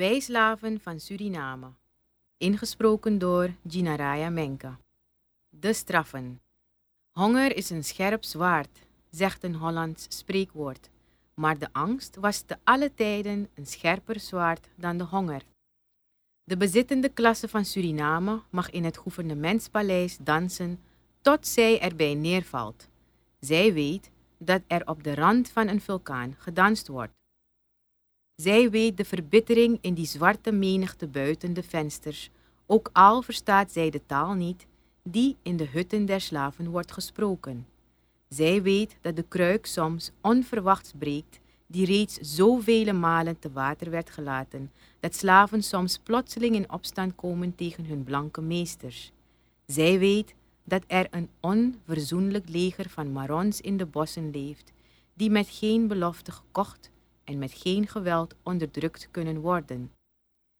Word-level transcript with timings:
Wij 0.00 0.20
slaven 0.20 0.80
van 0.80 1.00
Suriname. 1.00 1.66
Ingesproken 2.36 3.18
door 3.18 3.54
Ginaraya 3.68 4.28
Menka. 4.28 4.78
De 5.48 5.72
straffen. 5.72 6.40
Honger 7.10 7.56
is 7.56 7.70
een 7.70 7.84
scherp 7.84 8.24
zwaard, 8.24 8.78
zegt 9.10 9.44
een 9.44 9.54
Hollands 9.54 10.06
spreekwoord. 10.08 10.90
Maar 11.34 11.58
de 11.58 11.68
angst 11.72 12.16
was 12.16 12.40
te 12.40 12.56
alle 12.64 12.94
tijden 12.94 13.48
een 13.54 13.66
scherper 13.66 14.20
zwaard 14.20 14.68
dan 14.74 14.98
de 14.98 15.04
honger. 15.04 15.42
De 16.44 16.56
bezittende 16.56 17.08
klasse 17.08 17.48
van 17.48 17.64
Suriname 17.64 18.42
mag 18.50 18.70
in 18.70 18.84
het 18.84 18.98
gouvernementspaleis 18.98 20.16
dansen 20.20 20.80
tot 21.20 21.46
zij 21.46 21.80
erbij 21.80 22.14
neervalt. 22.14 22.88
Zij 23.40 23.72
weet 23.72 24.10
dat 24.38 24.62
er 24.66 24.86
op 24.86 25.02
de 25.02 25.14
rand 25.14 25.48
van 25.48 25.68
een 25.68 25.80
vulkaan 25.80 26.34
gedanst 26.38 26.88
wordt. 26.88 27.19
Zij 28.40 28.70
weet 28.70 28.96
de 28.96 29.04
verbittering 29.04 29.78
in 29.80 29.94
die 29.94 30.06
zwarte 30.06 30.52
menigte 30.52 31.06
buiten 31.06 31.54
de 31.54 31.62
vensters, 31.62 32.30
ook 32.66 32.90
al 32.92 33.22
verstaat 33.22 33.72
zij 33.72 33.90
de 33.90 34.00
taal 34.06 34.32
niet 34.32 34.66
die 35.02 35.36
in 35.42 35.56
de 35.56 35.66
hutten 35.66 36.06
der 36.06 36.20
slaven 36.20 36.70
wordt 36.70 36.92
gesproken. 36.92 37.66
Zij 38.28 38.62
weet 38.62 38.96
dat 39.00 39.16
de 39.16 39.24
kruik 39.28 39.66
soms 39.66 40.10
onverwachts 40.20 40.92
breekt, 40.98 41.40
die 41.66 41.86
reeds 41.86 42.18
zoveel 42.20 42.94
malen 42.94 43.38
te 43.38 43.52
water 43.52 43.90
werd 43.90 44.10
gelaten, 44.10 44.72
dat 45.00 45.14
slaven 45.14 45.62
soms 45.62 45.98
plotseling 46.02 46.54
in 46.54 46.72
opstand 46.72 47.14
komen 47.14 47.54
tegen 47.54 47.84
hun 47.84 48.04
blanke 48.04 48.40
meesters. 48.40 49.12
Zij 49.66 49.98
weet 49.98 50.34
dat 50.64 50.82
er 50.86 51.06
een 51.10 51.28
onverzoenlijk 51.40 52.48
leger 52.48 52.88
van 52.88 53.12
marons 53.12 53.60
in 53.60 53.76
de 53.76 53.86
bossen 53.86 54.30
leeft, 54.30 54.72
die 55.14 55.30
met 55.30 55.48
geen 55.48 55.88
belofte 55.88 56.32
gekocht 56.32 56.90
en 57.30 57.38
met 57.38 57.52
geen 57.52 57.86
geweld 57.86 58.34
onderdrukt 58.42 59.08
kunnen 59.10 59.40
worden. 59.40 59.92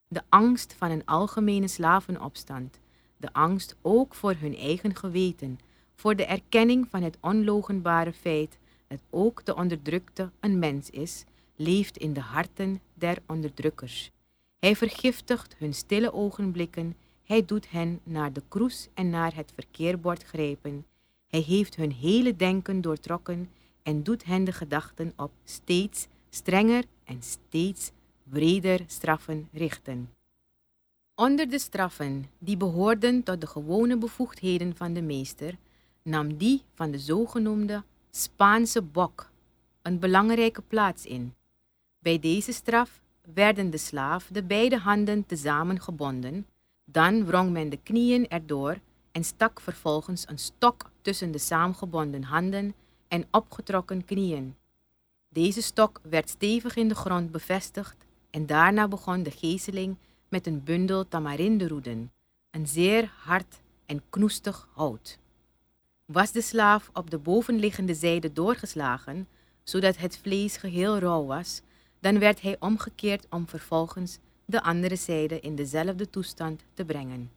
De 0.08 0.22
angst 0.28 0.74
van 0.74 0.90
een 0.90 1.04
algemene 1.04 1.68
slavenopstand, 1.68 2.78
de 3.16 3.32
angst 3.32 3.76
ook 3.82 4.14
voor 4.14 4.34
hun 4.38 4.56
eigen 4.56 4.96
geweten, 4.96 5.58
voor 5.94 6.16
de 6.16 6.24
erkenning 6.24 6.86
van 6.90 7.02
het 7.02 7.18
onlogenbare 7.20 8.12
feit 8.12 8.58
dat 8.86 9.00
ook 9.10 9.44
de 9.44 9.56
onderdrukte 9.56 10.30
een 10.40 10.58
mens 10.58 10.90
is, 10.90 11.24
leeft 11.56 11.96
in 11.96 12.12
de 12.12 12.20
harten 12.20 12.80
der 12.94 13.18
onderdrukkers. 13.26 14.10
Hij 14.58 14.76
vergiftigt 14.76 15.56
hun 15.58 15.74
stille 15.74 16.12
ogenblikken, 16.12 16.96
hij 17.24 17.44
doet 17.44 17.70
hen 17.70 18.00
naar 18.02 18.32
de 18.32 18.42
kroes 18.48 18.88
en 18.94 19.10
naar 19.10 19.34
het 19.34 19.52
verkeerbord 19.54 20.24
grijpen. 20.24 20.86
Hij 21.26 21.40
heeft 21.40 21.76
hun 21.76 21.92
hele 21.92 22.36
denken 22.36 22.80
doortrokken 22.80 23.50
en 23.82 24.02
doet 24.02 24.24
hen 24.24 24.44
de 24.44 24.52
gedachten 24.52 25.12
op 25.16 25.32
steeds 25.44 26.08
strenger 26.30 26.84
en 27.04 27.22
steeds 27.22 27.90
breder 28.22 28.80
straffen 28.86 29.48
richten. 29.52 30.10
Onder 31.14 31.48
de 31.48 31.58
straffen 31.58 32.30
die 32.38 32.56
behoorden 32.56 33.22
tot 33.22 33.40
de 33.40 33.46
gewone 33.46 33.98
bevoegdheden 33.98 34.76
van 34.76 34.92
de 34.92 35.02
meester, 35.02 35.56
nam 36.02 36.36
die 36.36 36.62
van 36.74 36.90
de 36.90 36.98
zogenoemde 36.98 37.82
Spaanse 38.10 38.82
bok 38.82 39.30
een 39.82 39.98
belangrijke 39.98 40.62
plaats 40.62 41.06
in. 41.06 41.34
Bij 41.98 42.18
deze 42.18 42.52
straf 42.52 43.00
werden 43.34 43.70
de 43.70 43.78
slaaf 43.78 44.28
de 44.32 44.42
beide 44.42 44.78
handen 44.78 45.26
tezamen 45.26 45.80
gebonden, 45.80 46.46
dan 46.84 47.26
wrong 47.26 47.50
men 47.50 47.68
de 47.68 47.78
knieën 47.82 48.28
erdoor 48.28 48.78
en 49.12 49.24
stak 49.24 49.60
vervolgens 49.60 50.28
een 50.28 50.38
stok 50.38 50.90
tussen 51.02 51.30
de 51.30 51.38
saamgebonden 51.38 52.22
handen 52.22 52.74
en 53.08 53.26
opgetrokken 53.30 54.04
knieën. 54.04 54.54
Deze 55.32 55.62
stok 55.62 56.00
werd 56.02 56.28
stevig 56.28 56.76
in 56.76 56.88
de 56.88 56.94
grond 56.94 57.30
bevestigd 57.30 57.96
en 58.30 58.46
daarna 58.46 58.88
begon 58.88 59.22
de 59.22 59.30
gezeling 59.30 59.96
met 60.28 60.46
een 60.46 60.64
bundel 60.64 61.08
tamarinderoeden, 61.08 62.12
een 62.50 62.68
zeer 62.68 63.12
hard 63.16 63.60
en 63.86 64.02
knoestig 64.10 64.68
hout. 64.72 65.18
Was 66.04 66.32
de 66.32 66.40
slaaf 66.40 66.90
op 66.92 67.10
de 67.10 67.18
bovenliggende 67.18 67.94
zijde 67.94 68.32
doorgeslagen, 68.32 69.28
zodat 69.62 69.96
het 69.96 70.18
vlees 70.18 70.56
geheel 70.56 70.98
rauw 70.98 71.24
was, 71.24 71.60
dan 72.00 72.18
werd 72.18 72.40
hij 72.40 72.56
omgekeerd 72.60 73.26
om 73.30 73.48
vervolgens 73.48 74.18
de 74.44 74.62
andere 74.62 74.96
zijde 74.96 75.40
in 75.40 75.54
dezelfde 75.54 76.10
toestand 76.10 76.64
te 76.74 76.84
brengen. 76.84 77.30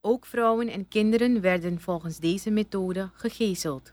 Ook 0.00 0.26
vrouwen 0.26 0.68
en 0.68 0.88
kinderen 0.88 1.40
werden 1.40 1.80
volgens 1.80 2.18
deze 2.18 2.50
methode 2.50 3.10
gegezeld. 3.14 3.92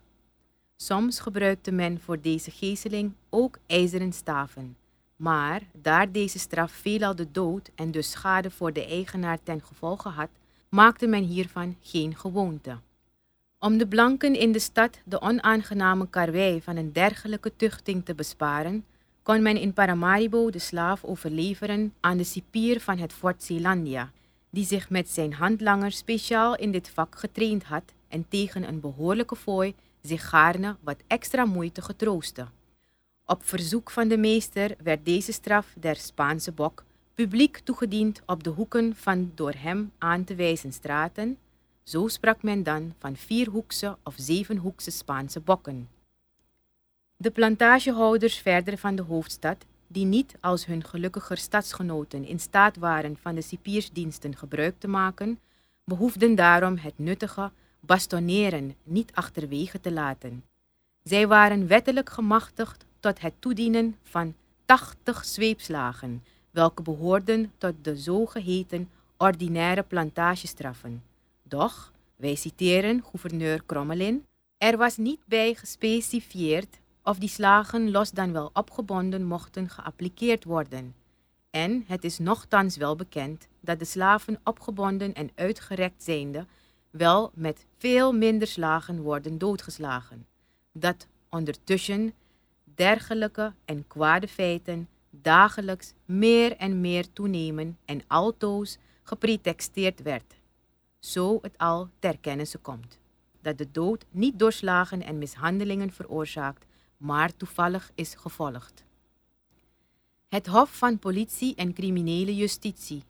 Soms 0.80 1.20
gebruikte 1.20 1.72
men 1.72 2.02
voor 2.02 2.22
deze 2.22 2.52
gezeling 2.52 3.14
ook 3.30 3.58
ijzeren 3.68 4.14
staven, 4.14 4.78
maar 5.16 5.62
daar 5.82 6.12
deze 6.12 6.40
straf 6.40 6.72
veelal 6.72 7.16
de 7.16 7.32
dood 7.32 7.70
en 7.76 7.92
dus 7.92 8.12
schade 8.12 8.52
voor 8.52 8.74
de 8.74 8.86
eigenaar 8.86 9.38
ten 9.44 9.62
gevolge 9.62 10.10
had, 10.10 10.30
maakte 10.70 11.08
men 11.08 11.24
hiervan 11.24 11.76
geen 11.82 12.16
gewoonte. 12.16 12.78
Om 13.60 13.78
de 13.78 13.88
blanken 13.88 14.36
in 14.36 14.52
de 14.52 14.60
stad 14.60 15.00
de 15.06 15.22
onaangename 15.22 16.10
karwei 16.10 16.62
van 16.62 16.76
een 16.76 16.92
dergelijke 16.92 17.56
tuchting 17.56 18.06
te 18.06 18.16
besparen, 18.16 18.86
kon 19.24 19.42
men 19.42 19.58
in 19.58 19.74
Paramaribo 19.74 20.50
de 20.50 20.60
slaaf 20.60 21.04
overleveren 21.04 21.94
aan 22.00 22.18
de 22.18 22.24
cipier 22.24 22.82
van 22.82 22.98
het 22.98 23.14
fort 23.14 23.44
Zeelandia, 23.44 24.12
die 24.50 24.66
zich 24.66 24.90
met 24.90 25.10
zijn 25.10 25.34
handlanger 25.34 25.92
speciaal 25.92 26.56
in 26.56 26.72
dit 26.72 26.90
vak 26.90 27.20
getraind 27.20 27.64
had 27.64 27.94
en 28.08 28.26
tegen 28.30 28.68
een 28.68 28.80
behoorlijke 28.80 29.36
fooi 29.36 29.76
zich 30.08 30.30
gaarne 30.30 30.76
wat 30.82 31.04
extra 31.08 31.46
moeite 31.46 31.82
getroostte. 31.82 32.48
Op 33.26 33.46
verzoek 33.46 33.92
van 33.92 34.08
de 34.08 34.18
meester 34.18 34.76
werd 34.84 35.06
deze 35.06 35.32
straf 35.32 35.74
der 35.80 35.96
Spaanse 35.96 36.52
bok 36.52 36.86
publiek 37.18 37.60
toegediend 37.60 38.22
op 38.26 38.44
de 38.44 38.50
hoeken 38.50 38.96
van 38.96 39.32
door 39.36 39.54
hem 39.58 39.92
aan 39.98 40.24
te 40.24 40.36
wijzen 40.36 40.74
straten. 40.74 41.38
Zo 41.84 42.08
sprak 42.08 42.44
men 42.44 42.64
dan 42.64 42.94
van 43.00 43.16
vierhoekse 43.16 43.98
of 44.04 44.14
zevenhoekse 44.18 44.92
Spaanse 44.92 45.40
bokken. 45.40 45.90
De 47.16 47.32
plantagehouders 47.32 48.38
verder 48.38 48.78
van 48.78 48.96
de 48.96 49.02
hoofdstad, 49.02 49.66
die 49.88 50.06
niet 50.06 50.36
als 50.42 50.66
hun 50.66 50.84
gelukkiger 50.84 51.38
stadsgenoten 51.38 52.26
in 52.26 52.40
staat 52.40 52.78
waren 52.78 53.18
van 53.22 53.36
de 53.36 53.42
cipiersdiensten 53.42 54.36
gebruik 54.36 54.76
te 54.80 54.88
maken, 54.88 55.40
behoefden 55.84 56.36
daarom 56.36 56.78
het 56.78 56.98
nuttige 56.98 57.52
bastoneren 57.88 58.76
niet 58.84 59.12
achterwege 59.14 59.80
te 59.80 59.92
laten. 59.92 60.44
Zij 61.04 61.28
waren 61.28 61.68
wettelijk 61.68 62.10
gemachtigd 62.10 62.86
tot 63.00 63.22
het 63.22 63.34
toedienen 63.40 63.98
van 64.04 64.36
tachtig 64.66 65.26
zweepslagen, 65.26 66.24
welke 66.52 66.82
behoorden 66.82 67.52
tot 67.58 67.74
de 67.82 67.98
zogeheten 67.98 68.90
ordinaire 69.18 69.84
plantagestraffen. 69.84 71.04
Doch, 71.44 71.92
wij 72.16 72.36
citeren 72.36 73.04
gouverneur 73.04 73.64
Crommelin, 73.66 74.26
er 74.58 74.78
was 74.78 74.98
niet 74.98 75.20
bij 75.26 75.54
gespecifieerd 75.54 76.80
of 77.04 77.18
die 77.18 77.30
slagen 77.30 77.92
los 77.92 78.12
dan 78.12 78.32
wel 78.34 78.50
opgebonden 78.54 79.26
mochten 79.26 79.70
geappliceerd 79.70 80.44
worden. 80.44 80.96
En 81.50 81.84
het 81.88 82.04
is 82.04 82.20
nochtans 82.20 82.78
wel 82.78 82.96
bekend 82.96 83.48
dat 83.60 83.80
de 83.80 83.86
slaven 83.86 84.40
opgebonden 84.44 85.14
en 85.14 85.32
uitgerekt 85.36 86.04
zijnde 86.04 86.46
wel 86.98 87.32
met 87.34 87.66
veel 87.78 88.14
minder 88.14 88.48
slagen 88.48 89.02
worden 89.02 89.38
doodgeslagen. 89.38 90.26
Dat 90.72 91.08
ondertussen 91.30 92.14
dergelijke 92.64 93.54
en 93.66 93.88
kwade 93.88 94.28
feiten 94.28 94.88
dagelijks 95.10 95.94
meer 96.06 96.56
en 96.56 96.82
meer 96.82 97.14
toenemen 97.14 97.78
en 97.86 98.02
altoos 98.08 98.78
gepretexteerd 99.04 100.02
werd. 100.02 100.36
Zo 101.00 101.40
het 101.42 101.58
al 101.58 101.90
ter 102.00 102.18
kennisse 102.18 102.58
komt 102.58 103.00
dat 103.48 103.58
de 103.58 103.72
dood 103.72 104.06
niet 104.12 104.40
door 104.40 104.52
slagen 104.52 105.04
en 105.04 105.18
mishandelingen 105.18 105.92
veroorzaakt, 105.92 106.66
maar 106.98 107.36
toevallig 107.36 107.92
is 107.96 108.16
gevolgd. 108.18 108.84
Het 110.28 110.48
Hof 110.48 110.78
van 110.78 111.00
Politie 111.00 111.56
en 111.56 111.74
Criminele 111.74 112.36
Justitie. 112.36 113.04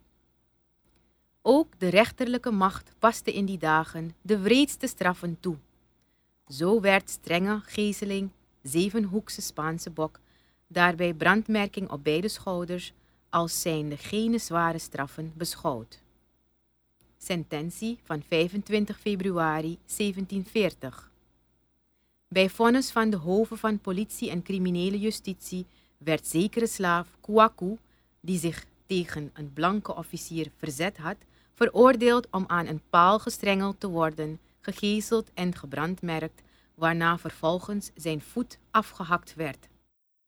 Ook 1.49 1.79
de 1.79 1.87
rechterlijke 1.87 2.51
macht 2.51 2.91
paste 2.99 3.33
in 3.33 3.45
die 3.45 3.57
dagen 3.57 4.15
de 4.21 4.39
wreedste 4.39 4.87
straffen 4.87 5.37
toe. 5.39 5.55
Zo 6.47 6.81
werd 6.81 7.09
strenge 7.09 7.61
gezeling, 7.65 8.29
zevenhoekse 8.63 9.41
Spaanse 9.41 9.89
bok, 9.89 10.19
daarbij 10.67 11.13
brandmerking 11.13 11.89
op 11.89 12.03
beide 12.03 12.27
schouders, 12.27 12.93
als 13.29 13.61
zijnde 13.61 13.97
geen 13.97 14.39
zware 14.39 14.77
straffen 14.79 15.33
beschouwd. 15.35 16.01
Sententie 17.17 17.99
van 18.03 18.23
25 18.27 18.99
februari 18.99 19.77
1740. 19.85 21.11
Bij 22.27 22.49
vonnis 22.49 22.91
van 22.91 23.09
de 23.09 23.17
hoven 23.17 23.57
van 23.57 23.79
politie 23.79 24.29
en 24.29 24.43
criminele 24.43 24.99
justitie 24.99 25.65
werd 25.97 26.27
zekere 26.27 26.67
slaaf 26.67 27.07
Kouakou, 27.21 27.77
die 28.19 28.39
zich 28.39 28.65
tegen 28.85 29.29
een 29.33 29.53
blanke 29.53 29.95
officier 29.95 30.51
verzet 30.57 30.97
had, 30.97 31.17
veroordeeld 31.57 32.27
om 32.31 32.43
aan 32.47 32.67
een 32.67 32.81
paal 32.89 33.19
gestrengeld 33.19 33.79
te 33.79 33.87
worden, 33.87 34.39
gegezeld 34.59 35.31
en 35.33 35.55
gebrandmerkt, 35.55 36.41
waarna 36.75 37.17
vervolgens 37.17 37.91
zijn 37.95 38.21
voet 38.21 38.57
afgehakt 38.71 39.35
werd. 39.35 39.67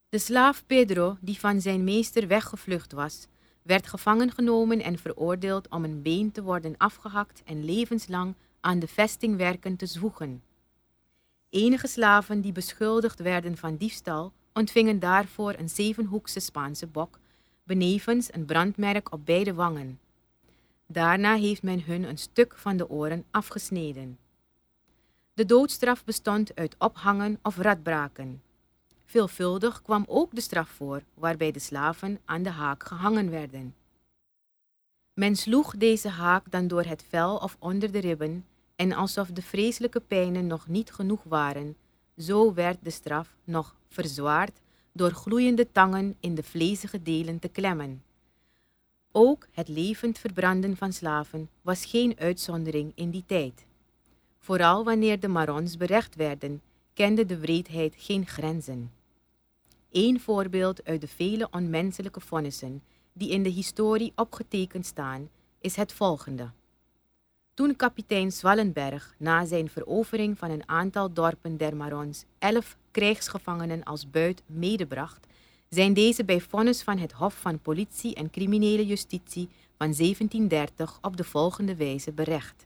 De 0.09 0.19
slaaf 0.19 0.63
Pedro, 0.65 1.17
die 1.21 1.39
van 1.39 1.61
zijn 1.61 1.83
meester 1.83 2.27
weggevlucht 2.27 2.91
was, 2.91 3.27
werd 3.61 3.87
gevangen 3.87 4.31
genomen 4.31 4.81
en 4.81 4.97
veroordeeld 4.97 5.67
om 5.67 5.83
een 5.83 6.01
been 6.01 6.31
te 6.31 6.43
worden 6.43 6.75
afgehakt 6.77 7.41
en 7.45 7.65
levenslang 7.65 8.35
aan 8.59 8.79
de 8.79 8.87
vestingwerken 8.87 9.75
te 9.75 9.85
zwoegen. 9.85 10.43
Enige 11.49 11.87
slaven 11.87 12.41
die 12.41 12.51
beschuldigd 12.51 13.19
werden 13.19 13.57
van 13.57 13.77
diefstal 13.77 14.33
ontvingen 14.53 14.99
daarvoor 14.99 15.53
een 15.57 15.69
zevenhoekse 15.69 16.39
Spaanse 16.39 16.87
bok, 16.87 17.19
benevens 17.63 18.33
een 18.33 18.45
brandmerk 18.45 19.11
op 19.11 19.25
beide 19.25 19.53
wangen. 19.53 19.99
Daarna 20.91 21.35
heeft 21.35 21.63
men 21.63 21.83
hun 21.83 22.03
een 22.03 22.17
stuk 22.17 22.57
van 22.57 22.77
de 22.77 22.89
oren 22.89 23.25
afgesneden. 23.31 24.17
De 25.33 25.45
doodstraf 25.45 26.03
bestond 26.03 26.55
uit 26.55 26.75
ophangen 26.77 27.39
of 27.43 27.57
radbraken. 27.57 28.41
Veelvuldig 29.05 29.81
kwam 29.81 30.05
ook 30.07 30.35
de 30.35 30.41
straf 30.41 30.69
voor 30.69 31.03
waarbij 31.13 31.51
de 31.51 31.59
slaven 31.59 32.19
aan 32.25 32.43
de 32.43 32.49
haak 32.49 32.83
gehangen 32.83 33.29
werden. 33.29 33.75
Men 35.13 35.35
sloeg 35.35 35.77
deze 35.77 36.09
haak 36.09 36.51
dan 36.51 36.67
door 36.67 36.83
het 36.83 37.05
vel 37.09 37.37
of 37.37 37.55
onder 37.59 37.91
de 37.91 37.99
ribben 37.99 38.45
en 38.75 38.93
alsof 38.93 39.27
de 39.27 39.41
vreselijke 39.41 39.99
pijnen 39.99 40.47
nog 40.47 40.67
niet 40.67 40.91
genoeg 40.91 41.23
waren, 41.23 41.75
zo 42.17 42.53
werd 42.53 42.77
de 42.83 42.89
straf 42.89 43.35
nog 43.43 43.75
verzwaard 43.87 44.59
door 44.91 45.11
gloeiende 45.11 45.71
tangen 45.71 46.15
in 46.19 46.35
de 46.35 46.43
vlezige 46.43 47.01
delen 47.01 47.39
te 47.39 47.47
klemmen. 47.47 48.03
Ook 49.11 49.47
het 49.51 49.67
levend 49.67 50.19
verbranden 50.19 50.77
van 50.77 50.93
slaven 50.93 51.49
was 51.61 51.85
geen 51.85 52.15
uitzondering 52.19 52.91
in 52.95 53.09
die 53.09 53.23
tijd. 53.25 53.65
Vooral 54.39 54.83
wanneer 54.83 55.19
de 55.19 55.27
Marons 55.27 55.77
berecht 55.77 56.15
werden, 56.15 56.61
kende 56.93 57.25
de 57.25 57.37
wreedheid 57.37 57.93
geen 57.97 58.27
grenzen. 58.27 58.91
Eén 59.91 60.19
voorbeeld 60.19 60.85
uit 60.85 61.01
de 61.01 61.07
vele 61.07 61.47
onmenselijke 61.51 62.19
vonnissen 62.19 62.83
die 63.13 63.29
in 63.29 63.43
de 63.43 63.49
historie 63.49 64.11
opgetekend 64.15 64.85
staan, 64.85 65.29
is 65.59 65.75
het 65.75 65.93
volgende. 65.93 66.49
Toen 67.53 67.75
kapitein 67.75 68.31
Zwallenberg 68.31 69.15
na 69.17 69.45
zijn 69.45 69.69
verovering 69.69 70.37
van 70.37 70.49
een 70.51 70.69
aantal 70.69 71.13
dorpen 71.13 71.57
der 71.57 71.75
Marons 71.75 72.25
elf 72.37 72.77
krijgsgevangenen 72.91 73.83
als 73.83 74.09
buit 74.09 74.41
medebracht, 74.45 75.27
zijn 75.69 75.93
deze 75.93 76.25
bij 76.25 76.41
vonnis 76.41 76.81
van 76.81 76.97
het 76.97 77.11
Hof 77.11 77.33
van 77.33 77.59
Politie 77.59 78.15
en 78.15 78.29
Criminele 78.29 78.85
Justitie 78.85 79.49
van 79.77 79.93
1730 79.93 80.97
op 81.01 81.17
de 81.17 81.23
volgende 81.23 81.75
wijze 81.75 82.11
berecht. 82.11 82.65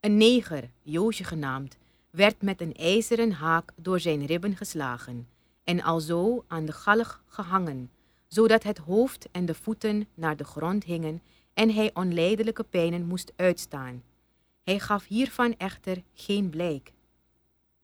Een 0.00 0.16
neger, 0.16 0.70
Joosje 0.82 1.24
genaamd, 1.24 1.78
werd 2.10 2.42
met 2.42 2.60
een 2.60 2.74
ijzeren 2.74 3.32
haak 3.32 3.72
door 3.76 4.00
zijn 4.00 4.26
ribben 4.26 4.56
geslagen 4.56 5.28
en 5.64 5.82
alzo 5.82 6.44
aan 6.48 6.64
de 6.64 6.72
galg 6.72 7.22
gehangen, 7.26 7.90
zodat 8.28 8.62
het 8.62 8.78
hoofd 8.78 9.28
en 9.30 9.46
de 9.46 9.54
voeten 9.54 10.08
naar 10.14 10.36
de 10.36 10.44
grond 10.44 10.84
hingen 10.84 11.22
en 11.54 11.70
hij 11.70 11.90
onleidelijke 11.94 12.62
pijnen 12.64 13.06
moest 13.06 13.32
uitstaan. 13.36 14.02
Hij 14.62 14.78
gaf 14.78 15.06
hiervan 15.06 15.54
echter 15.56 16.02
geen 16.14 16.50
blijk. 16.50 16.92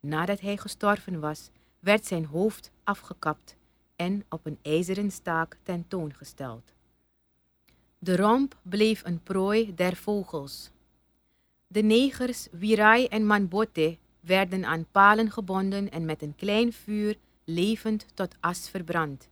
Nadat 0.01 0.41
hij 0.41 0.57
gestorven 0.57 1.21
was, 1.21 1.51
werd 1.79 2.07
zijn 2.07 2.25
hoofd 2.25 2.71
afgekapt 2.85 3.58
en 3.99 4.25
op 4.29 4.47
een 4.47 4.59
ijzeren 4.63 5.11
staak 5.11 5.57
tentoongesteld. 5.63 6.73
De 7.99 8.17
romp 8.17 8.57
bleef 8.63 9.05
een 9.05 9.23
prooi 9.23 9.75
der 9.75 9.97
vogels. 9.97 10.71
De 11.67 11.83
negers 11.83 12.49
Wirai 12.51 13.07
en 13.07 13.27
Manbote 13.27 13.97
werden 14.21 14.65
aan 14.65 14.87
palen 14.93 15.31
gebonden 15.31 15.91
en 15.91 16.05
met 16.05 16.23
een 16.23 16.35
klein 16.35 16.73
vuur 16.73 17.17
levend 17.45 18.07
tot 18.15 18.35
as 18.41 18.69
verbrand. 18.69 19.29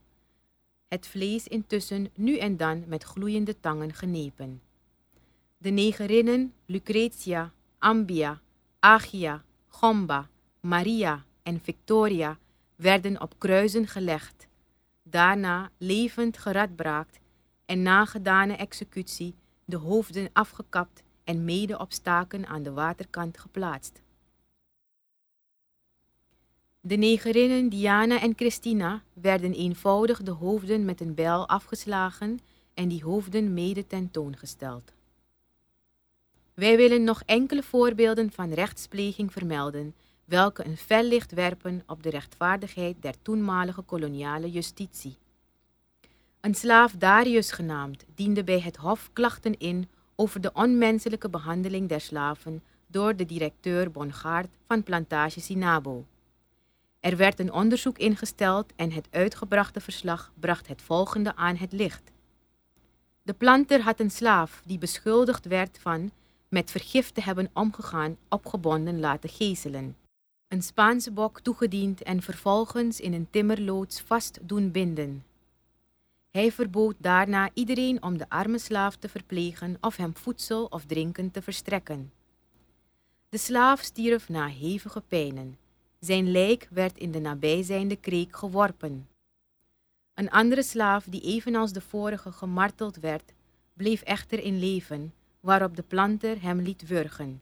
Het 0.89 1.07
vlees 1.07 1.47
intussen 1.47 2.11
nu 2.15 2.39
en 2.39 2.57
dan 2.57 2.85
met 2.87 3.03
gloeiende 3.03 3.61
tangen 3.61 3.93
genepen. 3.93 4.63
De 5.59 5.71
negerinnen 5.71 6.53
Lucretia, 6.67 7.53
Ambia, 7.79 8.41
Agia, 8.79 9.45
Gomba, 9.67 10.29
Maria 10.61 11.25
en 11.43 11.61
Victoria 11.61 12.39
werden 12.77 13.21
op 13.21 13.35
kruisen 13.39 13.87
gelegd, 13.87 14.46
daarna 15.11 15.71
levend 15.79 16.39
geradbraakt 16.39 17.19
en 17.65 17.83
na 17.83 18.05
gedane 18.05 18.57
executie 18.57 19.35
de 19.65 19.77
hoofden 19.77 20.29
afgekapt 20.33 21.03
en 21.25 21.45
mede 21.45 21.79
op 21.79 21.93
staken 21.93 22.47
aan 22.47 22.63
de 22.63 22.73
waterkant 22.73 23.39
geplaatst. 23.39 24.03
De 26.81 26.97
negerinnen 26.97 27.69
Diana 27.69 28.21
en 28.21 28.33
Christina 28.37 29.03
werden 29.13 29.53
eenvoudig 29.53 30.23
de 30.23 30.31
hoofden 30.31 30.85
met 30.85 31.01
een 31.01 31.15
bijl 31.15 31.49
afgeslagen 31.49 32.39
en 32.75 32.89
die 32.89 33.05
hoofden 33.05 33.55
mede 33.55 33.87
tentoongesteld. 33.87 34.93
Wij 36.55 36.77
willen 36.77 37.05
nog 37.05 37.23
enkele 37.25 37.63
voorbeelden 37.63 38.33
van 38.33 38.53
rechtspleging 38.53 39.33
vermelden, 39.33 39.95
welke 40.27 40.67
een 40.67 40.77
fel 40.77 41.03
licht 41.03 41.33
werpen 41.33 41.83
op 41.87 42.03
de 42.03 42.11
rechtvaardigheid 42.11 42.97
der 43.01 43.15
toenmalige 43.23 43.83
koloniale 43.83 44.51
justitie. 44.51 45.17
Een 46.41 46.55
slaaf 46.55 46.93
Darius 46.93 47.51
genaamd 47.51 48.05
diende 48.15 48.45
bij 48.45 48.61
het 48.61 48.77
hof 48.77 49.11
klachten 49.13 49.59
in 49.59 49.89
over 50.17 50.41
de 50.41 50.53
onmenselijke 50.53 51.29
behandeling 51.29 51.89
der 51.89 52.01
slaven 52.01 52.63
door 52.87 53.17
de 53.17 53.25
directeur 53.25 53.91
Bongaard 53.91 54.49
van 54.67 54.83
plantage 54.83 55.41
Sinabo. 55.41 56.05
Er 57.01 57.17
werd 57.17 57.41
een 57.41 57.53
onderzoek 57.53 57.99
ingesteld 57.99 58.73
en 58.77 58.93
het 58.93 59.09
uitgebrachte 59.11 59.81
verslag 59.81 60.33
bracht 60.41 60.67
het 60.67 60.83
volgende 60.83 61.37
aan 61.37 61.57
het 61.57 61.73
licht. 61.73 62.03
De 63.23 63.33
planter 63.33 63.81
had 63.81 64.01
een 64.01 64.11
slaaf 64.11 64.63
die 64.65 64.79
beschuldigd 64.79 65.45
werd 65.45 65.79
van 65.81 66.11
met 66.49 66.71
vergif 66.71 67.11
te 67.11 67.23
hebben 67.23 67.51
omgegaan 67.53 68.17
opgebonden 68.29 69.01
laten 69.01 69.31
gezelen. 69.31 69.97
Een 70.49 70.63
Spaanse 70.63 71.11
bok 71.11 71.41
toegediend 71.41 72.03
en 72.03 72.23
vervolgens 72.23 73.01
in 73.01 73.13
een 73.13 73.31
timmerloods 73.31 74.01
vast 74.01 74.39
doen 74.43 74.71
binden. 74.71 75.25
Hij 76.31 76.53
verbood 76.53 76.95
daarna 76.99 77.51
iedereen 77.55 78.03
om 78.03 78.19
de 78.19 78.29
arme 78.29 78.59
slaaf 78.59 78.97
te 78.97 79.09
verplegen 79.09 79.77
of 79.81 79.97
hem 79.97 80.17
voedsel 80.17 80.65
of 80.65 80.85
drinken 80.85 81.31
te 81.31 81.43
verstrekken. 81.43 82.13
De 83.29 83.39
slaaf 83.39 83.81
stierf 83.81 84.29
na 84.29 84.47
hevige 84.47 85.01
pijnen. 85.01 85.59
Zijn 85.99 86.31
lijk 86.31 86.69
werd 86.71 86.99
in 86.99 87.11
de 87.11 87.21
nabijzijnde 87.21 87.97
kreek 87.97 88.37
geworpen. 88.37 89.09
Een 90.15 90.31
andere 90.31 90.63
slaaf, 90.63 91.05
die 91.05 91.21
evenals 91.21 91.73
de 91.73 91.81
vorige 91.81 92.33
gemarteld 92.33 92.97
werd, 92.97 93.33
bleef 93.73 94.03
echter 94.03 94.43
in 94.43 94.59
leven, 94.59 95.15
waarop 95.41 95.77
de 95.77 95.83
planter 95.83 96.43
hem 96.43 96.61
liet 96.61 96.87
wurgen. 96.87 97.41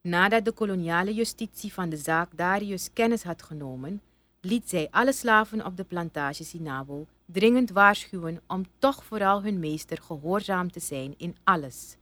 Nadat 0.00 0.44
de 0.44 0.52
koloniale 0.52 1.14
justitie 1.14 1.72
van 1.72 1.88
de 1.88 1.96
zaak 1.96 2.36
Darius 2.36 2.92
kennis 2.92 3.22
had 3.22 3.42
genomen, 3.42 4.02
liet 4.40 4.68
zij 4.68 4.88
alle 4.90 5.12
slaven 5.12 5.64
op 5.66 5.76
de 5.76 5.84
plantage 5.84 6.44
Sinabo 6.44 7.06
dringend 7.26 7.70
waarschuwen 7.70 8.40
om 8.46 8.64
toch 8.78 9.04
vooral 9.04 9.42
hun 9.42 9.58
meester 9.58 9.98
gehoorzaam 10.02 10.70
te 10.70 10.80
zijn 10.80 11.14
in 11.16 11.36
alles. 11.44 11.96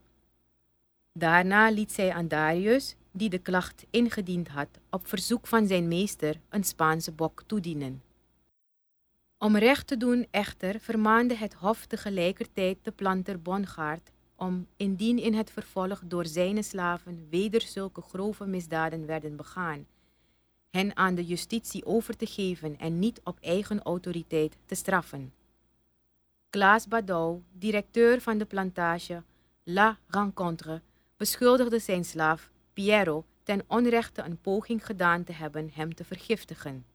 Daarna 1.13 1.71
liet 1.71 1.93
zij 1.93 2.13
aan 2.13 2.29
Darius, 2.29 2.97
die 3.11 3.29
de 3.29 3.39
klacht 3.39 3.85
ingediend 3.91 4.49
had, 4.49 4.69
op 4.91 5.07
verzoek 5.07 5.47
van 5.47 5.67
zijn 5.67 5.89
meester 5.89 6.41
een 6.49 6.65
Spaanse 6.65 7.13
bok 7.13 7.43
toedienen. 7.47 8.03
Om 9.39 9.57
recht 9.57 9.87
te 9.87 9.97
doen 9.97 10.27
echter 10.31 10.81
vermaande 10.81 11.35
het 11.35 11.55
hof 11.55 11.87
tegelijkertijd 11.87 12.79
de 12.83 12.91
planter 12.91 13.43
Bongaard 13.43 14.11
om, 14.37 14.67
indien 14.77 15.19
in 15.19 15.35
het 15.35 15.51
vervolg 15.51 16.01
door 16.05 16.27
zijn 16.27 16.65
slaven 16.65 17.27
weder 17.31 17.61
zulke 17.61 18.01
grove 18.01 18.47
misdaden 18.47 19.07
werden 19.07 19.37
begaan, 19.37 19.87
hen 20.71 20.97
aan 20.97 21.15
de 21.15 21.25
justitie 21.25 21.85
over 21.87 22.17
te 22.17 22.27
geven 22.27 22.79
en 22.79 22.99
niet 22.99 23.21
op 23.25 23.39
eigen 23.41 23.83
autoriteit 23.83 24.57
te 24.67 24.75
straffen. 24.75 25.33
Klaas 26.51 26.89
Badou, 26.89 27.43
directeur 27.53 28.21
van 28.21 28.39
de 28.39 28.45
plantage 28.45 29.23
La 29.63 29.99
Rencontre, 30.07 30.81
beschuldigde 31.17 31.79
zijn 31.79 32.05
slaaf 32.05 32.51
Piero 32.73 33.25
ten 33.43 33.65
onrechte 33.67 34.23
een 34.23 34.41
poging 34.41 34.87
gedaan 34.87 35.25
te 35.25 35.33
hebben 35.33 35.71
hem 35.75 35.95
te 35.95 36.05
vergiftigen. 36.05 36.87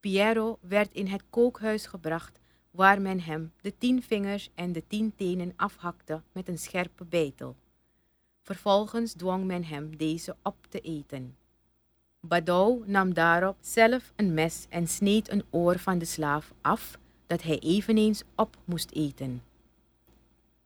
Piero 0.00 0.58
werd 0.60 0.92
in 0.92 1.06
het 1.06 1.22
kookhuis 1.30 1.86
gebracht, 1.86 2.40
waar 2.72 3.00
men 3.00 3.20
hem 3.20 3.52
de 3.60 3.72
tien 3.78 4.02
vingers 4.02 4.50
en 4.54 4.72
de 4.72 4.82
tien 4.86 5.12
tenen 5.16 5.52
afhakte 5.56 6.22
met 6.32 6.48
een 6.48 6.58
scherpe 6.58 7.04
beitel. 7.04 7.56
Vervolgens 8.42 9.12
dwong 9.12 9.44
men 9.44 9.64
hem 9.64 9.96
deze 9.96 10.36
op 10.42 10.56
te 10.68 10.80
eten. 10.80 11.36
Badou 12.20 12.82
nam 12.86 13.14
daarop 13.14 13.56
zelf 13.60 14.12
een 14.16 14.34
mes 14.34 14.66
en 14.68 14.88
sneed 14.88 15.30
een 15.30 15.44
oor 15.50 15.78
van 15.78 15.98
de 15.98 16.04
slaaf 16.04 16.52
af, 16.60 16.98
dat 17.26 17.42
hij 17.42 17.58
eveneens 17.58 18.22
op 18.34 18.56
moest 18.64 18.90
eten. 18.90 19.42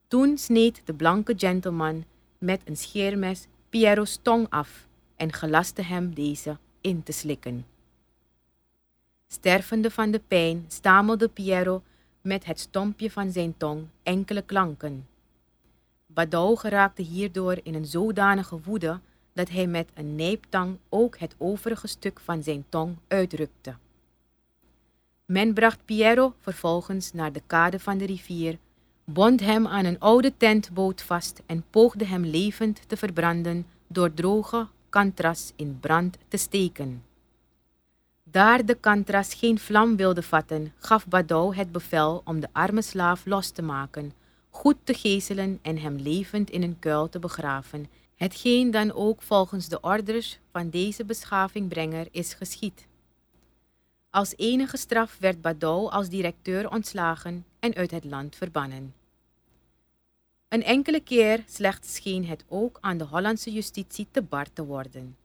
Toen 0.08 0.38
sneed 0.38 0.82
de 0.84 0.94
blanke 0.94 1.34
gentleman 1.36 2.04
met 2.38 2.60
een 2.64 2.76
scheermes 2.76 3.46
Piero's 3.68 4.18
tong 4.22 4.46
af 4.50 4.86
en 5.16 5.32
gelaste 5.32 5.82
hem 5.82 6.14
deze 6.14 6.58
in 6.80 7.02
te 7.02 7.12
slikken. 7.12 7.66
Stervende 9.28 9.90
van 9.90 10.10
de 10.10 10.20
pijn 10.28 10.64
stamelde 10.68 11.28
Piero 11.28 11.82
met 12.26 12.44
het 12.44 12.60
stompje 12.60 13.10
van 13.10 13.32
zijn 13.32 13.54
tong 13.56 13.86
enkele 14.02 14.42
klanken. 14.42 15.06
Badou 16.06 16.56
geraakte 16.56 17.02
hierdoor 17.02 17.58
in 17.62 17.74
een 17.74 17.86
zodanige 17.86 18.60
woede 18.64 19.00
dat 19.32 19.48
hij 19.48 19.66
met 19.66 19.88
een 19.94 20.14
nijptang 20.14 20.78
ook 20.88 21.18
het 21.18 21.34
overige 21.38 21.86
stuk 21.86 22.20
van 22.20 22.42
zijn 22.42 22.64
tong 22.68 22.96
uitrukte. 23.08 23.74
Men 25.24 25.54
bracht 25.54 25.84
Piero 25.84 26.34
vervolgens 26.40 27.12
naar 27.12 27.32
de 27.32 27.42
kade 27.46 27.78
van 27.80 27.98
de 27.98 28.06
rivier, 28.06 28.58
bond 29.04 29.40
hem 29.40 29.66
aan 29.66 29.84
een 29.84 30.00
oude 30.00 30.32
tentboot 30.36 31.02
vast 31.02 31.42
en 31.46 31.64
poogde 31.70 32.04
hem 32.04 32.24
levend 32.24 32.88
te 32.88 32.96
verbranden 32.96 33.66
door 33.86 34.14
droge 34.14 34.66
kantras 34.88 35.52
in 35.56 35.78
brand 35.80 36.18
te 36.28 36.36
steken. 36.36 37.02
Daar 38.36 38.64
de 38.64 38.74
kantras 38.74 39.34
geen 39.34 39.58
vlam 39.58 39.96
wilde 39.96 40.22
vatten, 40.22 40.72
gaf 40.78 41.06
Badou 41.06 41.54
het 41.54 41.72
bevel 41.72 42.22
om 42.24 42.40
de 42.40 42.48
arme 42.52 42.82
slaaf 42.82 43.26
los 43.26 43.50
te 43.50 43.62
maken, 43.62 44.12
goed 44.50 44.76
te 44.84 44.94
gezelen 44.94 45.58
en 45.62 45.78
hem 45.78 45.96
levend 45.96 46.50
in 46.50 46.62
een 46.62 46.78
kuil 46.78 47.08
te 47.08 47.18
begraven, 47.18 47.86
hetgeen 48.16 48.70
dan 48.70 48.92
ook 48.92 49.22
volgens 49.22 49.68
de 49.68 49.80
orders 49.80 50.38
van 50.52 50.70
deze 50.70 51.04
beschaving 51.04 51.74
is 52.10 52.34
geschied. 52.34 52.86
Als 54.10 54.34
enige 54.36 54.76
straf 54.76 55.16
werd 55.20 55.40
Badou 55.40 55.90
als 55.90 56.08
directeur 56.08 56.70
ontslagen 56.70 57.44
en 57.60 57.74
uit 57.74 57.90
het 57.90 58.04
land 58.04 58.36
verbannen. 58.36 58.94
Een 60.48 60.62
enkele 60.62 61.00
keer 61.00 61.44
slechts 61.46 61.94
scheen 61.94 62.26
het 62.26 62.44
ook 62.48 62.78
aan 62.80 62.98
de 62.98 63.04
Hollandse 63.04 63.52
justitie 63.52 64.06
te 64.10 64.22
bar 64.22 64.46
te 64.52 64.64
worden. 64.64 65.16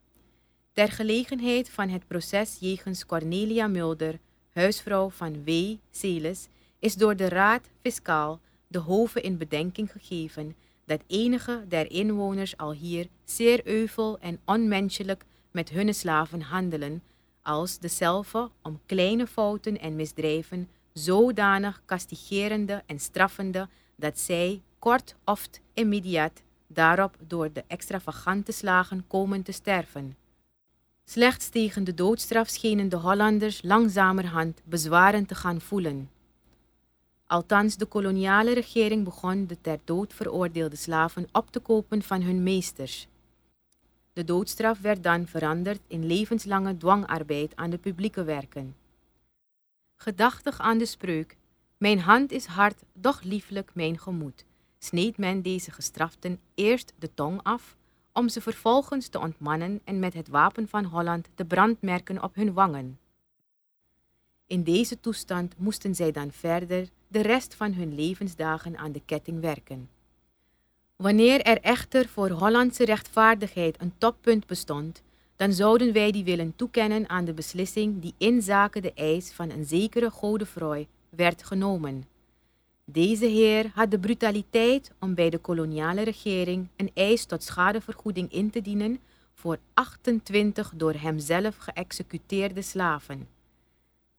Ter 0.74 0.92
gelegenheid 0.92 1.70
van 1.70 1.90
het 1.90 2.08
proces 2.08 2.58
jegens 2.60 3.06
Cornelia 3.06 3.68
Mulder, 3.68 4.20
huisvrouw 4.54 5.10
van 5.10 5.44
W. 5.44 5.76
Celis, 5.92 6.48
is 6.80 6.96
door 6.96 7.16
de 7.16 7.30
Raad 7.30 7.70
Fiscaal 7.82 8.40
de 8.68 8.78
Hoven 8.78 9.24
in 9.24 9.38
bedenking 9.38 9.92
gegeven 9.92 10.56
dat 10.86 11.02
enige 11.08 11.66
der 11.68 11.92
inwoners 11.92 12.58
al 12.58 12.74
hier 12.74 13.08
zeer 13.24 13.68
euvel 13.68 14.20
en 14.20 14.40
onmenselijk 14.46 15.24
met 15.52 15.70
hunne 15.70 15.94
slaven 15.94 16.42
handelen, 16.42 17.04
als 17.42 17.80
dezelfde 17.80 18.50
om 18.62 18.80
kleine 18.86 19.28
fouten 19.28 19.80
en 19.80 19.96
misdrijven 19.96 20.70
zodanig 20.94 21.82
castigerende 21.86 22.84
en 22.86 23.00
straffende 23.00 23.68
dat 23.96 24.20
zij 24.20 24.62
kort 24.80 25.16
of 25.26 25.50
immediaat 25.74 26.42
daarop 26.68 27.16
door 27.28 27.54
de 27.54 27.64
extravagante 27.68 28.52
slagen 28.52 29.08
komen 29.08 29.44
te 29.44 29.52
sterven. 29.52 30.16
Slechts 31.12 31.50
tegen 31.50 31.84
de 31.84 31.94
doodstraf 31.94 32.48
schenen 32.50 32.90
de 32.90 32.96
Hollanders 32.96 33.62
langzamerhand 33.64 34.62
bezwaren 34.64 35.26
te 35.26 35.36
gaan 35.36 35.62
voelen. 35.62 36.10
Althans, 37.26 37.78
de 37.78 37.86
koloniale 37.86 38.54
regering 38.54 39.04
begon 39.04 39.48
de 39.48 39.58
ter 39.62 39.80
dood 39.84 40.14
veroordeelde 40.14 40.76
slaven 40.76 41.28
op 41.32 41.52
te 41.52 41.60
kopen 41.60 42.02
van 42.02 42.22
hun 42.22 42.44
meesters. 42.44 43.08
De 44.14 44.24
doodstraf 44.24 44.80
werd 44.80 45.04
dan 45.04 45.28
veranderd 45.28 45.82
in 45.88 46.06
levenslange 46.06 46.78
dwangarbeid 46.78 47.56
aan 47.56 47.70
de 47.70 47.78
publieke 47.78 48.24
werken. 48.24 48.76
Gedachtig 49.96 50.60
aan 50.60 50.78
de 50.78 50.86
spreuk: 50.86 51.38
Mijn 51.78 52.00
hand 52.00 52.32
is 52.32 52.46
hard, 52.46 52.84
doch 52.94 53.22
lieflijk 53.22 53.72
mijn 53.74 54.00
gemoed, 54.00 54.46
sneed 54.80 55.18
men 55.18 55.42
deze 55.42 55.72
gestraften 55.72 56.40
eerst 56.56 56.94
de 57.00 57.14
tong 57.14 57.44
af, 57.44 57.76
om 58.14 58.30
ze 58.30 58.42
vervolgens 58.42 59.08
te 59.08 59.20
ontmannen 59.20 59.82
en 59.84 60.00
met 60.00 60.14
het 60.14 60.28
wapen 60.28 60.68
van 60.68 60.84
Holland 60.84 61.28
de 61.36 61.46
brandmerken 61.46 62.24
op 62.24 62.36
hun 62.36 62.54
wangen. 62.54 63.00
In 64.48 64.64
deze 64.64 65.00
toestand 65.00 65.54
moesten 65.58 65.96
zij 65.96 66.12
dan 66.12 66.32
verder 66.32 66.90
de 67.08 67.22
rest 67.22 67.56
van 67.56 67.74
hun 67.74 67.96
levensdagen 67.96 68.78
aan 68.78 68.92
de 68.92 69.02
ketting 69.06 69.42
werken. 69.42 69.90
Wanneer 70.96 71.42
er 71.42 71.60
echter 71.62 72.08
voor 72.08 72.30
Hollandse 72.30 72.86
rechtvaardigheid 72.86 73.82
een 73.82 73.94
toppunt 73.98 74.48
bestond, 74.48 75.02
dan 75.36 75.54
zouden 75.54 75.94
wij 75.94 76.12
die 76.12 76.24
willen 76.24 76.56
toekennen 76.56 77.10
aan 77.10 77.26
de 77.26 77.34
beslissing 77.34 78.02
die 78.02 78.14
in 78.18 78.42
zaken 78.42 78.82
de 78.82 78.94
eis 78.94 79.32
van 79.32 79.50
een 79.50 79.66
zekere 79.66 80.10
Godefroy 80.10 80.88
werd 81.10 81.44
genomen. 81.44 82.11
Deze 82.92 83.26
heer 83.26 83.72
had 83.74 83.92
de 83.92 84.00
brutaliteit 84.00 84.92
om 85.00 85.14
bij 85.14 85.30
de 85.30 85.38
koloniale 85.38 86.02
regering 86.02 86.68
een 86.76 86.92
eis 86.94 87.26
tot 87.26 87.44
schadevergoeding 87.44 88.32
in 88.32 88.50
te 88.50 88.62
dienen 88.62 89.00
voor 89.34 89.60
28 89.74 90.74
door 90.76 90.94
hemzelf 90.94 91.58
geëxecuteerde 91.58 92.62
slaven. 92.62 93.28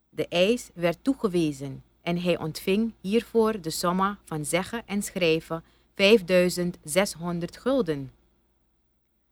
De 0.08 0.28
eis 0.28 0.70
werd 0.74 0.98
toegewezen 1.02 1.82
en 2.02 2.22
hij 2.22 2.38
ontving 2.38 2.92
hiervoor 3.00 3.60
de 3.60 3.70
somma 3.70 4.18
van 4.24 4.44
zeggen 4.44 4.82
en 4.86 5.02
schrijven 5.02 5.64
5600 5.94 7.56
gulden. 7.56 8.12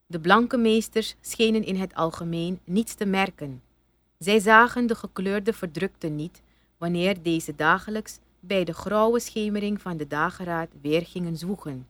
De 0.06 0.20
blanke 0.20 0.56
meesters 0.56 1.14
schenen 1.20 1.64
in 1.64 1.76
het 1.76 1.94
algemeen 1.94 2.60
niets 2.64 2.94
te 2.94 3.06
merken. 3.06 3.62
Zij 4.18 4.40
zagen 4.40 4.86
de 4.86 4.94
gekleurde 4.94 5.52
verdrukten 5.52 6.16
niet 6.16 6.42
wanneer 6.78 7.22
deze 7.22 7.54
dagelijks 7.54 8.18
bij 8.40 8.64
de 8.64 8.72
grauwe 8.72 9.20
schemering 9.20 9.80
van 9.80 9.96
de 9.96 10.06
dageraad 10.06 10.68
weer 10.80 11.06
gingen 11.06 11.36
zwoegen. 11.36 11.86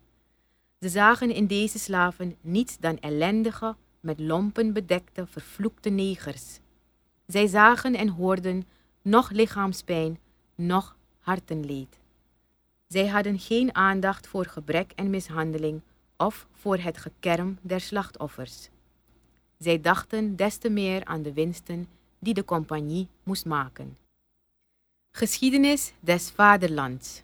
Ze 0.81 0.89
zagen 0.89 1.35
in 1.35 1.47
deze 1.47 1.79
slaven 1.79 2.37
niets 2.41 2.79
dan 2.79 2.99
ellendige, 2.99 3.77
met 4.01 4.21
lompen 4.21 4.73
bedekte, 4.73 5.27
vervloekte 5.27 5.91
negers. 5.91 6.61
Zij 7.27 7.47
zagen 7.47 7.95
en 7.95 8.09
hoorden 8.09 8.67
noch 9.03 9.31
lichaamspijn, 9.31 10.19
noch 10.55 10.97
hartenleed. 11.19 11.99
Zij 12.89 13.07
hadden 13.07 13.39
geen 13.39 13.75
aandacht 13.75 14.27
voor 14.27 14.45
gebrek 14.45 14.93
en 14.95 15.11
mishandeling 15.11 15.81
of 16.17 16.47
voor 16.53 16.79
het 16.79 16.99
gekerm 16.99 17.59
der 17.61 17.81
slachtoffers. 17.81 18.69
Zij 19.59 19.81
dachten 19.81 20.37
des 20.37 20.57
te 20.57 20.71
meer 20.71 21.05
aan 21.05 21.23
de 21.23 21.33
winsten 21.33 21.89
die 22.19 22.35
de 22.35 22.45
compagnie 22.45 23.09
moest 23.23 23.47
maken. 23.47 23.97
Geschiedenis 25.13 25.93
des 26.01 26.31
vaderlands. 26.31 27.23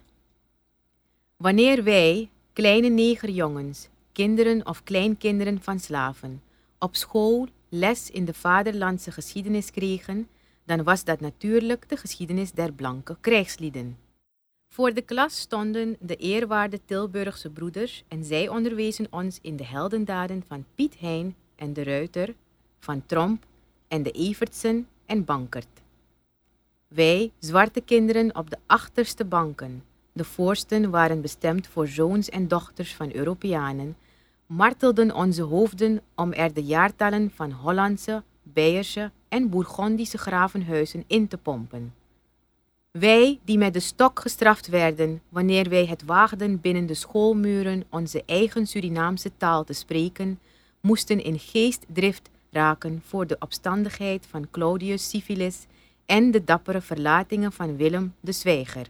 Wanneer 1.37 1.83
wij, 1.83 2.29
kleine 2.53 2.87
negerjongens, 2.89 3.87
kinderen 4.11 4.65
of 4.65 4.83
kleinkinderen 4.83 5.61
van 5.61 5.79
slaven, 5.79 6.41
op 6.79 6.95
school 6.95 7.47
les 7.69 8.11
in 8.11 8.25
de 8.25 8.33
vaderlandse 8.33 9.11
geschiedenis 9.11 9.71
kregen, 9.71 10.27
dan 10.65 10.83
was 10.83 11.03
dat 11.03 11.19
natuurlijk 11.19 11.89
de 11.89 11.97
geschiedenis 11.97 12.51
der 12.51 12.73
blanke 12.73 13.17
krijgslieden. 13.21 13.97
Voor 14.69 14.93
de 14.93 15.01
klas 15.01 15.39
stonden 15.39 15.97
de 15.99 16.15
eerwaarde 16.15 16.79
Tilburgse 16.85 17.49
broeders 17.49 18.03
en 18.07 18.23
zij 18.23 18.47
onderwezen 18.47 19.07
ons 19.09 19.39
in 19.41 19.55
de 19.55 19.65
heldendaden 19.65 20.43
van 20.47 20.65
Piet 20.75 20.99
Hein 20.99 21.35
en 21.55 21.73
de 21.73 21.83
Ruiter, 21.83 22.35
van 22.79 23.05
Tromp 23.05 23.45
en 23.87 24.03
de 24.03 24.11
Evertsen 24.11 24.87
en 25.05 25.25
Bankert. 25.25 25.85
Wij, 26.87 27.31
zwarte 27.39 27.81
kinderen 27.81 28.35
op 28.35 28.49
de 28.49 28.57
achterste 28.65 29.25
banken, 29.25 29.83
de 30.11 30.23
voorsten 30.23 30.89
waren 30.89 31.21
bestemd 31.21 31.67
voor 31.67 31.87
zoons 31.87 32.29
en 32.29 32.47
dochters 32.47 32.95
van 32.95 33.13
Europeanen, 33.13 33.97
martelden 34.45 35.15
onze 35.15 35.41
hoofden 35.41 36.01
om 36.15 36.33
er 36.33 36.53
de 36.53 36.63
jaartallen 36.63 37.31
van 37.35 37.51
Hollandse, 37.51 38.23
Beierse 38.43 39.11
en 39.29 39.49
Bourgondische 39.49 40.17
gravenhuizen 40.17 41.03
in 41.07 41.27
te 41.27 41.37
pompen. 41.37 41.93
Wij 42.91 43.39
die 43.43 43.57
met 43.57 43.73
de 43.73 43.79
stok 43.79 44.19
gestraft 44.19 44.67
werden 44.67 45.21
wanneer 45.29 45.69
wij 45.69 45.85
het 45.85 46.03
waagden 46.05 46.61
binnen 46.61 46.85
de 46.85 46.93
schoolmuren 46.93 47.83
onze 47.89 48.23
eigen 48.25 48.67
Surinaamse 48.67 49.31
taal 49.37 49.63
te 49.63 49.73
spreken, 49.73 50.39
moesten 50.81 51.23
in 51.23 51.39
geestdrift 51.39 52.29
raken 52.51 53.01
voor 53.05 53.27
de 53.27 53.35
opstandigheid 53.39 54.25
van 54.29 54.47
Claudius 54.51 55.09
Civilis 55.09 55.65
en 56.07 56.31
de 56.31 56.43
dappere 56.43 56.81
verlatingen 56.81 57.51
van 57.51 57.77
Willem 57.77 58.13
de 58.19 58.31
Zwijger. 58.31 58.87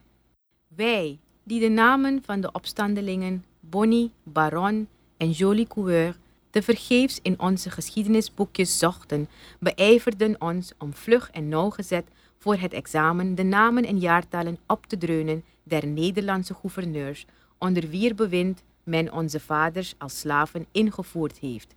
Wij 0.68 1.20
die 1.44 1.60
de 1.60 1.70
namen 1.70 2.22
van 2.26 2.42
de 2.42 2.52
opstandelingen 2.52 3.46
Bonnie, 3.60 4.12
Baron 4.24 4.88
en 5.18 5.32
Jolie 5.32 5.68
Coueur 5.68 6.18
te 6.50 6.62
vergeefs 6.62 7.20
in 7.22 7.40
onze 7.40 7.70
geschiedenisboekjes 7.70 8.78
zochten, 8.78 9.30
beijverden 9.60 10.42
ons 10.42 10.74
om 10.78 10.94
vlug 10.94 11.32
en 11.32 11.50
nauwgezet 11.50 12.06
voor 12.38 12.56
het 12.56 12.74
examen 12.74 13.36
de 13.36 13.44
namen 13.44 13.86
en 13.86 14.00
jaartallen 14.00 14.60
op 14.68 14.86
te 14.86 14.98
dreunen 14.98 15.44
der 15.64 15.88
Nederlandse 15.88 16.54
gouverneurs, 16.54 17.26
onder 17.58 17.90
wier 17.90 18.16
bewind 18.16 18.64
men 18.84 19.14
onze 19.14 19.40
vaders 19.40 19.96
als 19.98 20.20
slaven 20.20 20.66
ingevoerd 20.72 21.40
heeft. 21.40 21.76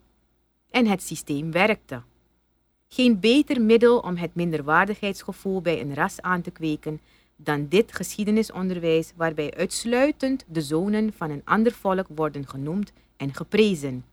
En 0.71 0.87
het 0.87 1.03
systeem 1.03 1.53
werkte. 1.53 2.03
Geen 2.95 3.21
beter 3.21 3.61
middel 3.61 3.99
om 3.99 4.17
het 4.17 4.35
minderwaardigheidsgevoel 4.35 5.61
bij 5.61 5.81
een 5.81 5.95
ras 5.95 6.21
aan 6.21 6.43
te 6.43 6.51
kweken 6.51 7.01
dan 7.37 7.69
dit 7.69 7.93
geschiedenisonderwijs 7.93 9.13
waarbij 9.17 9.55
uitsluitend 9.55 10.45
de 10.49 10.61
zonen 10.61 11.13
van 11.13 11.31
een 11.31 11.43
ander 11.45 11.73
volk 11.73 12.07
worden 12.15 12.49
genoemd 12.49 12.93
en 13.17 13.35
geprezen. 13.35 14.05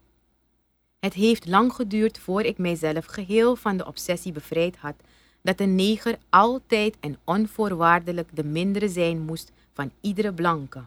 Het 0.99 1.13
heeft 1.13 1.47
lang 1.47 1.73
geduurd 1.73 2.19
voor 2.19 2.41
ik 2.41 2.57
mijzelf 2.57 3.05
geheel 3.05 3.55
van 3.55 3.77
de 3.77 3.85
obsessie 3.85 4.31
bevrijd 4.31 4.77
had 4.77 4.95
dat 5.41 5.59
een 5.59 5.75
neger 5.75 6.17
altijd 6.29 6.97
en 6.99 7.17
onvoorwaardelijk 7.23 8.29
de 8.33 8.43
mindere 8.43 8.89
zijn 8.89 9.21
moest 9.21 9.51
van 9.73 9.91
iedere 10.01 10.33
blanke. 10.33 10.83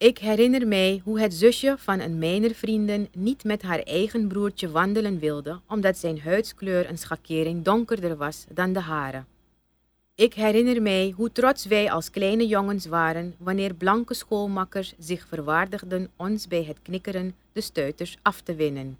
Ik 0.00 0.18
herinner 0.18 0.68
mij 0.68 1.00
hoe 1.04 1.20
het 1.20 1.34
zusje 1.34 1.74
van 1.78 2.00
een 2.00 2.18
mijner 2.18 2.54
vrienden 2.54 3.08
niet 3.12 3.44
met 3.44 3.62
haar 3.62 3.78
eigen 3.78 4.28
broertje 4.28 4.70
wandelen 4.70 5.18
wilde, 5.18 5.60
omdat 5.68 5.98
zijn 5.98 6.20
huidskleur 6.20 6.88
een 6.88 6.98
schakering 6.98 7.64
donkerder 7.64 8.16
was 8.16 8.44
dan 8.52 8.72
de 8.72 8.80
hare. 8.80 9.24
Ik 10.14 10.34
herinner 10.34 10.82
mij 10.82 11.12
hoe 11.16 11.32
trots 11.32 11.64
wij 11.64 11.90
als 11.90 12.10
kleine 12.10 12.46
jongens 12.46 12.86
waren 12.86 13.34
wanneer 13.38 13.74
blanke 13.74 14.14
schoolmakkers 14.14 14.94
zich 14.98 15.26
verwaardigden 15.28 16.10
ons 16.16 16.48
bij 16.48 16.64
het 16.64 16.78
knikkeren 16.82 17.34
de 17.52 17.60
stuiters 17.60 18.16
af 18.22 18.40
te 18.40 18.54
winnen. 18.54 18.98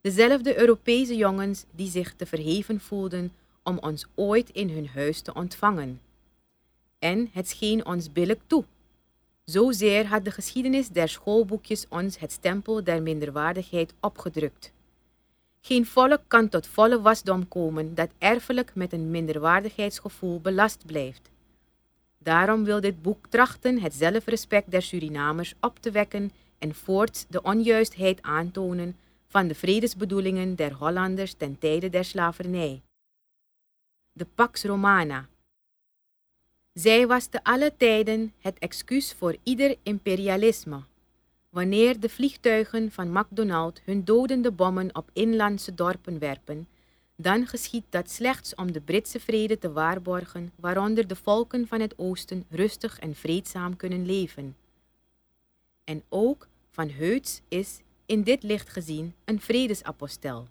Dezelfde 0.00 0.58
Europese 0.58 1.16
jongens 1.16 1.64
die 1.70 1.90
zich 1.90 2.14
te 2.16 2.26
verheven 2.26 2.80
voelden 2.80 3.32
om 3.62 3.78
ons 3.78 4.06
ooit 4.14 4.50
in 4.50 4.70
hun 4.70 4.88
huis 4.94 5.20
te 5.20 5.34
ontvangen. 5.34 6.00
En 6.98 7.30
het 7.32 7.48
scheen 7.48 7.86
ons 7.86 8.12
billig 8.12 8.38
toe. 8.46 8.64
Zozeer 9.52 10.06
had 10.06 10.24
de 10.24 10.30
geschiedenis 10.30 10.88
der 10.88 11.08
schoolboekjes 11.08 11.86
ons 11.88 12.18
het 12.18 12.32
stempel 12.32 12.84
der 12.84 13.02
minderwaardigheid 13.02 13.94
opgedrukt. 14.00 14.72
Geen 15.60 15.86
volk 15.86 16.20
kan 16.26 16.48
tot 16.48 16.66
volle 16.66 17.00
wasdom 17.00 17.48
komen 17.48 17.94
dat 17.94 18.10
erfelijk 18.18 18.74
met 18.74 18.92
een 18.92 19.10
minderwaardigheidsgevoel 19.10 20.40
belast 20.40 20.86
blijft. 20.86 21.30
Daarom 22.18 22.64
wil 22.64 22.80
dit 22.80 23.02
boek 23.02 23.26
trachten 23.26 23.80
het 23.80 23.94
zelfrespect 23.94 24.70
der 24.70 24.82
Surinamers 24.82 25.54
op 25.60 25.78
te 25.78 25.90
wekken 25.90 26.32
en 26.58 26.74
voorts 26.74 27.26
de 27.28 27.42
onjuistheid 27.42 28.22
aantonen 28.22 28.96
van 29.26 29.48
de 29.48 29.54
vredesbedoelingen 29.54 30.56
der 30.56 30.74
Hollanders 30.74 31.34
ten 31.34 31.58
tijde 31.58 31.90
der 31.90 32.04
slavernij. 32.04 32.82
De 34.12 34.26
Pax 34.34 34.64
Romana. 34.64 35.28
Zij 36.72 37.06
was 37.06 37.26
te 37.26 37.44
alle 37.44 37.72
tijden 37.76 38.32
het 38.38 38.58
excuus 38.58 39.12
voor 39.12 39.36
ieder 39.42 39.76
imperialisme. 39.82 40.82
Wanneer 41.48 42.00
de 42.00 42.08
vliegtuigen 42.08 42.92
van 42.92 43.12
McDonald 43.12 43.80
hun 43.84 44.04
dodende 44.04 44.52
bommen 44.52 44.94
op 44.94 45.10
inlandse 45.12 45.74
dorpen 45.74 46.18
werpen, 46.18 46.68
dan 47.16 47.46
geschiet 47.46 47.84
dat 47.88 48.10
slechts 48.10 48.54
om 48.54 48.72
de 48.72 48.80
Britse 48.80 49.20
vrede 49.20 49.58
te 49.58 49.72
waarborgen, 49.72 50.52
waaronder 50.56 51.06
de 51.06 51.16
volken 51.16 51.66
van 51.66 51.80
het 51.80 51.98
oosten 51.98 52.44
rustig 52.50 52.98
en 52.98 53.14
vreedzaam 53.14 53.76
kunnen 53.76 54.06
leven. 54.06 54.56
En 55.84 56.02
ook 56.08 56.48
van 56.70 56.90
Heuts 56.90 57.40
is, 57.48 57.80
in 58.06 58.22
dit 58.22 58.42
licht 58.42 58.68
gezien, 58.68 59.14
een 59.24 59.40
vredesapostel. 59.40 60.48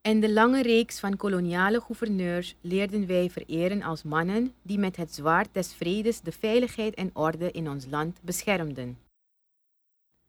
En 0.00 0.20
de 0.20 0.32
lange 0.32 0.62
reeks 0.62 1.00
van 1.00 1.16
koloniale 1.16 1.80
gouverneurs 1.80 2.54
leerden 2.60 3.06
wij 3.06 3.30
vereren 3.30 3.82
als 3.82 4.02
mannen 4.02 4.54
die 4.62 4.78
met 4.78 4.96
het 4.96 5.14
zwaard 5.14 5.54
des 5.54 5.74
vredes 5.74 6.20
de 6.20 6.32
veiligheid 6.32 6.94
en 6.94 7.10
orde 7.12 7.50
in 7.50 7.68
ons 7.68 7.86
land 7.86 8.20
beschermden. 8.22 8.98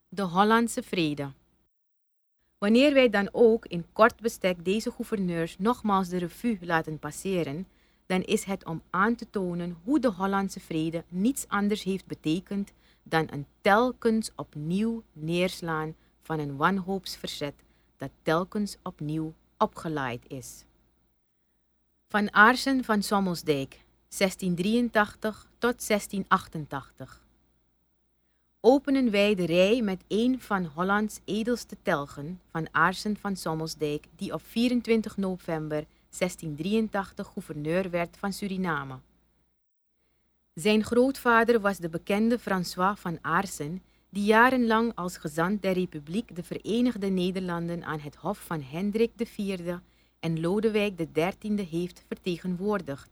De 0.08 0.22
Hollandse 0.22 0.84
vrede. 0.84 1.32
Wanneer 2.58 2.94
wij 2.94 3.10
dan 3.10 3.30
ook 3.32 3.66
in 3.66 3.86
kort 3.94 4.22
bestek 4.22 4.66
deze 4.66 4.92
gouverneurs 4.92 5.58
nogmaals 5.58 6.10
de 6.10 6.18
revue 6.18 6.58
laten 6.62 7.00
passeren, 7.00 7.68
dan 8.06 8.22
is 8.22 8.44
het 8.44 8.66
om 8.66 8.82
aan 8.90 9.16
te 9.16 9.30
tonen 9.30 9.78
hoe 9.84 10.00
de 10.00 10.12
Hollandse 10.12 10.60
vrede 10.60 11.04
niets 11.08 11.48
anders 11.48 11.84
heeft 11.84 12.06
betekend 12.06 12.74
dan 13.04 13.28
een 13.32 13.46
telkens 13.62 14.32
opnieuw 14.36 15.04
neerslaan 15.14 15.96
van 16.22 16.40
een 16.40 16.56
wanhoopsverzet 16.56 17.54
dat 17.98 18.12
telkens 18.22 18.78
opnieuw 18.84 19.34
opgeleid 19.60 20.24
is. 20.28 20.63
Van 22.08 22.34
Aarsen 22.34 22.84
van 22.84 23.04
Sommelsdijk, 23.04 23.70
1683 24.18 25.48
tot 25.58 25.88
1688. 25.88 27.28
Openen 28.62 29.12
wij 29.12 29.36
de 29.36 29.46
rij 29.46 29.82
met 29.82 30.04
een 30.08 30.42
van 30.42 30.66
Hollands 30.66 31.20
edelste 31.25 31.78
telgen, 31.82 32.41
van 32.52 32.67
Aarsen 32.72 33.17
van 33.17 33.36
Sommelsdijk, 33.36 34.06
die 34.15 34.34
op 34.34 34.41
24 34.45 35.17
november 35.17 35.86
1683 36.17 37.28
gouverneur 37.28 37.89
werd 37.89 38.17
van 38.17 38.34
Suriname. 38.34 39.00
Zijn 40.54 40.84
grootvader 40.84 41.60
was 41.60 41.78
de 41.78 41.89
bekende 41.89 42.39
François 42.39 43.00
van 43.00 43.17
Aarsen, 43.22 43.84
die 44.10 44.24
jarenlang 44.24 44.95
als 44.95 45.17
gezant 45.17 45.62
der 45.62 45.74
Republiek 45.74 46.36
de 46.36 46.43
Verenigde 46.43 47.08
Nederlanden 47.08 47.84
aan 47.84 48.00
het 48.00 48.15
hof 48.15 48.39
van 48.45 48.62
Hendrik 48.62 49.12
IV 49.17 49.76
en 50.19 50.39
Lodewijk 50.39 51.08
XIII 51.13 51.62
heeft 51.62 52.04
vertegenwoordigd. 52.08 53.10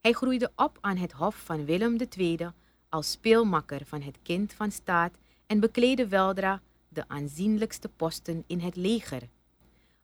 Hij 0.00 0.12
groeide 0.12 0.52
op 0.56 0.78
aan 0.80 0.96
het 0.96 1.12
hof 1.12 1.36
van 1.36 1.64
Willem 1.64 1.96
II 2.16 2.48
als 2.88 3.10
speelmakker 3.10 3.80
van 3.84 4.02
het 4.02 4.18
kind 4.22 4.52
van 4.52 4.70
staat 4.70 5.12
en 5.46 5.60
bekleedde 5.60 6.08
weldra 6.08 6.60
de 6.88 7.04
aanzienlijkste 7.08 7.88
posten 7.88 8.44
in 8.46 8.60
het 8.60 8.76
leger. 8.76 9.28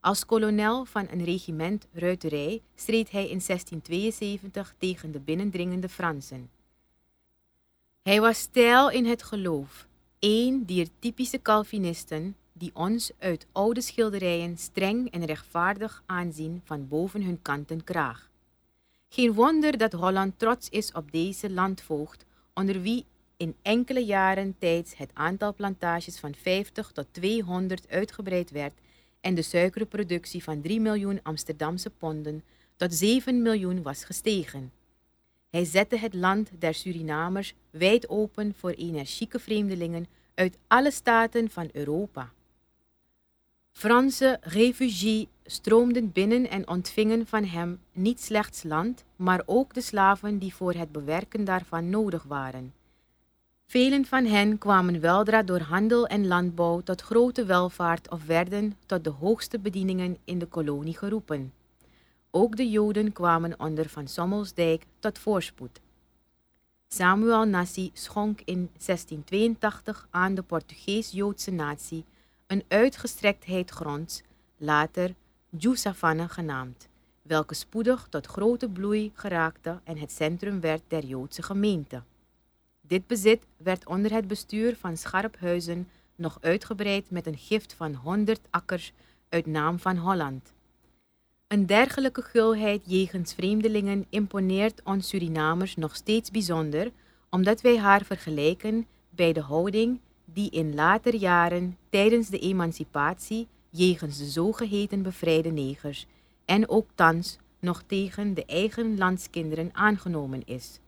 Als 0.01 0.27
kolonel 0.27 0.85
van 0.85 1.07
een 1.11 1.25
regiment 1.25 1.87
ruiterij 1.93 2.63
streed 2.75 3.11
hij 3.11 3.23
in 3.23 3.41
1672 3.47 4.75
tegen 4.79 5.13
de 5.13 5.21
binnendringende 5.21 5.89
Fransen. 5.89 6.51
Hij 8.03 8.21
was 8.21 8.39
stijl 8.39 8.91
in 8.91 9.07
het 9.07 9.23
geloof, 9.23 9.87
een 10.19 10.65
dier 10.65 10.89
typische 10.99 11.43
Calvinisten 11.43 12.37
die 12.53 12.71
ons 12.75 13.11
uit 13.19 13.47
oude 13.53 13.81
schilderijen 13.81 14.59
streng 14.59 15.11
en 15.11 15.25
rechtvaardig 15.25 16.03
aanzien 16.07 16.61
van 16.65 16.89
boven 16.89 17.23
hun 17.23 17.43
kanten 17.43 17.85
kraag. 17.85 18.31
Geen 19.09 19.33
wonder 19.33 19.79
dat 19.79 19.93
Holland 19.93 20.39
trots 20.39 20.69
is 20.69 20.93
op 20.93 21.13
deze 21.13 21.51
landvoogd, 21.51 22.25
onder 22.55 22.83
wie 22.83 23.05
in 23.37 23.57
enkele 23.63 24.05
jaren 24.05 24.55
tijds 24.59 24.97
het 24.97 25.11
aantal 25.13 25.55
plantages 25.55 26.19
van 26.19 26.35
50 26.35 26.91
tot 26.93 27.07
200 27.11 27.89
uitgebreid 27.89 28.51
werd 28.51 28.79
en 29.21 29.35
de 29.35 29.43
suikerproductie 29.43 30.43
van 30.43 30.61
3 30.61 30.81
miljoen 30.81 31.21
Amsterdamse 31.23 31.91
ponden 31.91 32.45
tot 32.77 32.95
7 32.95 33.43
miljoen 33.43 33.83
was 33.83 34.05
gestegen. 34.05 34.73
Hij 35.51 35.65
zette 35.65 35.99
het 35.99 36.15
land 36.15 36.51
der 36.59 36.75
Surinamers 36.75 37.55
wijd 37.71 38.09
open 38.09 38.55
voor 38.59 38.71
energieke 38.71 39.39
vreemdelingen 39.39 40.07
uit 40.35 40.59
alle 40.67 40.91
staten 40.91 41.51
van 41.51 41.69
Europa. 41.73 42.33
Franse 43.73 44.39
refugies 44.41 45.27
stroomden 45.45 46.13
binnen 46.13 46.51
en 46.51 46.69
ontvingen 46.69 47.27
van 47.27 47.45
hem 47.45 47.81
niet 47.93 48.21
slechts 48.21 48.63
land, 48.63 49.05
maar 49.17 49.43
ook 49.47 49.75
de 49.75 49.81
slaven 49.81 50.39
die 50.39 50.55
voor 50.55 50.73
het 50.73 50.93
bewerken 50.93 51.45
daarvan 51.45 51.91
nodig 51.91 52.23
waren. 52.23 52.75
Velen 53.67 54.05
van 54.05 54.25
hen 54.25 54.59
kwamen 54.59 55.01
weldra 55.01 55.43
door 55.43 55.61
handel 55.61 56.07
en 56.07 56.27
landbouw 56.27 56.81
tot 56.81 57.01
grote 57.01 57.45
welvaart 57.45 58.11
of 58.11 58.25
werden 58.25 58.77
tot 58.87 59.05
de 59.05 59.11
hoogste 59.11 59.59
bedieningen 59.59 60.19
in 60.25 60.39
de 60.39 60.47
kolonie 60.47 60.97
geroepen. 60.97 61.53
Ook 62.39 62.57
de 62.57 62.71
Joden 62.71 63.13
kwamen 63.13 63.61
onder 63.61 63.89
Van 63.89 64.09
Sommelsdijk 64.09 64.85
tot 64.99 65.19
voorspoed. 65.19 65.81
Samuel 66.89 67.45
Nassi 67.45 67.91
schonk 67.93 68.41
in 68.45 68.71
1682 68.73 70.09
aan 70.11 70.35
de 70.35 70.43
Portugees-Joodse 70.43 71.51
natie 71.51 72.05
een 72.47 72.65
uitgestrektheid 72.69 73.71
gronds, 73.71 74.23
later 74.57 75.15
Jusavanne 75.49 76.29
genaamd, 76.29 76.89
welke 77.23 77.55
spoedig 77.55 78.07
tot 78.11 78.27
grote 78.27 78.69
bloei 78.69 79.11
geraakte 79.15 79.81
en 79.85 79.99
het 79.99 80.13
centrum 80.13 80.61
werd 80.61 80.83
der 80.89 81.05
Joodse 81.05 81.43
gemeente. 81.43 82.03
Dit 82.81 83.07
bezit 83.07 83.47
werd 83.57 83.87
onder 83.87 84.13
het 84.13 84.29
bestuur 84.29 84.77
van 84.77 84.97
Scharphuizen 84.97 85.89
nog 86.15 86.39
uitgebreid 86.41 87.11
met 87.11 87.27
een 87.27 87.39
gift 87.39 87.73
van 87.73 87.95
100 87.95 88.41
akkers 88.51 88.93
uit 89.29 89.47
naam 89.47 89.79
van 89.79 89.97
Holland. 89.97 90.55
Een 91.47 91.67
dergelijke 91.67 92.23
gulheid 92.23 92.83
jegens 92.85 93.35
vreemdelingen 93.35 94.07
imponeert 94.09 94.81
ons 94.85 95.09
Surinamers 95.09 95.77
nog 95.77 95.97
steeds 95.97 96.31
bijzonder, 96.31 96.91
omdat 97.31 97.61
wij 97.61 97.79
haar 97.79 98.05
vergelijken 98.05 98.87
bij 99.11 99.33
de 99.33 99.41
houding 99.41 100.01
die 100.25 100.51
in 100.51 100.75
later 100.75 101.15
jaren 101.15 101.79
tijdens 101.91 102.29
de 102.29 102.39
emancipatie 102.39 103.49
jegens 103.71 104.19
de 104.19 104.25
zogeheten 104.25 105.03
bevrijde 105.03 105.51
negers 105.51 106.07
en 106.45 106.69
ook 106.69 106.87
thans 106.95 107.39
nog 107.61 107.83
tegen 107.87 108.35
de 108.35 108.45
eigen 108.45 108.99
landskinderen 108.99 109.71
aangenomen 109.73 110.43
is. 110.45 110.81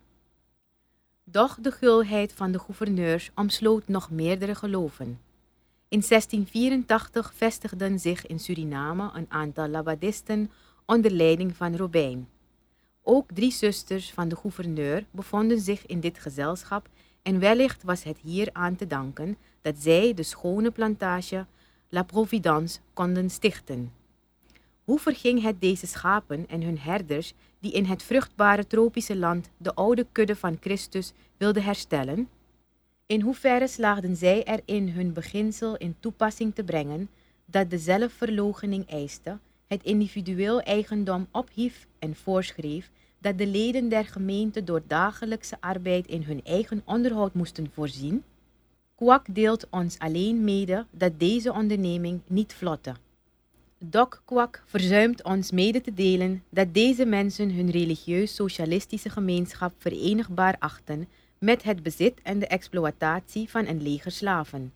Doch 1.25 1.59
de 1.61 1.71
gulheid 1.71 2.33
van 2.33 2.53
de 2.53 2.59
gouverneurs 2.59 3.31
omsloot 3.35 3.89
nog 3.89 4.11
meerdere 4.11 4.55
geloven. 4.55 5.21
In 5.91 6.03
1684 6.09 7.33
vestigden 7.35 7.99
zich 7.99 8.27
in 8.27 8.39
Suriname 8.39 9.11
een 9.15 9.27
aantal 9.29 9.69
labadisten 9.69 10.51
onder 10.87 11.11
leiding 11.11 11.57
van 11.57 11.77
Robijn. 11.77 12.29
Ook 13.03 13.33
drie 13.33 13.53
zusters 13.53 14.11
van 14.13 14.29
de 14.29 14.37
gouverneur 14.37 15.05
bevonden 15.11 15.61
zich 15.61 15.87
in 15.87 16.01
dit 16.01 16.19
gezelschap 16.19 16.89
en 17.23 17.39
wellicht 17.39 17.83
was 17.83 18.03
het 18.03 18.19
hier 18.19 18.49
aan 18.53 18.77
te 18.77 18.87
danken 18.87 19.37
dat 19.61 19.75
zij 19.79 20.15
de 20.15 20.23
schone 20.23 20.71
plantage 20.71 21.47
La 21.89 22.03
Providence 22.03 22.79
konden 22.93 23.31
stichten. 23.31 23.93
Hoe 24.85 24.99
verging 24.99 25.43
het 25.43 25.61
deze 25.61 25.87
schapen 25.87 26.49
en 26.49 26.63
hun 26.63 26.79
herders 26.79 27.33
die 27.61 27.73
in 27.73 27.85
het 27.85 28.03
vruchtbare 28.03 28.67
tropische 28.67 29.17
land 29.17 29.51
de 29.57 29.75
oude 29.75 30.07
kudde 30.13 30.37
van 30.37 30.57
Christus 30.61 31.13
wilden 31.37 31.63
herstellen? 31.63 32.29
In 33.09 33.21
hoeverre 33.21 33.69
slaagden 33.69 34.17
zij 34.17 34.45
erin 34.45 34.89
hun 34.89 35.13
beginsel 35.13 35.77
in 35.77 35.97
toepassing 36.01 36.55
te 36.55 36.65
brengen 36.65 37.09
dat 37.45 37.71
de 37.71 37.79
zelfverloochening 37.79 38.91
eiste, 38.91 39.39
het 39.67 39.83
individueel 39.83 40.61
eigendom 40.61 41.27
ophief 41.31 41.87
en 41.99 42.15
voorschreef 42.17 42.91
dat 43.19 43.39
de 43.39 43.47
leden 43.47 43.89
der 43.89 44.05
gemeente 44.05 44.65
door 44.65 44.83
dagelijkse 44.87 45.57
arbeid 45.61 46.07
in 46.07 46.23
hun 46.23 46.41
eigen 46.45 46.83
onderhoud 46.85 47.35
moesten 47.35 47.71
voorzien? 47.75 48.25
Kwak 48.95 49.27
deelt 49.35 49.67
ons 49.71 49.99
alleen 49.99 50.45
mede 50.45 50.87
dat 50.91 51.21
deze 51.21 51.53
onderneming 51.53 52.21
niet 52.27 52.55
vlotte. 52.55 52.95
Doc 53.79 54.21
Kwak 54.25 54.63
verzuimt 54.67 55.25
ons 55.25 55.51
mede 55.51 55.81
te 55.81 55.95
delen 55.95 56.43
dat 56.51 56.75
deze 56.75 57.05
mensen 57.05 57.55
hun 57.55 57.71
religieus-socialistische 57.71 59.11
gemeenschap 59.11 59.73
verenigbaar 59.79 60.57
achten 60.59 61.09
met 61.39 61.63
het 61.63 61.83
bezit 61.83 62.21
en 62.23 62.39
de 62.39 62.47
exploitatie 62.47 63.51
van 63.51 63.67
een 63.67 63.83
leger 63.83 64.11
slaven. 64.11 64.73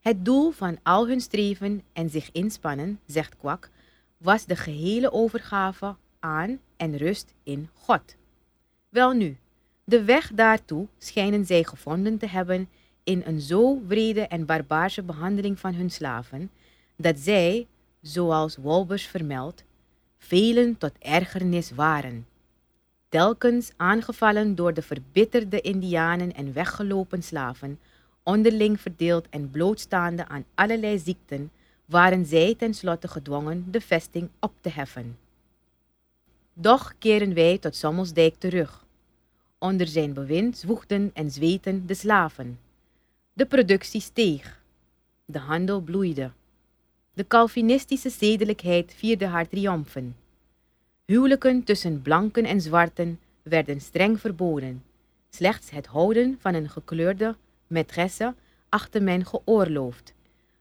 Het 0.00 0.24
doel 0.24 0.50
van 0.50 0.78
al 0.82 1.08
hun 1.08 1.20
streven 1.20 1.82
en 1.92 2.10
zich 2.10 2.32
inspannen, 2.32 3.00
zegt 3.06 3.36
Kwak, 3.36 3.70
was 4.16 4.46
de 4.46 4.56
gehele 4.56 5.12
overgave 5.12 5.96
aan 6.18 6.60
en 6.76 6.96
rust 6.96 7.34
in 7.42 7.68
God. 7.74 8.16
Welnu, 8.88 9.36
de 9.84 10.04
weg 10.04 10.30
daartoe 10.34 10.86
schijnen 10.98 11.46
zij 11.46 11.64
gevonden 11.64 12.18
te 12.18 12.26
hebben 12.26 12.68
in 13.04 13.22
een 13.24 13.40
zo 13.40 13.80
wrede 13.86 14.20
en 14.20 14.46
barbaarse 14.46 15.02
behandeling 15.02 15.58
van 15.58 15.74
hun 15.74 15.90
slaven, 15.90 16.50
dat 16.96 17.18
zij, 17.18 17.66
zoals 18.00 18.56
Wolbers 18.56 19.06
vermeldt, 19.06 19.64
velen 20.18 20.78
tot 20.78 20.92
ergernis 20.98 21.70
waren. 21.70 22.26
Telkens 23.10 23.72
aangevallen 23.76 24.54
door 24.54 24.74
de 24.74 24.82
verbitterde 24.82 25.60
Indianen 25.60 26.34
en 26.34 26.52
weggelopen 26.52 27.22
slaven, 27.22 27.78
onderling 28.22 28.80
verdeeld 28.80 29.26
en 29.30 29.50
blootstaande 29.50 30.28
aan 30.28 30.44
allerlei 30.54 30.98
ziekten, 30.98 31.50
waren 31.84 32.26
zij 32.26 32.54
tenslotte 32.54 33.08
gedwongen 33.08 33.66
de 33.70 33.80
vesting 33.80 34.28
op 34.40 34.52
te 34.60 34.68
heffen. 34.68 35.18
Doch 36.52 36.94
keren 36.98 37.34
wij 37.34 37.58
tot 37.58 37.76
Sommelsdijk 37.76 38.34
terug. 38.38 38.84
Onder 39.58 39.86
zijn 39.86 40.12
bewind 40.12 40.58
zwoegden 40.58 41.10
en 41.14 41.30
zweten 41.30 41.86
de 41.86 41.94
slaven. 41.94 42.58
De 43.32 43.46
productie 43.46 44.00
steeg. 44.00 44.62
De 45.24 45.38
handel 45.38 45.80
bloeide. 45.80 46.30
De 47.14 47.26
Calvinistische 47.26 48.10
zedelijkheid 48.10 48.94
vierde 48.96 49.26
haar 49.26 49.48
triomfen. 49.48 50.16
Huwelijken 51.10 51.64
tussen 51.64 52.02
blanken 52.02 52.44
en 52.44 52.60
zwarten 52.60 53.20
werden 53.42 53.80
streng 53.80 54.20
verboden. 54.20 54.84
Slechts 55.30 55.70
het 55.70 55.86
houden 55.86 56.36
van 56.40 56.54
een 56.54 56.68
gekleurde 56.68 57.36
maîtresse 57.66 58.34
achtte 58.68 59.00
men 59.00 59.26
geoorloofd. 59.26 60.14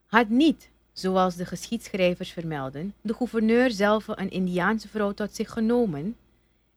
Had 0.06 0.30
niet, 0.30 0.70
zoals 0.92 1.36
de 1.36 1.46
geschiedschrijvers 1.46 2.32
vermelden, 2.32 2.94
de 3.02 3.14
gouverneur 3.14 3.72
zelf 3.72 4.08
een 4.08 4.30
Indiaanse 4.30 4.88
vrouw 4.88 5.12
tot 5.12 5.36
zich 5.36 5.50
genomen, 5.50 6.16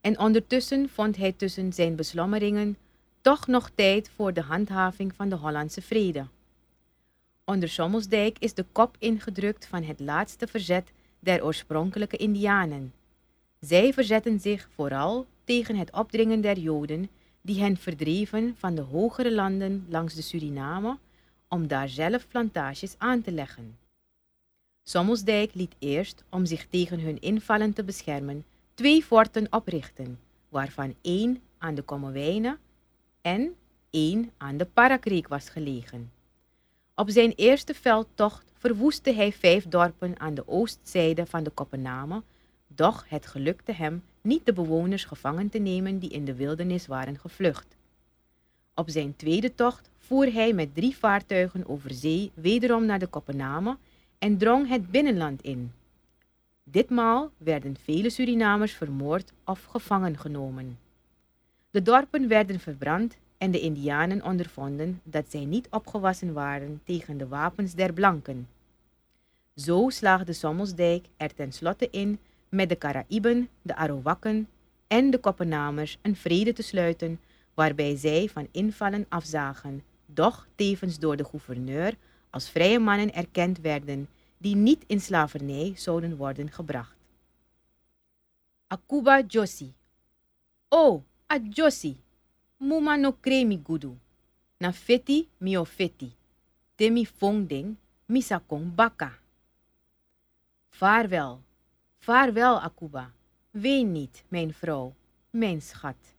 en 0.01 0.19
ondertussen 0.19 0.89
vond 0.89 1.17
hij 1.17 1.33
tussen 1.33 1.73
zijn 1.73 1.97
beslommeringen 1.97 2.77
toch 3.21 3.47
nog 3.47 3.71
tijd 3.75 4.11
voor 4.17 4.33
de 4.33 4.43
handhaving 4.43 5.15
van 5.15 5.29
de 5.29 5.37
Hollandse 5.37 5.83
vrede. 5.83 6.27
Onder 7.45 7.69
Sommelsdijk 7.69 8.37
is 8.39 8.55
de 8.55 8.65
kop 8.73 8.97
ingedrukt 8.99 9.67
van 9.67 9.83
het 9.83 10.01
laatste 10.01 10.47
verzet 10.47 10.93
der 11.19 11.45
oorspronkelijke 11.45 12.17
Indianen. 12.17 12.93
Zij 13.67 13.93
verzetten 13.93 14.41
zich 14.41 14.69
vooral 14.75 15.27
tegen 15.45 15.77
het 15.77 15.93
opdringen 15.93 16.41
der 16.41 16.59
Joden 16.59 17.11
die 17.41 17.61
hen 17.61 17.77
verdreven 17.77 18.55
van 18.59 18.75
de 18.75 18.81
hogere 18.81 19.33
landen 19.33 19.87
langs 19.89 20.15
de 20.15 20.23
Suriname 20.23 20.99
om 21.49 21.67
daar 21.67 21.89
zelf 21.89 22.29
plantages 22.29 22.95
aan 22.99 23.23
te 23.23 23.33
leggen. 23.33 23.79
Sommelsdijk 24.83 25.55
liet 25.55 25.75
eerst, 25.79 26.25
om 26.31 26.47
zich 26.47 26.67
tegen 26.67 27.01
hun 27.01 27.21
invallen 27.21 27.73
te 27.73 27.85
beschermen, 27.85 28.45
twee 28.75 29.03
forten 29.03 29.47
oprichten, 29.51 30.21
waarvan 30.49 30.95
één 31.01 31.43
aan 31.59 31.75
de 31.75 31.83
Kommerwijnen 31.83 32.59
en 33.21 33.55
één 33.91 34.31
aan 34.37 34.57
de 34.57 34.65
Parakreek 34.65 35.29
was 35.29 35.49
gelegen. 35.49 36.13
Op 36.95 37.11
zijn 37.11 37.33
eerste 37.37 37.75
veldtocht 37.75 38.53
verwoestte 38.59 39.13
hij 39.13 39.33
vijf 39.33 39.69
dorpen 39.69 40.21
aan 40.21 40.35
de 40.35 40.49
oostzijde 40.49 41.27
van 41.27 41.43
de 41.43 41.51
Koppename, 41.51 42.23
doch 42.75 43.05
het 43.09 43.27
gelukte 43.27 43.73
hem 43.73 44.03
niet 44.21 44.47
de 44.47 44.53
bewoners 44.53 45.05
gevangen 45.05 45.49
te 45.49 45.59
nemen 45.59 45.99
die 45.99 46.11
in 46.11 46.25
de 46.25 46.35
wildernis 46.35 46.87
waren 46.87 47.19
gevlucht. 47.19 47.77
Op 48.75 48.91
zijn 48.91 49.17
tweede 49.17 49.55
tocht 49.55 49.91
voer 49.99 50.33
hij 50.33 50.53
met 50.53 50.75
drie 50.75 50.97
vaartuigen 50.97 51.69
over 51.69 51.95
zee 51.95 52.31
wederom 52.35 52.87
naar 52.87 52.99
de 52.99 53.07
Koppename 53.07 53.77
en 54.19 54.39
drong 54.39 54.69
het 54.69 54.91
binnenland 54.91 55.43
in. 55.43 55.73
Ditmaal 56.65 57.31
werden 57.37 57.77
vele 57.83 58.11
Surinamers 58.11 58.73
vermoord 58.73 59.33
of 59.45 59.65
gevangen 59.65 60.19
genomen. 60.19 60.79
De 61.71 61.83
dorpen 61.83 62.29
werden 62.29 62.61
verbrand 62.61 63.17
en 63.39 63.51
de 63.51 63.61
Indianen 63.61 64.25
ondervonden 64.25 65.01
dat 65.03 65.25
zij 65.29 65.45
niet 65.45 65.69
opgewassen 65.71 66.33
waren 66.33 66.81
tegen 66.85 67.19
de 67.19 67.29
wapens 67.29 67.75
der 67.75 67.93
blanken. 67.93 68.49
Zo 69.57 69.89
slaagde 69.89 70.33
Sommelsdijk 70.33 71.07
er 71.17 71.35
tenslotte 71.35 71.89
in 71.91 72.19
met 72.53 72.69
de 72.69 72.79
Caraïben, 72.79 73.49
de 73.63 73.75
Arawakken 73.75 74.49
en 74.87 75.11
de 75.11 75.19
Koppenamers 75.19 75.99
een 76.03 76.17
vrede 76.17 76.53
te 76.53 76.63
sluiten 76.63 77.21
waarbij 77.55 77.97
zij 77.97 78.29
van 78.29 78.49
invallen 78.51 79.07
afzagen, 79.09 79.85
doch 80.07 80.47
tevens 80.55 80.99
door 80.99 81.17
de 81.17 81.25
gouverneur 81.25 81.97
als 82.31 82.51
vrije 82.51 82.79
mannen 82.79 83.15
erkend 83.15 83.59
werden 83.59 84.09
die 84.39 84.57
niet 84.57 84.85
in 84.87 85.01
slavernij 85.01 85.73
zouden 85.77 86.17
worden 86.17 86.51
gebracht. 86.51 86.97
Akuba 88.67 89.23
Josi. 89.27 89.73
Oh, 90.69 91.03
a 91.33 91.39
Josi. 91.51 91.97
Muma 92.57 92.97
no 92.97 93.13
kremi 93.13 93.61
gudu. 93.65 93.97
Na 94.57 94.73
feti 94.73 95.29
mio 95.39 95.65
feti. 95.65 96.13
Temi 96.75 97.07
fongding 97.07 97.77
misakong 98.07 98.75
baka. 98.75 99.19
Vaarwel, 100.71 101.41
vaarwel 102.03 102.61
Akuba. 102.61 103.13
Ween 103.51 103.93
niet, 103.93 104.25
mijn 104.29 104.55
vrouw, 104.55 104.95
mijn 105.31 105.63
schat. 105.63 106.15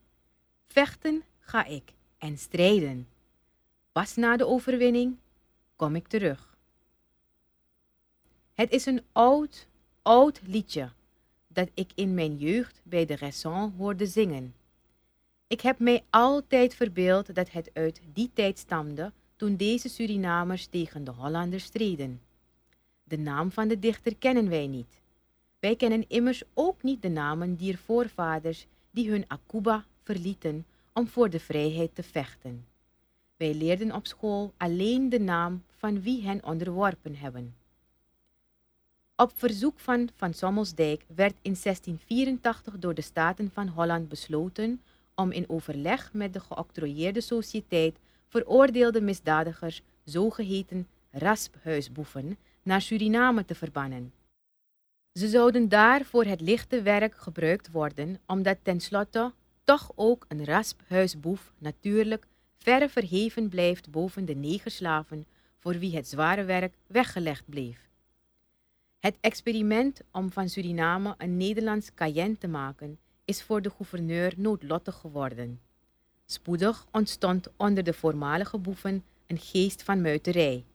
Vechten 0.67 1.23
ga 1.39 1.65
ik 1.65 1.93
en 2.17 2.37
strijden. 2.37 3.07
Pas 3.91 4.15
na 4.15 4.37
de 4.37 4.47
overwinning 4.47 5.17
kom 5.75 5.95
ik 5.95 6.07
terug. 6.07 6.57
Het 8.53 8.71
is 8.71 8.85
een 8.85 9.01
oud, 9.11 9.67
oud 10.01 10.41
liedje 10.43 10.91
dat 11.47 11.69
ik 11.73 11.91
in 11.95 12.13
mijn 12.13 12.37
jeugd 12.37 12.81
bij 12.83 13.05
de 13.05 13.15
raison 13.15 13.73
hoorde 13.77 14.05
zingen. 14.05 14.55
Ik 15.47 15.61
heb 15.61 15.79
mij 15.79 16.03
altijd 16.09 16.75
verbeeld 16.75 17.35
dat 17.35 17.51
het 17.51 17.69
uit 17.73 18.01
die 18.13 18.31
tijd 18.33 18.57
stamde 18.59 19.11
toen 19.35 19.55
deze 19.55 19.89
Surinamers 19.89 20.65
tegen 20.65 21.03
de 21.03 21.11
Hollanders 21.11 21.63
streden. 21.63 22.21
De 23.03 23.17
naam 23.17 23.51
van 23.51 23.67
de 23.67 23.79
dichter 23.79 24.15
kennen 24.15 24.49
wij 24.49 24.67
niet. 24.67 25.01
Wij 25.63 25.75
kennen 25.75 26.09
immers 26.09 26.43
ook 26.53 26.83
niet 26.83 27.01
de 27.01 27.09
namen 27.09 27.55
dier 27.55 27.77
voorvaders 27.77 28.67
die 28.91 29.09
hun 29.09 29.25
Akuba 29.27 29.85
verlieten 30.01 30.65
om 30.93 31.07
voor 31.07 31.29
de 31.29 31.39
vrijheid 31.39 31.95
te 31.95 32.03
vechten. 32.03 32.65
Wij 33.37 33.53
leerden 33.53 33.91
op 33.91 34.07
school 34.07 34.53
alleen 34.57 35.09
de 35.09 35.19
naam 35.19 35.63
van 35.77 36.01
wie 36.01 36.23
hen 36.23 36.43
onderworpen 36.45 37.15
hebben. 37.15 37.55
Op 39.15 39.31
verzoek 39.35 39.79
van 39.79 40.09
Van 40.15 40.33
Sommelsdijk 40.33 41.05
werd 41.15 41.35
in 41.41 41.57
1684 41.63 42.79
door 42.79 42.93
de 42.93 43.01
Staten 43.01 43.51
van 43.53 43.67
Holland 43.67 44.09
besloten 44.09 44.81
om 45.15 45.31
in 45.31 45.49
overleg 45.49 46.13
met 46.13 46.33
de 46.33 46.39
geoctrooieerde 46.39 47.21
sociëteit 47.21 47.97
veroordeelde 48.27 49.01
misdadigers, 49.01 49.81
zogeheten 50.03 50.87
rasphuisboeven, 51.11 52.37
naar 52.63 52.81
Suriname 52.81 53.45
te 53.45 53.55
verbannen. 53.55 54.13
Ze 55.13 55.27
zouden 55.27 55.69
daar 55.69 56.05
voor 56.05 56.25
het 56.25 56.41
lichte 56.41 56.81
werk 56.81 57.15
gebruikt 57.15 57.71
worden, 57.71 58.19
omdat 58.25 58.57
tenslotte 58.61 59.33
toch 59.63 59.91
ook 59.95 60.25
een 60.27 60.45
rasphuisboef 60.45 61.53
natuurlijk 61.57 62.27
verre 62.57 62.89
verheven 62.89 63.49
blijft 63.49 63.91
boven 63.91 64.25
de 64.25 64.35
negerslaven 64.35 65.25
voor 65.59 65.79
wie 65.79 65.95
het 65.95 66.07
zware 66.07 66.43
werk 66.43 66.73
weggelegd 66.87 67.43
bleef. 67.45 67.89
Het 68.99 69.15
experiment 69.21 70.01
om 70.11 70.31
van 70.31 70.49
Suriname 70.49 71.15
een 71.17 71.37
Nederlands 71.37 71.93
Cayenne 71.93 72.37
te 72.37 72.47
maken 72.47 72.99
is 73.25 73.43
voor 73.43 73.61
de 73.61 73.69
gouverneur 73.69 74.33
noodlottig 74.37 74.95
geworden. 74.95 75.61
Spoedig 76.25 76.85
ontstond 76.91 77.47
onder 77.57 77.83
de 77.83 77.93
voormalige 77.93 78.57
boeven 78.57 79.03
een 79.27 79.39
geest 79.39 79.83
van 79.83 80.01
muiterij. 80.01 80.65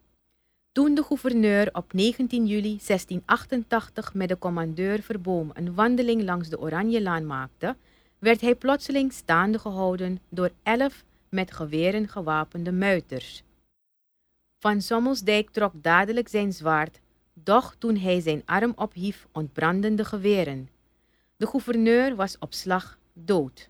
Toen 0.79 0.95
de 0.95 1.03
gouverneur 1.03 1.69
op 1.73 1.93
19 1.93 2.47
juli 2.47 2.79
1688 2.87 4.15
met 4.15 4.29
de 4.29 4.39
commandeur 4.39 5.03
Verboom 5.03 5.51
een 5.55 5.75
wandeling 5.75 6.23
langs 6.23 6.49
de 6.49 6.61
Oranjelaan 6.61 7.27
maakte, 7.27 7.77
werd 8.19 8.41
hij 8.41 8.55
plotseling 8.55 9.13
staande 9.13 9.59
gehouden 9.59 10.21
door 10.29 10.51
elf 10.63 11.05
met 11.29 11.53
geweren 11.53 12.09
gewapende 12.09 12.73
muiters. 12.73 13.43
Van 14.59 14.83
Sommelsdijk 14.83 15.51
trok 15.51 15.73
dadelijk 15.75 16.29
zijn 16.29 16.53
zwaard, 16.53 17.01
doch 17.35 17.75
toen 17.79 17.97
hij 17.97 18.21
zijn 18.21 18.43
arm 18.45 18.73
ophief 18.77 19.27
ontbrandden 19.33 19.97
de 19.97 20.05
geweren. 20.05 20.69
De 21.37 21.47
gouverneur 21.47 22.17
was 22.17 22.39
op 22.39 22.55
slag 22.55 22.99
dood. 23.13 23.69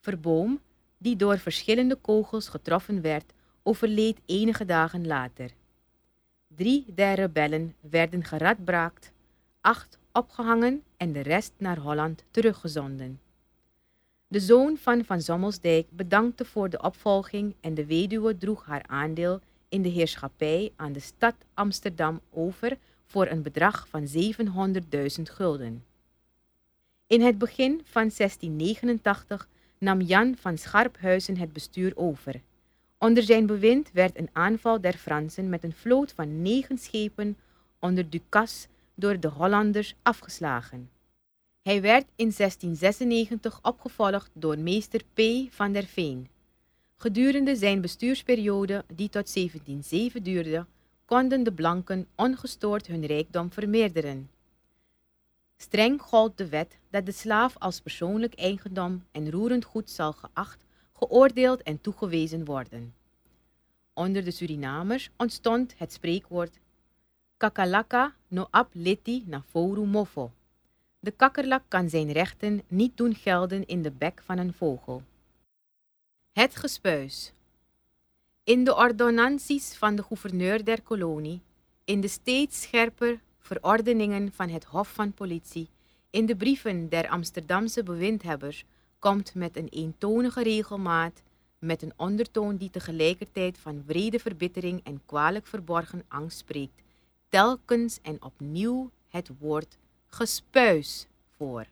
Verboom, 0.00 0.60
die 0.98 1.16
door 1.16 1.38
verschillende 1.38 1.96
kogels 1.96 2.48
getroffen 2.48 3.00
werd, 3.00 3.32
overleed 3.62 4.20
enige 4.26 4.64
dagen 4.64 5.06
later. 5.06 5.58
Drie 6.60 6.84
der 6.94 7.14
rebellen 7.14 7.74
werden 7.80 8.24
geradbraakt, 8.24 9.12
acht 9.60 9.98
opgehangen 10.12 10.82
en 10.96 11.12
de 11.12 11.20
rest 11.20 11.52
naar 11.56 11.78
Holland 11.78 12.24
teruggezonden. 12.30 13.20
De 14.26 14.40
zoon 14.40 14.76
van 14.76 15.04
Van 15.04 15.20
Sommelsdijk 15.20 15.86
bedankte 15.90 16.44
voor 16.44 16.70
de 16.70 16.82
opvolging 16.82 17.54
en 17.60 17.74
de 17.74 17.86
weduwe 17.86 18.38
droeg 18.38 18.64
haar 18.64 18.84
aandeel 18.86 19.40
in 19.68 19.82
de 19.82 19.88
heerschappij 19.88 20.72
aan 20.76 20.92
de 20.92 21.00
stad 21.00 21.34
Amsterdam 21.54 22.20
over 22.30 22.78
voor 23.06 23.26
een 23.26 23.42
bedrag 23.42 23.88
van 23.88 24.06
700.000 24.06 25.22
gulden. 25.22 25.84
In 27.06 27.20
het 27.20 27.38
begin 27.38 27.80
van 27.84 28.10
1689 28.16 29.48
nam 29.78 30.00
Jan 30.00 30.36
van 30.36 30.58
Scharphuizen 30.58 31.36
het 31.36 31.52
bestuur 31.52 31.92
over. 31.96 32.40
Onder 33.02 33.22
zijn 33.22 33.46
bewind 33.46 33.90
werd 33.92 34.18
een 34.18 34.28
aanval 34.32 34.80
der 34.80 34.92
Fransen 34.92 35.48
met 35.48 35.64
een 35.64 35.72
vloot 35.72 36.12
van 36.12 36.42
negen 36.42 36.78
schepen 36.78 37.36
onder 37.78 38.10
Ducasse 38.10 38.68
door 38.94 39.20
de 39.20 39.28
Hollanders 39.28 39.94
afgeslagen. 40.02 40.90
Hij 41.62 41.80
werd 41.80 42.04
in 42.16 42.32
1696 42.36 43.58
opgevolgd 43.62 44.30
door 44.32 44.58
meester 44.58 45.02
P. 45.14 45.20
van 45.50 45.72
der 45.72 45.84
Veen. 45.84 46.28
Gedurende 46.96 47.56
zijn 47.56 47.80
bestuursperiode, 47.80 48.84
die 48.94 49.08
tot 49.08 49.34
1707 49.34 50.22
duurde, 50.22 50.66
konden 51.04 51.42
de 51.42 51.52
blanken 51.52 52.06
ongestoord 52.14 52.86
hun 52.86 53.06
rijkdom 53.06 53.52
vermeerderen. 53.52 54.30
Streng 55.56 56.02
gold 56.02 56.38
de 56.38 56.48
wet 56.48 56.78
dat 56.90 57.06
de 57.06 57.12
slaaf 57.12 57.58
als 57.58 57.80
persoonlijk 57.80 58.34
eigendom 58.34 59.04
en 59.12 59.30
roerend 59.30 59.64
goed 59.64 59.90
zal 59.90 60.12
geacht, 60.12 60.64
geoordeeld 61.00 61.62
en 61.62 61.80
toegewezen 61.80 62.44
worden. 62.44 62.94
Onder 63.92 64.24
de 64.24 64.30
Surinamers 64.30 65.10
ontstond 65.16 65.74
het 65.76 65.92
spreekwoord 65.92 66.58
Kakalaka 67.36 68.14
no 68.28 68.46
ap 68.50 68.68
leti 68.72 69.24
na 69.26 69.42
foru 69.48 69.86
mofo. 69.86 70.32
De 70.98 71.10
kakkerlak 71.10 71.62
kan 71.68 71.88
zijn 71.88 72.12
rechten 72.12 72.62
niet 72.68 72.96
doen 72.96 73.14
gelden 73.14 73.66
in 73.66 73.82
de 73.82 73.90
bek 73.90 74.22
van 74.24 74.38
een 74.38 74.52
vogel. 74.52 75.02
Het 76.32 76.56
gespuis. 76.56 77.32
In 78.44 78.64
de 78.64 78.76
ordonnanties 78.76 79.76
van 79.76 79.96
de 79.96 80.02
gouverneur 80.02 80.64
der 80.64 80.82
kolonie, 80.82 81.40
in 81.84 82.00
de 82.00 82.08
steeds 82.08 82.62
scherper 82.62 83.20
verordeningen 83.38 84.32
van 84.32 84.48
het 84.48 84.64
Hof 84.64 84.88
van 84.92 85.12
Politie, 85.12 85.68
in 86.10 86.26
de 86.26 86.36
brieven 86.36 86.88
der 86.88 87.08
Amsterdamse 87.08 87.82
bewindhebbers, 87.82 88.64
komt 89.00 89.34
met 89.34 89.56
een 89.56 89.68
eentonige 89.68 90.42
regelmaat, 90.42 91.22
met 91.58 91.82
een 91.82 91.92
ondertoon 91.96 92.56
die 92.56 92.70
tegelijkertijd 92.70 93.58
van 93.58 93.82
wrede 93.86 94.18
verbittering 94.18 94.80
en 94.84 95.00
kwalijk 95.06 95.46
verborgen 95.46 96.04
angst 96.08 96.38
spreekt, 96.38 96.82
telkens 97.28 97.98
en 98.02 98.22
opnieuw 98.22 98.90
het 99.08 99.30
woord 99.38 99.76
gespuis 100.08 101.06
voor. 101.36 101.66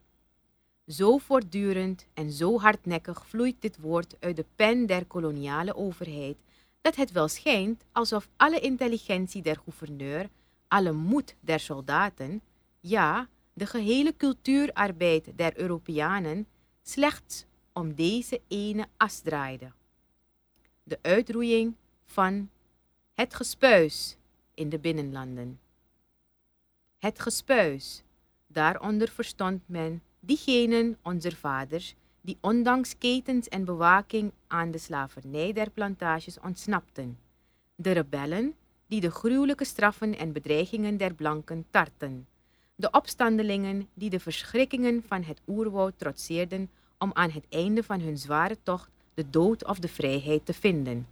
Zo 0.86 1.18
voortdurend 1.18 2.06
en 2.14 2.32
zo 2.32 2.58
hardnekkig 2.58 3.26
vloeit 3.26 3.56
dit 3.58 3.78
woord 3.80 4.16
uit 4.20 4.36
de 4.36 4.44
pen 4.56 4.86
der 4.86 5.04
koloniale 5.04 5.76
overheid, 5.76 6.36
dat 6.80 6.96
het 6.96 7.12
wel 7.12 7.28
schijnt 7.28 7.84
alsof 7.92 8.28
alle 8.36 8.60
intelligentie 8.60 9.42
der 9.42 9.56
gouverneur, 9.64 10.28
alle 10.68 10.92
moed 10.92 11.34
der 11.40 11.60
soldaten, 11.60 12.42
ja, 12.80 13.28
de 13.52 13.66
gehele 13.66 14.16
cultuurarbeid 14.16 15.32
der 15.36 15.58
Europeanen 15.60 16.46
slechts 16.88 17.44
om 17.72 17.94
deze 17.94 18.40
ene 18.48 18.86
as 18.96 19.20
draaide. 19.20 19.72
De 20.82 20.98
uitroeiing 21.02 21.74
van 22.04 22.50
het 23.14 23.34
gespuis 23.34 24.16
in 24.54 24.68
de 24.68 24.78
binnenlanden. 24.78 25.60
Het 26.98 27.20
gespuis, 27.20 28.02
daaronder 28.46 29.08
verstond 29.08 29.62
men 29.66 30.02
diegenen 30.20 30.98
onze 31.02 31.36
vaders 31.36 31.94
die 32.20 32.38
ondanks 32.40 32.98
ketens 32.98 33.48
en 33.48 33.64
bewaking 33.64 34.32
aan 34.46 34.70
de 34.70 34.78
slavernij 34.78 35.52
der 35.52 35.70
plantages 35.70 36.40
ontsnapten, 36.40 37.18
de 37.74 37.92
rebellen 37.92 38.54
die 38.86 39.00
de 39.00 39.10
gruwelijke 39.10 39.64
straffen 39.64 40.18
en 40.18 40.32
bedreigingen 40.32 40.96
der 40.96 41.14
blanken 41.14 41.66
tarten, 41.70 42.26
de 42.78 42.90
opstandelingen 42.90 43.88
die 43.94 44.10
de 44.10 44.20
verschrikkingen 44.20 45.02
van 45.06 45.22
het 45.22 45.40
oerwoud 45.46 45.92
trotseerden 45.96 46.70
om 46.98 47.10
aan 47.14 47.30
het 47.30 47.44
einde 47.48 47.82
van 47.82 48.00
hun 48.00 48.18
zware 48.18 48.56
tocht 48.62 48.90
de 49.14 49.30
dood 49.30 49.64
of 49.64 49.78
de 49.78 49.88
vrijheid 49.88 50.46
te 50.46 50.54
vinden. 50.54 51.06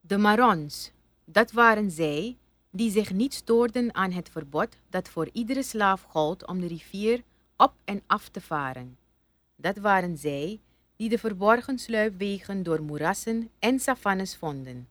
De 0.00 0.18
Marons, 0.18 0.92
dat 1.24 1.52
waren 1.52 1.90
zij 1.90 2.36
die 2.70 2.90
zich 2.90 3.12
niet 3.12 3.34
stoorden 3.34 3.94
aan 3.94 4.10
het 4.10 4.28
verbod 4.28 4.68
dat 4.90 5.08
voor 5.08 5.28
iedere 5.32 5.62
slaaf 5.62 6.02
gold 6.02 6.46
om 6.46 6.60
de 6.60 6.66
rivier 6.66 7.22
op 7.56 7.72
en 7.84 8.02
af 8.06 8.28
te 8.28 8.40
varen. 8.40 8.96
Dat 9.56 9.76
waren 9.76 10.18
zij 10.18 10.60
die 10.96 11.08
de 11.08 11.18
verborgen 11.18 11.78
sluipwegen 11.78 12.62
door 12.62 12.82
moerassen 12.82 13.50
en 13.58 13.78
savannes 13.78 14.36
vonden. 14.36 14.88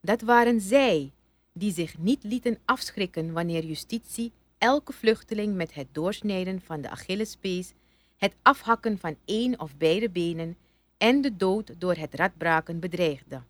Dat 0.00 0.20
waren 0.20 0.60
zij 0.60 1.12
die 1.52 1.72
zich 1.72 1.98
niet 1.98 2.24
lieten 2.24 2.58
afschrikken 2.64 3.32
wanneer 3.32 3.64
justitie 3.64 4.32
elke 4.62 4.92
vluchteling 4.92 5.54
met 5.54 5.74
het 5.74 5.86
doorsnijden 5.92 6.60
van 6.60 6.80
de 6.80 6.90
Achillespees, 6.90 7.72
het 8.16 8.34
afhakken 8.42 8.98
van 8.98 9.16
één 9.24 9.60
of 9.60 9.76
beide 9.76 10.10
benen 10.10 10.56
en 10.98 11.20
de 11.20 11.36
dood 11.36 11.74
door 11.78 11.94
het 11.94 12.14
radbraken 12.14 12.80
bedreigde. 12.80 13.42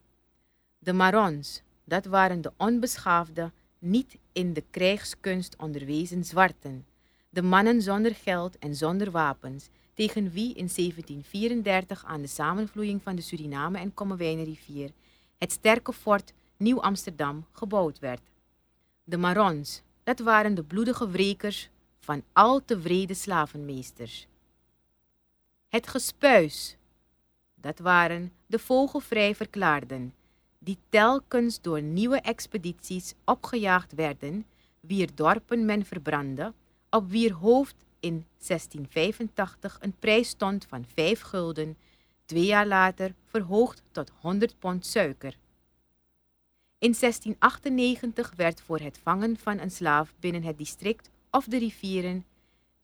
De 0.78 0.92
Marons, 0.92 1.62
dat 1.84 2.04
waren 2.04 2.40
de 2.40 2.52
onbeschaafde, 2.56 3.50
niet 3.78 4.16
in 4.32 4.52
de 4.52 4.64
krijgskunst 4.70 5.56
onderwezen 5.56 6.24
zwarten, 6.24 6.86
de 7.28 7.42
mannen 7.42 7.82
zonder 7.82 8.14
geld 8.14 8.58
en 8.58 8.74
zonder 8.74 9.10
wapens, 9.10 9.68
tegen 9.94 10.30
wie 10.30 10.48
in 10.48 10.70
1734 10.74 12.04
aan 12.04 12.20
de 12.20 12.28
samenvloeiing 12.28 13.02
van 13.02 13.16
de 13.16 13.22
Suriname 13.22 13.78
en 13.78 13.94
Kommerwijnenrivier 13.94 14.90
het 15.38 15.52
sterke 15.52 15.92
fort 15.92 16.32
Nieuw-Amsterdam 16.56 17.46
gebouwd 17.52 17.98
werd. 17.98 18.30
De 19.04 19.16
Marons, 19.16 19.82
dat 20.04 20.18
waren 20.18 20.54
de 20.54 20.62
bloedige 20.62 21.10
wrekers 21.10 21.68
van 21.98 22.22
al 22.32 22.64
te 22.64 22.80
vrede 22.80 23.14
slavenmeesters. 23.14 24.26
Het 25.68 25.88
gespuis, 25.88 26.76
dat 27.54 27.78
waren 27.78 28.32
de 28.46 28.58
vogelvrij 28.58 29.34
verklaarden, 29.34 30.14
die 30.58 30.78
telkens 30.88 31.60
door 31.60 31.82
nieuwe 31.82 32.20
expedities 32.20 33.14
opgejaagd 33.24 33.94
werden, 33.94 34.46
wier 34.80 35.08
dorpen 35.14 35.64
men 35.64 35.84
verbrandde 35.84 36.52
op 36.90 37.10
wier 37.10 37.32
hoofd 37.32 37.84
in 38.00 38.26
1685 38.46 39.78
een 39.80 39.94
prijs 39.98 40.28
stond 40.28 40.66
van 40.68 40.84
5 40.94 41.20
gulden, 41.20 41.76
twee 42.24 42.44
jaar 42.44 42.66
later 42.66 43.14
verhoogd 43.26 43.82
tot 43.90 44.12
100 44.20 44.58
pond 44.58 44.86
suiker. 44.86 45.36
In 46.82 46.94
1698 47.00 48.32
werd 48.36 48.60
voor 48.60 48.78
het 48.78 48.98
vangen 49.02 49.36
van 49.36 49.58
een 49.58 49.70
slaaf 49.70 50.14
binnen 50.20 50.42
het 50.42 50.58
district 50.58 51.10
of 51.30 51.44
de 51.44 51.58
rivieren 51.58 52.24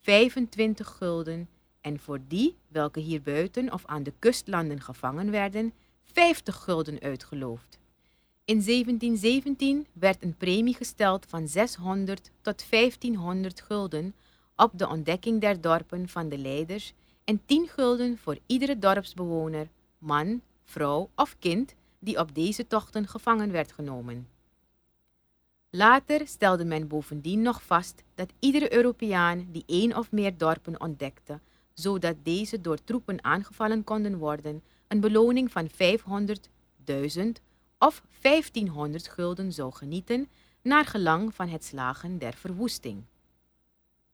25 0.01 0.87
gulden 0.87 1.49
en 1.81 1.99
voor 1.99 2.19
die 2.29 2.57
welke 2.69 3.01
hier 3.01 3.23
buiten 3.23 3.73
of 3.73 3.87
aan 3.87 4.03
de 4.03 4.13
kustlanden 4.19 4.81
gevangen 4.81 5.31
werden 5.31 5.73
50 6.05 6.57
gulden 6.57 7.01
uitgeloofd. 7.01 7.79
In 8.45 8.63
1717 8.65 9.87
werd 9.93 10.23
een 10.23 10.37
premie 10.37 10.75
gesteld 10.75 11.27
van 11.29 11.49
600 11.49 12.31
tot 12.41 12.71
1500 12.71 13.61
gulden 13.61 14.15
op 14.57 14.71
de 14.75 14.89
ontdekking 14.89 15.41
der 15.41 15.61
dorpen 15.61 16.09
van 16.09 16.29
de 16.29 16.39
leiders 16.39 16.93
en 17.25 17.41
10 17.47 17.69
gulden 17.69 18.19
voor 18.19 18.39
iedere 18.47 18.79
dorpsbewoner, 18.79 19.69
man, 19.99 20.43
vrouw 20.65 21.11
of 21.15 21.37
kind 21.39 21.75
die 21.99 22.19
op 22.19 22.35
deze 22.35 22.67
tochten 22.67 23.09
gevangen 23.09 23.53
werd 23.53 23.73
genomen. 23.73 24.29
Later 25.71 26.27
stelde 26.27 26.65
men 26.65 26.89
bovendien 26.89 27.43
nog 27.43 27.63
vast 27.63 28.03
dat 28.15 28.33
iedere 28.39 28.73
Europeaan 28.75 29.47
die 29.51 29.65
één 29.67 29.97
of 29.97 30.13
meer 30.13 30.39
dorpen 30.39 30.81
ontdekte, 30.81 31.41
zodat 31.75 32.17
deze 32.23 32.61
door 32.61 32.85
troepen 32.85 33.25
aangevallen 33.25 33.85
konden 33.85 34.19
worden, 34.19 34.63
een 34.89 35.01
beloning 35.01 35.53
van 35.53 35.69
500, 35.69 36.49
1000 36.85 37.41
of 37.79 38.03
1500 38.21 39.09
gulden 39.09 39.53
zou 39.53 39.73
genieten, 39.73 40.29
naar 40.63 40.85
gelang 40.85 41.35
van 41.35 41.49
het 41.49 41.65
slagen 41.65 42.19
der 42.19 42.35
verwoesting. 42.35 43.05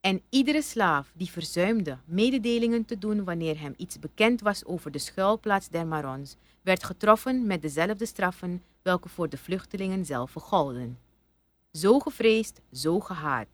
En 0.04 0.22
iedere 0.28 0.62
slaaf 0.62 1.12
die 1.14 1.30
verzuimde 1.30 1.98
mededelingen 2.04 2.84
te 2.84 2.98
doen 2.98 3.24
wanneer 3.24 3.60
hem 3.60 3.74
iets 3.76 3.98
bekend 3.98 4.40
was 4.40 4.64
over 4.64 4.90
de 4.90 4.98
schuilplaats 4.98 5.68
der 5.68 5.86
Marons, 5.86 6.36
werd 6.62 6.84
getroffen 6.84 7.46
met 7.46 7.62
dezelfde 7.62 8.06
straffen 8.06 8.62
welke 8.82 9.08
voor 9.08 9.28
de 9.28 9.36
vluchtelingen 9.36 10.04
zelf 10.04 10.32
golden. 10.32 10.98
Zo 11.72 11.98
gevreesd, 11.98 12.60
zo 12.72 13.00
gehaat, 13.00 13.48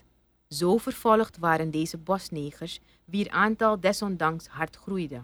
zo 0.48 0.76
vervolgd 0.76 1.38
waren 1.38 1.70
deze 1.70 1.98
bosnegers, 1.98 2.80
wier 3.04 3.30
aantal 3.30 3.80
desondanks 3.80 4.46
hard 4.46 4.76
groeide. 4.76 5.22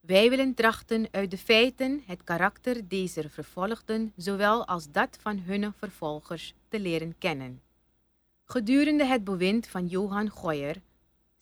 Wij 0.00 0.30
willen 0.30 0.54
trachten 0.54 1.08
uit 1.10 1.30
de 1.30 1.38
feiten 1.38 2.02
het 2.06 2.24
karakter 2.24 2.88
deze 2.88 3.28
vervolgden, 3.28 4.12
zowel 4.16 4.66
als 4.66 4.90
dat 4.90 5.18
van 5.20 5.38
hun 5.38 5.72
vervolgers, 5.78 6.54
te 6.68 6.80
leren 6.80 7.14
kennen. 7.18 7.60
Gedurende 8.52 9.04
het 9.04 9.24
bewind 9.24 9.66
van 9.66 9.86
Johan 9.86 10.28
Goyer, 10.28 10.76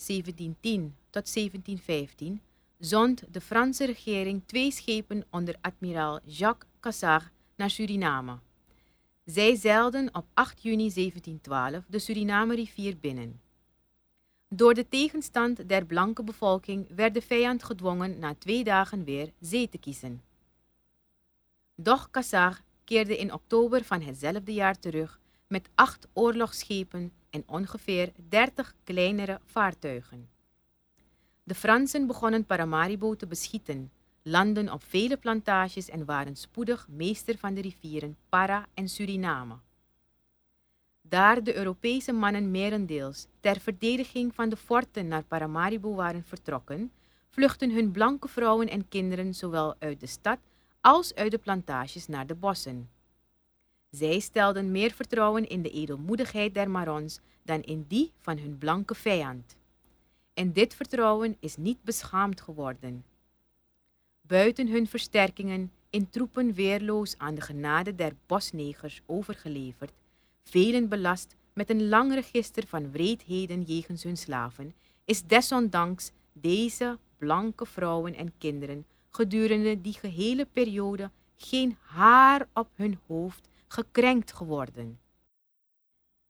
1710 0.06 0.96
tot 1.10 1.34
1715, 1.34 2.40
zond 2.78 3.22
de 3.30 3.40
Franse 3.40 3.84
regering 3.86 4.42
twee 4.46 4.70
schepen 4.70 5.24
onder 5.30 5.54
admiraal 5.60 6.20
Jacques 6.24 6.70
Cassard 6.80 7.30
naar 7.56 7.70
Suriname. 7.70 8.38
Zij 9.24 9.56
zeilden 9.56 10.14
op 10.14 10.24
8 10.34 10.62
juni 10.62 10.92
1712 10.92 11.84
de 11.88 11.98
Suriname-rivier 11.98 12.96
binnen. 12.98 13.40
Door 14.48 14.74
de 14.74 14.88
tegenstand 14.88 15.68
der 15.68 15.86
blanke 15.86 16.22
bevolking 16.22 16.86
werd 16.94 17.14
de 17.14 17.22
vijand 17.22 17.64
gedwongen 17.64 18.18
na 18.18 18.34
twee 18.34 18.64
dagen 18.64 19.04
weer 19.04 19.32
zee 19.40 19.68
te 19.68 19.78
kiezen. 19.78 20.22
Doch 21.74 22.10
Cassard 22.10 22.62
keerde 22.84 23.18
in 23.18 23.32
oktober 23.32 23.84
van 23.84 24.02
hetzelfde 24.02 24.52
jaar 24.52 24.78
terug 24.78 25.20
met 25.48 25.68
acht 25.74 26.08
oorlogsschepen 26.12 27.12
en 27.30 27.42
ongeveer 27.46 28.12
dertig 28.28 28.74
kleinere 28.84 29.40
vaartuigen. 29.44 30.28
De 31.42 31.54
Fransen 31.54 32.06
begonnen 32.06 32.44
Paramaribo 32.44 33.14
te 33.16 33.26
beschieten, 33.26 33.90
landden 34.22 34.72
op 34.72 34.82
vele 34.84 35.16
plantages 35.16 35.88
en 35.88 36.04
waren 36.04 36.36
spoedig 36.36 36.88
meester 36.88 37.38
van 37.38 37.54
de 37.54 37.60
rivieren 37.60 38.16
Para 38.28 38.66
en 38.74 38.88
Suriname. 38.88 39.54
Daar 41.02 41.42
de 41.42 41.56
Europese 41.56 42.12
mannen 42.12 42.50
merendeels 42.50 43.26
ter 43.40 43.60
verdediging 43.60 44.34
van 44.34 44.48
de 44.48 44.56
forten 44.56 45.08
naar 45.08 45.22
Paramaribo 45.22 45.94
waren 45.94 46.24
vertrokken, 46.24 46.92
vluchtten 47.28 47.70
hun 47.70 47.90
blanke 47.90 48.28
vrouwen 48.28 48.68
en 48.68 48.88
kinderen 48.88 49.34
zowel 49.34 49.74
uit 49.78 50.00
de 50.00 50.06
stad 50.06 50.38
als 50.80 51.14
uit 51.14 51.30
de 51.30 51.38
plantages 51.38 52.06
naar 52.06 52.26
de 52.26 52.34
bossen. 52.34 52.88
Zij 53.90 54.18
stelden 54.18 54.70
meer 54.70 54.90
vertrouwen 54.90 55.48
in 55.48 55.62
de 55.62 55.70
edelmoedigheid 55.70 56.54
der 56.54 56.70
Marons 56.70 57.20
dan 57.42 57.62
in 57.62 57.84
die 57.88 58.12
van 58.18 58.38
hun 58.38 58.58
blanke 58.58 58.94
vijand. 58.94 59.56
En 60.34 60.52
dit 60.52 60.74
vertrouwen 60.74 61.36
is 61.40 61.56
niet 61.56 61.82
beschaamd 61.82 62.40
geworden. 62.40 63.04
Buiten 64.20 64.68
hun 64.68 64.86
versterkingen 64.86 65.72
in 65.90 66.10
troepen 66.10 66.52
weerloos 66.52 67.14
aan 67.18 67.34
de 67.34 67.40
genade 67.40 67.94
der 67.94 68.12
bosnegers 68.26 69.00
overgeleverd, 69.06 69.92
velen 70.44 70.88
belast 70.88 71.36
met 71.52 71.70
een 71.70 71.88
lang 71.88 72.14
register 72.14 72.66
van 72.66 72.90
wreedheden 72.90 73.62
jegens 73.62 74.02
hun 74.02 74.16
slaven, 74.16 74.74
is 75.04 75.22
desondanks 75.22 76.10
deze 76.32 76.98
blanke 77.18 77.66
vrouwen 77.66 78.14
en 78.14 78.32
kinderen 78.38 78.86
gedurende 79.10 79.80
die 79.80 79.92
gehele 79.92 80.46
periode 80.52 81.10
geen 81.36 81.76
haar 81.80 82.48
op 82.54 82.68
hun 82.74 82.98
hoofd 83.06 83.47
gekrenkt 83.68 84.32
geworden. 84.32 84.98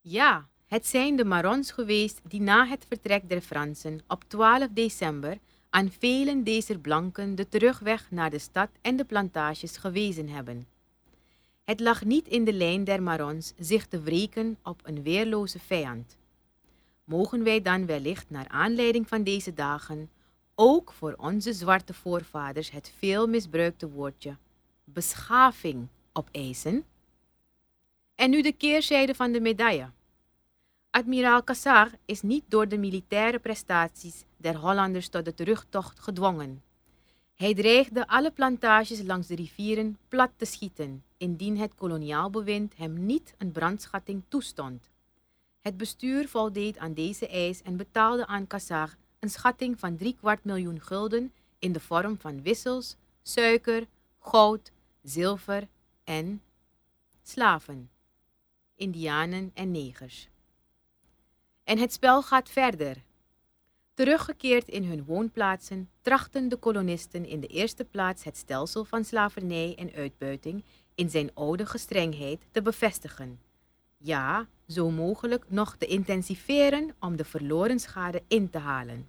Ja, 0.00 0.48
het 0.66 0.86
zijn 0.86 1.16
de 1.16 1.24
Marons 1.24 1.70
geweest 1.70 2.20
die 2.22 2.40
na 2.40 2.66
het 2.66 2.84
vertrek 2.88 3.28
der 3.28 3.40
Fransen 3.40 4.00
op 4.06 4.24
12 4.26 4.68
december 4.72 5.38
aan 5.70 5.90
velen 5.90 6.44
deze 6.44 6.78
blanken 6.78 7.34
de 7.34 7.48
terugweg 7.48 8.10
naar 8.10 8.30
de 8.30 8.38
stad 8.38 8.68
en 8.80 8.96
de 8.96 9.04
plantages 9.04 9.76
gewezen 9.76 10.28
hebben. 10.28 10.66
Het 11.64 11.80
lag 11.80 12.04
niet 12.04 12.28
in 12.28 12.44
de 12.44 12.52
lijn 12.52 12.84
der 12.84 13.02
Marons 13.02 13.52
zich 13.58 13.86
te 13.86 14.00
wreken 14.00 14.58
op 14.62 14.80
een 14.84 15.02
weerloze 15.02 15.58
vijand. 15.58 16.16
Mogen 17.04 17.44
wij 17.44 17.62
dan 17.62 17.86
wellicht 17.86 18.30
naar 18.30 18.48
aanleiding 18.48 19.08
van 19.08 19.22
deze 19.22 19.54
dagen 19.54 20.10
ook 20.54 20.92
voor 20.92 21.14
onze 21.16 21.52
zwarte 21.52 21.94
voorvaders 21.94 22.70
het 22.70 22.92
veel 22.98 23.26
misbruikte 23.26 23.88
woordje 23.88 24.36
beschaving 24.84 25.88
opeisen? 26.12 26.84
En 28.18 28.30
nu 28.30 28.42
de 28.42 28.52
keerzijde 28.52 29.14
van 29.14 29.32
de 29.32 29.40
medaille. 29.40 29.90
Admiraal 30.90 31.44
Cassar 31.44 31.90
is 32.04 32.22
niet 32.22 32.44
door 32.48 32.68
de 32.68 32.78
militaire 32.78 33.38
prestaties 33.38 34.24
der 34.36 34.56
Hollanders 34.56 35.08
tot 35.08 35.24
de 35.24 35.34
terugtocht 35.34 36.00
gedwongen. 36.00 36.62
Hij 37.34 37.54
dreigde 37.54 38.06
alle 38.06 38.30
plantages 38.30 39.02
langs 39.02 39.26
de 39.26 39.34
rivieren 39.34 39.98
plat 40.08 40.30
te 40.36 40.44
schieten, 40.44 41.04
indien 41.16 41.58
het 41.58 41.74
koloniaal 41.74 42.30
bewind 42.30 42.76
hem 42.76 43.06
niet 43.06 43.34
een 43.38 43.52
brandschatting 43.52 44.22
toestond. 44.28 44.90
Het 45.60 45.76
bestuur 45.76 46.28
voldeed 46.28 46.78
aan 46.78 46.94
deze 46.94 47.28
eis 47.28 47.62
en 47.62 47.76
betaalde 47.76 48.26
aan 48.26 48.46
Cassar 48.46 48.96
een 49.18 49.30
schatting 49.30 49.78
van 49.78 49.96
drie 49.96 50.16
kwart 50.18 50.44
miljoen 50.44 50.80
gulden 50.80 51.32
in 51.58 51.72
de 51.72 51.80
vorm 51.80 52.18
van 52.20 52.42
wissels, 52.42 52.96
suiker, 53.22 53.86
goud, 54.18 54.72
zilver 55.02 55.68
en 56.04 56.42
slaven, 57.22 57.90
indianen 58.78 59.50
en 59.54 59.70
negers. 59.70 60.28
En 61.64 61.78
het 61.78 61.92
spel 61.92 62.22
gaat 62.22 62.48
verder. 62.48 62.96
Teruggekeerd 63.94 64.68
in 64.68 64.84
hun 64.84 65.04
woonplaatsen 65.04 65.90
trachten 66.00 66.48
de 66.48 66.56
kolonisten 66.56 67.26
in 67.26 67.40
de 67.40 67.46
eerste 67.46 67.84
plaats 67.84 68.24
het 68.24 68.36
stelsel 68.36 68.84
van 68.84 69.04
slavernij 69.04 69.74
en 69.76 69.92
uitbuiting 69.94 70.64
in 70.94 71.10
zijn 71.10 71.30
oude 71.34 71.66
gestrengheid 71.66 72.40
te 72.50 72.62
bevestigen. 72.62 73.40
Ja, 73.96 74.48
zo 74.68 74.90
mogelijk 74.90 75.44
nog 75.48 75.76
te 75.76 75.86
intensiveren 75.86 76.94
om 77.00 77.16
de 77.16 77.24
verloren 77.24 77.80
schade 77.80 78.22
in 78.28 78.50
te 78.50 78.58
halen. 78.58 79.08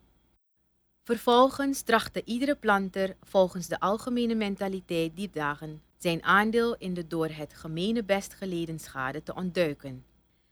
Vervolgens 1.04 1.82
trachtte 1.82 2.22
iedere 2.26 2.56
planter 2.56 3.16
volgens 3.22 3.68
de 3.68 3.80
algemene 3.80 4.36
mentaliteit 4.36 5.16
die 5.16 5.30
dagen 5.34 5.82
zijn 6.00 6.24
aandeel 6.24 6.76
in 6.76 6.94
de 6.94 7.08
door 7.08 7.30
het 7.30 7.54
gemene 7.54 8.04
best 8.04 8.34
geleden 8.34 8.80
schade 8.80 9.24
te 9.24 9.36
ontduiken. 9.36 10.06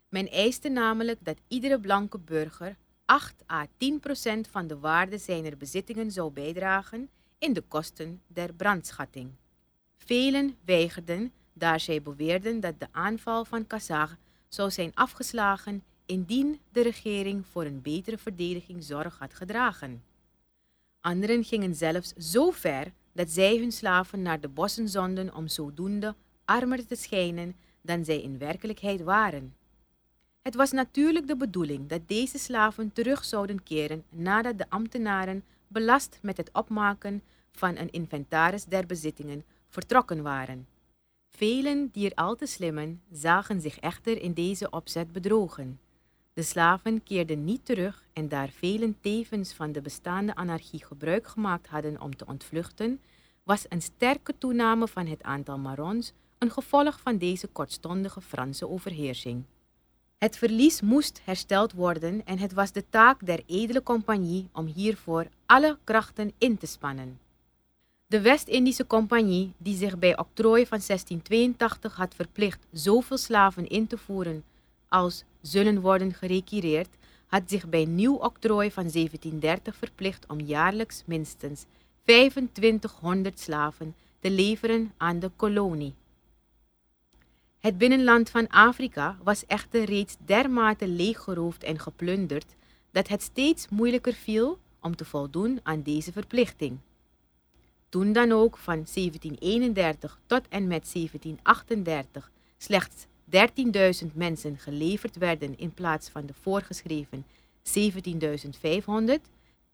Men 0.09 0.31
eiste 0.31 0.69
namelijk 0.69 1.19
dat 1.21 1.37
iedere 1.47 1.79
blanke 1.79 2.19
burger 2.19 2.75
8 3.05 3.43
à 3.51 3.65
10 3.77 3.99
procent 3.99 4.47
van 4.47 4.67
de 4.67 4.79
waarde 4.79 5.17
zijner 5.17 5.57
bezittingen 5.57 6.11
zou 6.11 6.31
bijdragen 6.31 7.09
in 7.37 7.53
de 7.53 7.61
kosten 7.61 8.21
der 8.27 8.53
brandschatting. 8.53 9.31
Velen 9.95 10.57
weigerden, 10.65 11.31
daar 11.53 11.79
zij 11.79 12.01
beweerden 12.01 12.59
dat 12.59 12.79
de 12.79 12.87
aanval 12.91 13.45
van 13.45 13.67
Kazach 13.67 14.17
zou 14.47 14.71
zijn 14.71 14.91
afgeslagen 14.93 15.83
indien 16.05 16.59
de 16.71 16.81
regering 16.81 17.45
voor 17.45 17.65
een 17.65 17.81
betere 17.81 18.17
verdediging 18.17 18.83
zorg 18.83 19.17
had 19.19 19.33
gedragen. 19.33 20.03
Anderen 21.01 21.43
gingen 21.43 21.75
zelfs 21.75 22.13
zo 22.13 22.51
ver 22.51 22.91
dat 23.17 23.29
zij 23.29 23.57
hun 23.57 23.71
slaven 23.71 24.21
naar 24.21 24.39
de 24.39 24.47
bossen 24.47 24.89
zonden 24.89 25.35
om 25.35 25.47
zodoende 25.47 26.15
armer 26.45 26.85
te 26.85 26.95
schijnen 26.95 27.55
dan 27.81 28.05
zij 28.05 28.21
in 28.21 28.37
werkelijkheid 28.37 29.01
waren. 29.01 29.55
Het 30.41 30.55
was 30.55 30.71
natuurlijk 30.71 31.27
de 31.27 31.37
bedoeling 31.37 31.89
dat 31.89 32.07
deze 32.07 32.37
slaven 32.37 32.93
terug 32.93 33.25
zouden 33.25 33.63
keren 33.63 34.03
nadat 34.09 34.57
de 34.57 34.69
ambtenaren, 34.69 35.43
belast 35.67 36.19
met 36.21 36.37
het 36.37 36.49
opmaken 36.53 37.23
van 37.51 37.77
een 37.77 37.91
inventaris 37.91 38.65
der 38.65 38.85
bezittingen, 38.85 39.43
vertrokken 39.69 40.23
waren. 40.23 40.67
Velen 41.29 41.89
dier 41.91 42.11
al 42.15 42.35
te 42.35 42.45
slimmen 42.45 43.01
zagen 43.11 43.61
zich 43.61 43.79
echter 43.79 44.21
in 44.21 44.33
deze 44.33 44.69
opzet 44.69 45.11
bedrogen. 45.11 45.79
De 46.37 46.43
slaven 46.43 47.03
keerden 47.03 47.43
niet 47.43 47.65
terug 47.65 48.05
en 48.13 48.29
daar 48.29 48.49
velen 48.49 48.97
tevens 49.01 49.53
van 49.53 49.71
de 49.71 49.81
bestaande 49.81 50.35
anarchie 50.35 50.85
gebruik 50.85 51.27
gemaakt 51.27 51.67
hadden 51.67 52.01
om 52.01 52.15
te 52.15 52.25
ontvluchten, 52.25 53.01
was 53.43 53.65
een 53.69 53.81
sterke 53.81 54.37
toename 54.37 54.87
van 54.87 55.05
het 55.07 55.23
aantal 55.23 55.57
Marons 55.57 56.13
een 56.37 56.51
gevolg 56.51 56.99
van 56.99 57.17
deze 57.17 57.47
kortstondige 57.47 58.21
Franse 58.21 58.69
overheersing. 58.69 59.43
Het 60.17 60.37
verlies 60.37 60.81
moest 60.81 61.21
hersteld 61.23 61.73
worden 61.73 62.25
en 62.25 62.39
het 62.39 62.53
was 62.53 62.71
de 62.71 62.83
taak 62.89 63.25
der 63.25 63.43
edele 63.45 63.83
compagnie 63.83 64.49
om 64.53 64.65
hiervoor 64.65 65.27
alle 65.45 65.77
krachten 65.83 66.31
in 66.37 66.57
te 66.57 66.65
spannen. 66.65 67.19
De 68.07 68.21
West-Indische 68.21 68.87
Compagnie, 68.87 69.53
die 69.57 69.77
zich 69.77 69.99
bij 69.99 70.17
octrooi 70.17 70.65
van 70.65 70.81
1682 70.87 71.95
had 71.95 72.15
verplicht 72.15 72.67
zoveel 72.71 73.17
slaven 73.17 73.67
in 73.67 73.87
te 73.87 73.97
voeren 73.97 74.43
als 74.87 75.23
zullen 75.47 75.81
worden 75.81 76.13
gerequireerd, 76.13 76.89
had 77.27 77.43
zich 77.45 77.67
bij 77.67 77.85
nieuw 77.85 78.15
octrooi 78.15 78.71
van 78.71 78.89
1730 78.91 79.75
verplicht 79.75 80.25
om 80.27 80.39
jaarlijks 80.39 81.03
minstens 81.05 81.65
2500 82.03 83.39
slaven 83.39 83.95
te 84.19 84.31
leveren 84.31 84.93
aan 84.97 85.19
de 85.19 85.31
kolonie. 85.35 85.93
Het 87.59 87.77
binnenland 87.77 88.29
van 88.29 88.47
Afrika 88.47 89.17
was 89.23 89.45
echter 89.45 89.83
reeds 89.83 90.15
dermate 90.25 90.87
leeggeroofd 90.87 91.63
en 91.63 91.79
geplunderd 91.79 92.55
dat 92.91 93.07
het 93.07 93.21
steeds 93.21 93.69
moeilijker 93.69 94.13
viel 94.13 94.59
om 94.81 94.95
te 94.95 95.05
voldoen 95.05 95.59
aan 95.63 95.81
deze 95.81 96.11
verplichting. 96.11 96.77
Toen 97.89 98.11
dan 98.11 98.31
ook 98.31 98.57
van 98.57 98.85
1731 98.93 100.19
tot 100.25 100.47
en 100.49 100.67
met 100.67 100.93
1738 100.93 102.31
slechts 102.57 103.05
13.000 103.31 104.13
mensen 104.13 104.57
geleverd 104.57 105.17
werden 105.17 105.57
in 105.57 105.73
plaats 105.73 106.09
van 106.09 106.25
de 106.25 106.33
voorgeschreven 106.41 107.25
17.500, 107.63 107.83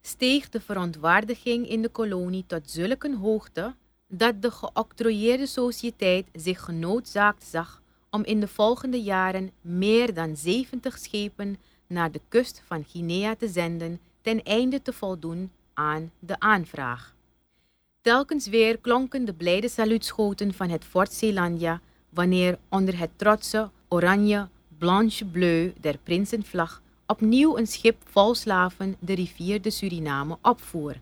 steeg 0.01 0.49
de 0.49 0.61
verontwaardiging 0.61 1.69
in 1.69 1.81
de 1.81 1.89
kolonie 1.89 2.43
tot 2.47 2.71
zulke 2.71 3.15
hoogte 3.15 3.75
dat 4.07 4.41
de 4.41 4.51
geoctrooieerde 4.51 5.45
sociëteit 5.45 6.27
zich 6.33 6.61
genoodzaakt 6.61 7.43
zag 7.43 7.81
om 8.09 8.23
in 8.23 8.39
de 8.39 8.47
volgende 8.47 9.01
jaren 9.01 9.51
meer 9.61 10.13
dan 10.13 10.37
70 10.37 10.97
schepen 10.97 11.57
naar 11.87 12.11
de 12.11 12.21
kust 12.27 12.61
van 12.65 12.85
Guinea 12.87 13.35
te 13.35 13.47
zenden 13.47 13.99
ten 14.21 14.43
einde 14.43 14.81
te 14.81 14.93
voldoen 14.93 15.51
aan 15.73 16.11
de 16.19 16.39
aanvraag. 16.39 17.15
Telkens 18.01 18.47
weer 18.47 18.77
klonken 18.77 19.25
de 19.25 19.33
blijde 19.33 19.69
saluutschoten 19.69 20.53
van 20.53 20.69
het 20.69 20.83
Fort 20.83 21.13
Zeelandia 21.13 21.81
wanneer 22.13 22.57
onder 22.69 22.99
het 22.99 23.09
trotse 23.15 23.69
oranje 23.87 24.47
blanche 24.77 25.25
bleu 25.25 25.73
der 25.79 25.97
prinsenvlag 26.03 26.81
opnieuw 27.05 27.57
een 27.57 27.67
schip 27.67 27.97
vol 28.03 28.35
slaven 28.35 28.95
de 28.99 29.13
rivier 29.13 29.61
de 29.61 29.69
Suriname 29.69 30.37
opvoer. 30.41 30.95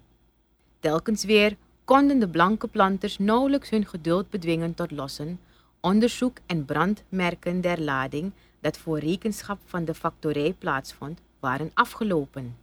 Telkens 0.80 1.24
weer 1.24 1.56
konden 1.84 2.20
de 2.20 2.30
blanke 2.30 2.68
planters 2.68 3.18
nauwelijks 3.18 3.70
hun 3.70 3.86
geduld 3.86 4.30
bedwingen 4.30 4.74
tot 4.74 4.92
lossen, 4.92 5.40
onderzoek 5.80 6.38
en 6.46 6.66
brandmerken 6.66 7.62
der 7.62 7.82
lading 7.82 8.32
dat 8.60 8.78
voor 8.78 9.00
rekenschap 9.00 9.60
van 9.66 9.86
de 9.86 9.94
factorij 9.94 10.56
plaatsvond, 10.60 11.20
waren 11.40 11.72
afgelopen. 11.74 12.58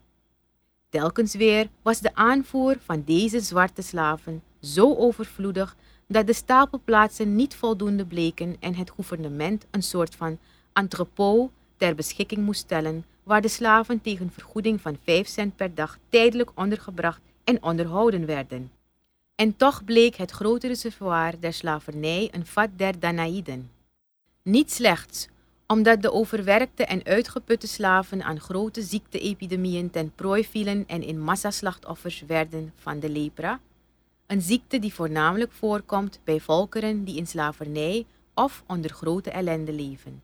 Telkens 0.89 1.35
weer 1.35 1.69
was 1.83 2.01
de 2.01 2.15
aanvoer 2.15 2.77
van 2.85 3.03
deze 3.07 3.41
zwarte 3.41 3.83
slaven 3.83 4.43
zo 4.61 4.95
overvloedig 4.95 5.77
dat 6.09 6.27
de 6.27 6.33
stapelplaatsen 6.33 7.37
niet 7.37 7.55
voldoende 7.55 8.05
bleken 8.05 8.57
en 8.61 8.75
het 8.75 8.91
gouvernement 8.91 9.67
een 9.71 9.83
soort 9.83 10.15
van 10.15 10.39
entrepot 10.73 11.51
ter 11.77 11.95
beschikking 11.95 12.45
moest 12.45 12.61
stellen, 12.61 13.05
waar 13.23 13.41
de 13.41 13.49
slaven 13.49 14.01
tegen 14.01 14.31
vergoeding 14.33 14.81
van 14.81 14.99
5 15.05 15.29
cent 15.29 15.57
per 15.57 15.75
dag 15.75 15.99
tijdelijk 16.09 16.51
ondergebracht 16.55 17.21
en 17.45 17.63
onderhouden 17.63 18.27
werden. 18.27 18.71
En 19.35 19.57
toch 19.57 19.85
bleek 19.85 20.17
het 20.17 20.31
grote 20.31 20.67
reservoir 20.67 21.41
der 21.41 21.53
slavernij 21.53 22.29
een 22.33 22.47
vat 22.47 22.69
der 22.77 22.99
Danaïden. 22.99 23.71
Niet 24.43 24.73
slechts 24.73 25.29
omdat 25.67 26.03
de 26.03 26.13
overwerkte 26.13 26.85
en 26.85 27.05
uitgeputte 27.05 27.67
slaven 27.67 28.23
aan 28.23 28.41
grote 28.41 28.83
ziekteepidemieën 28.83 29.91
ten 29.91 30.13
prooi 30.15 30.45
vielen 30.45 30.85
en 30.87 31.03
in 31.03 31.21
massaslachtoffers 31.21 32.25
werden 32.27 32.73
van 32.77 33.01
de 33.01 33.11
lepra, 33.11 33.61
een 34.29 34.43
ziekte 34.43 34.79
die 34.79 34.95
voornamelijk 34.95 35.53
voorkomt 35.53 36.21
bij 36.25 36.41
volkeren 36.41 37.05
die 37.05 37.17
in 37.17 37.27
slavernij 37.27 38.07
of 38.35 38.63
onder 38.67 38.91
grote 38.91 39.31
ellende 39.31 39.73
leven. 39.73 40.23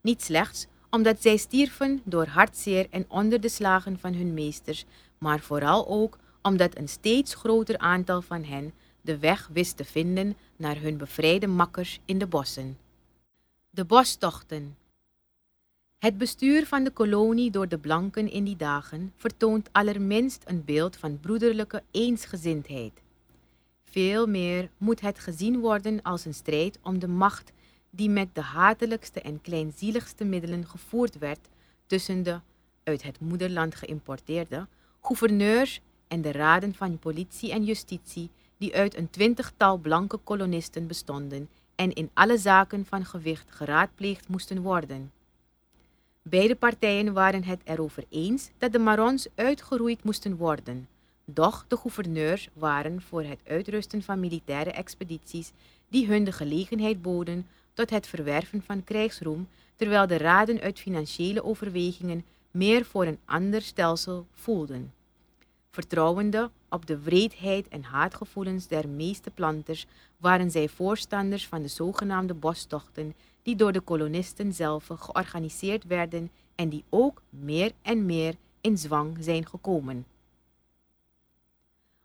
Niet 0.00 0.22
slechts 0.22 0.66
omdat 0.90 1.22
zij 1.22 1.36
stierven 1.36 2.00
door 2.04 2.26
hartzeer 2.26 2.86
en 2.90 3.04
onder 3.08 3.40
de 3.40 3.48
slagen 3.48 3.98
van 3.98 4.14
hun 4.14 4.34
meesters, 4.34 4.84
maar 5.18 5.40
vooral 5.40 5.88
ook 5.88 6.18
omdat 6.42 6.78
een 6.78 6.88
steeds 6.88 7.34
groter 7.34 7.78
aantal 7.78 8.22
van 8.22 8.44
hen 8.44 8.72
de 9.00 9.18
weg 9.18 9.48
wist 9.52 9.76
te 9.76 9.84
vinden 9.84 10.36
naar 10.56 10.80
hun 10.80 10.96
bevrijde 10.96 11.46
makkers 11.46 12.00
in 12.04 12.18
de 12.18 12.26
bossen. 12.26 12.78
De 13.70 13.84
bostochten. 13.84 14.76
Het 15.98 16.18
bestuur 16.18 16.66
van 16.66 16.84
de 16.84 16.90
kolonie 16.90 17.50
door 17.50 17.68
de 17.68 17.78
blanken 17.78 18.30
in 18.30 18.44
die 18.44 18.56
dagen 18.56 19.12
vertoont 19.16 19.68
allerminst 19.72 20.42
een 20.46 20.64
beeld 20.64 20.96
van 20.96 21.20
broederlijke 21.20 21.82
eensgezindheid. 21.90 23.04
Veel 23.96 24.26
meer 24.26 24.70
moet 24.78 25.00
het 25.00 25.18
gezien 25.18 25.60
worden 25.60 26.02
als 26.02 26.24
een 26.24 26.34
strijd 26.34 26.78
om 26.82 26.98
de 26.98 27.08
macht 27.08 27.52
die 27.90 28.10
met 28.10 28.34
de 28.34 28.40
hatelijkste 28.40 29.20
en 29.20 29.40
kleinzieligste 29.40 30.24
middelen 30.24 30.66
gevoerd 30.66 31.18
werd 31.18 31.48
tussen 31.86 32.22
de 32.22 32.40
uit 32.84 33.02
het 33.02 33.20
moederland 33.20 33.74
geïmporteerde 33.74 34.66
gouverneurs 35.00 35.80
en 36.08 36.22
de 36.22 36.32
raden 36.32 36.74
van 36.74 36.98
politie 36.98 37.52
en 37.52 37.64
justitie 37.64 38.30
die 38.58 38.74
uit 38.74 38.96
een 38.96 39.10
twintigtal 39.10 39.76
blanke 39.76 40.16
kolonisten 40.16 40.86
bestonden 40.86 41.48
en 41.74 41.92
in 41.92 42.10
alle 42.14 42.38
zaken 42.38 42.86
van 42.86 43.04
gewicht 43.04 43.50
geraadpleegd 43.50 44.28
moesten 44.28 44.62
worden. 44.62 45.12
Beide 46.22 46.54
partijen 46.54 47.12
waren 47.12 47.44
het 47.44 47.60
erover 47.64 48.04
eens 48.08 48.50
dat 48.58 48.72
de 48.72 48.78
Marons 48.78 49.28
uitgeroeid 49.34 50.04
moesten 50.04 50.36
worden, 50.36 50.88
doch 51.26 51.64
de 51.68 51.76
gouverneurs 51.76 52.48
waren 52.52 53.02
voor 53.02 53.22
het 53.22 53.40
uitrusten 53.46 54.02
van 54.02 54.20
militaire 54.20 54.70
expedities 54.70 55.52
die 55.88 56.06
hun 56.06 56.24
de 56.24 56.32
gelegenheid 56.32 57.02
boden 57.02 57.46
tot 57.74 57.90
het 57.90 58.06
verwerven 58.06 58.62
van 58.62 58.84
krijgsroem, 58.84 59.48
terwijl 59.76 60.06
de 60.06 60.16
raden 60.16 60.60
uit 60.60 60.80
financiële 60.80 61.44
overwegingen 61.44 62.24
meer 62.50 62.84
voor 62.84 63.06
een 63.06 63.18
ander 63.24 63.62
stelsel 63.62 64.26
voelden. 64.32 64.92
Vertrouwende 65.70 66.50
op 66.68 66.86
de 66.86 66.98
wreedheid 66.98 67.68
en 67.68 67.82
haatgevoelens 67.82 68.66
der 68.66 68.88
meeste 68.88 69.30
planters 69.30 69.86
waren 70.16 70.50
zij 70.50 70.68
voorstanders 70.68 71.46
van 71.46 71.62
de 71.62 71.68
zogenaamde 71.68 72.34
bostochten 72.34 73.14
die 73.42 73.56
door 73.56 73.72
de 73.72 73.80
kolonisten 73.80 74.52
zelf 74.52 74.86
georganiseerd 74.86 75.84
werden 75.84 76.30
en 76.54 76.68
die 76.68 76.84
ook 76.88 77.22
meer 77.30 77.72
en 77.82 78.06
meer 78.06 78.34
in 78.60 78.78
zwang 78.78 79.16
zijn 79.20 79.46
gekomen. 79.46 80.06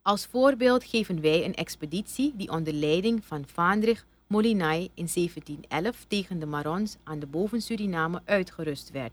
Als 0.03 0.25
voorbeeld 0.25 0.83
geven 0.83 1.21
wij 1.21 1.45
een 1.45 1.55
expeditie 1.55 2.33
die 2.35 2.49
onder 2.49 2.73
leiding 2.73 3.25
van 3.25 3.47
Vaandrig 3.47 4.05
Molinay 4.27 4.89
in 4.93 5.07
1711 5.13 6.05
tegen 6.07 6.39
de 6.39 6.45
Marons 6.45 6.97
aan 7.03 7.19
de 7.19 7.25
boven-Suriname 7.25 8.21
uitgerust 8.25 8.91
werd. 8.91 9.11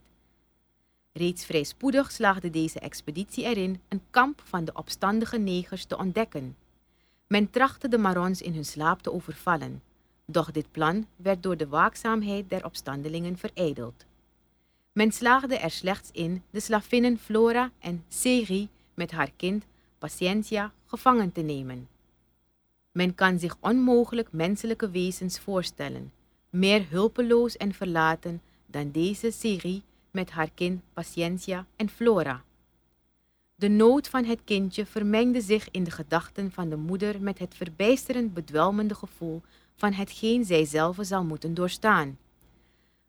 Reeds 1.13 1.45
vrij 1.45 1.63
spoedig 1.63 2.11
slaagde 2.11 2.51
deze 2.51 2.81
expeditie 2.81 3.45
erin 3.45 3.81
een 3.89 4.03
kamp 4.11 4.43
van 4.45 4.65
de 4.65 4.73
opstandige 4.75 5.39
negers 5.39 5.85
te 5.85 5.99
ontdekken. 5.99 6.57
Men 7.27 7.51
trachtte 7.51 7.89
de 7.89 7.99
Marons 7.99 8.43
in 8.43 8.55
hun 8.55 8.65
slaap 8.65 9.03
te 9.03 9.13
overvallen, 9.13 9.83
doch 10.27 10.51
dit 10.51 10.71
plan 10.71 11.07
werd 11.17 11.43
door 11.43 11.57
de 11.57 11.69
waakzaamheid 11.69 12.51
der 12.51 12.65
opstandelingen 12.65 13.39
verijdeld. 13.39 14.05
Men 14.93 15.13
slaagde 15.13 15.57
er 15.57 15.71
slechts 15.71 16.11
in 16.13 16.43
de 16.51 16.61
slavinnen 16.61 17.19
Flora 17.19 17.71
en 17.79 18.05
Seri 18.09 18.69
met 18.95 19.11
haar 19.11 19.31
kind 19.37 19.65
Paciencia 19.99 20.73
gevangen 20.87 21.33
te 21.33 21.41
nemen. 21.41 21.89
Men 22.93 23.15
kan 23.15 23.39
zich 23.39 23.57
onmogelijk 23.61 24.33
menselijke 24.33 24.91
wezens 24.91 25.41
voorstellen, 25.41 26.13
meer 26.51 26.87
hulpeloos 26.91 27.57
en 27.57 27.75
verlaten 27.75 28.43
dan 28.67 28.91
deze 28.91 29.31
serie 29.31 29.83
met 30.11 30.31
haar 30.31 30.51
kind 30.55 30.81
Paciencia 30.93 31.67
en 31.77 31.89
Flora. 31.89 32.43
De 33.55 33.69
nood 33.69 34.09
van 34.09 34.25
het 34.25 34.41
kindje 34.45 34.87
vermengde 34.87 35.41
zich 35.41 35.71
in 35.71 35.85
de 35.85 35.91
gedachten 35.91 36.53
van 36.53 36.69
de 36.69 36.77
moeder 36.77 37.21
met 37.21 37.39
het 37.39 37.55
verbijsterend 37.55 38.35
bedwelmende 38.35 38.95
gevoel 38.95 39.43
van 39.75 39.93
hetgeen 39.93 40.45
zij 40.45 40.65
zelf 40.65 40.97
zal 41.01 41.25
moeten 41.25 41.55
doorstaan. 41.55 42.19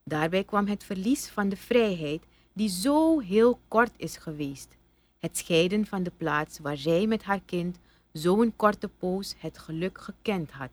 Daarbij 0.03 0.43
kwam 0.43 0.67
het 0.67 0.83
verlies 0.83 1.27
van 1.27 1.49
de 1.49 1.57
vrijheid 1.57 2.23
die 2.53 2.69
zo 2.69 3.19
heel 3.19 3.59
kort 3.67 3.91
is 3.97 4.17
geweest, 4.17 4.77
het 5.19 5.37
scheiden 5.37 5.85
van 5.85 6.03
de 6.03 6.11
plaats 6.17 6.59
waar 6.59 6.77
zij 6.77 7.07
met 7.07 7.23
haar 7.23 7.41
kind 7.45 7.77
zo'n 8.11 8.53
korte 8.55 8.87
poos 8.87 9.35
het 9.37 9.57
geluk 9.57 9.97
gekend 10.01 10.51
had. 10.51 10.71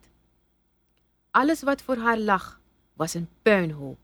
Alles 1.31 1.63
wat 1.63 1.83
voor 1.83 1.97
haar 1.97 2.19
lag 2.19 2.61
was 2.93 3.15
een 3.15 3.29
puinhoop. 3.43 3.99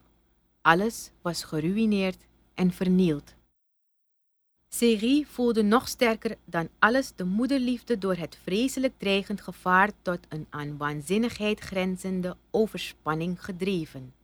Alles 0.60 1.10
was 1.22 1.44
geruïneerd 1.44 2.18
en 2.54 2.72
vernield. 2.72 3.34
Serie 4.68 5.26
voelde 5.26 5.62
nog 5.62 5.88
sterker 5.88 6.36
dan 6.44 6.68
alles 6.78 7.12
de 7.16 7.24
moederliefde 7.24 7.98
door 7.98 8.14
het 8.14 8.38
vreselijk 8.42 8.92
dreigend 8.98 9.40
gevaar 9.40 9.90
tot 10.02 10.18
een 10.28 10.46
aan 10.50 10.76
waanzinnigheid 10.76 11.60
grenzende 11.60 12.36
overspanning 12.50 13.44
gedreven. 13.44 14.14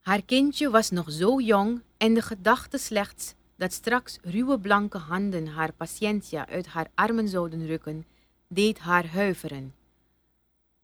Haar 0.00 0.22
kindje 0.22 0.70
was 0.70 0.90
nog 0.90 1.10
zo 1.10 1.40
jong 1.40 1.82
en 1.96 2.14
de 2.14 2.22
gedachte 2.22 2.78
slechts 2.78 3.34
dat 3.64 3.72
straks 3.72 4.18
ruwe 4.22 4.58
blanke 4.58 4.98
handen 4.98 5.46
haar 5.46 5.72
patiëntia 5.72 6.48
uit 6.48 6.66
haar 6.66 6.88
armen 6.94 7.28
zouden 7.28 7.66
rukken, 7.66 8.06
deed 8.48 8.78
haar 8.78 9.06
huiveren. 9.06 9.74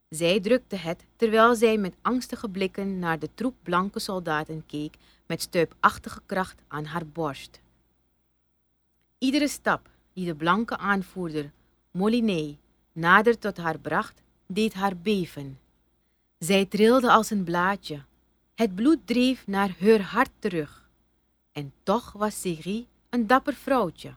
Zij 0.08 0.40
drukte 0.40 0.76
het 0.76 1.04
terwijl 1.16 1.54
zij 1.54 1.76
met 1.76 1.94
angstige 2.02 2.48
blikken 2.48 2.98
naar 2.98 3.18
de 3.18 3.28
troep 3.34 3.54
blanke 3.62 3.98
soldaten 3.98 4.66
keek 4.66 4.94
met 5.26 5.42
stuipachtige 5.42 6.20
kracht 6.26 6.62
aan 6.68 6.84
haar 6.84 7.06
borst. 7.06 7.60
Iedere 9.18 9.48
stap 9.48 9.88
die 10.12 10.26
de 10.26 10.34
blanke 10.34 10.76
aanvoerder 10.76 11.50
Moliné 11.90 12.56
nader 12.92 13.38
tot 13.38 13.56
haar 13.56 13.78
bracht, 13.78 14.22
deed 14.46 14.74
haar 14.74 14.96
beven. 14.96 15.58
Zij 16.38 16.64
trilde 16.64 17.10
als 17.10 17.30
een 17.30 17.44
blaadje, 17.44 18.02
Het 18.54 18.74
bloed 18.74 19.06
dreef 19.06 19.46
naar 19.46 19.76
haar 19.80 20.00
hart 20.00 20.30
terug. 20.38 20.79
En 21.52 21.72
toch 21.82 22.12
was 22.12 22.40
Sigrid 22.40 22.86
een 23.10 23.26
dapper 23.26 23.54
vrouwtje. 23.54 24.14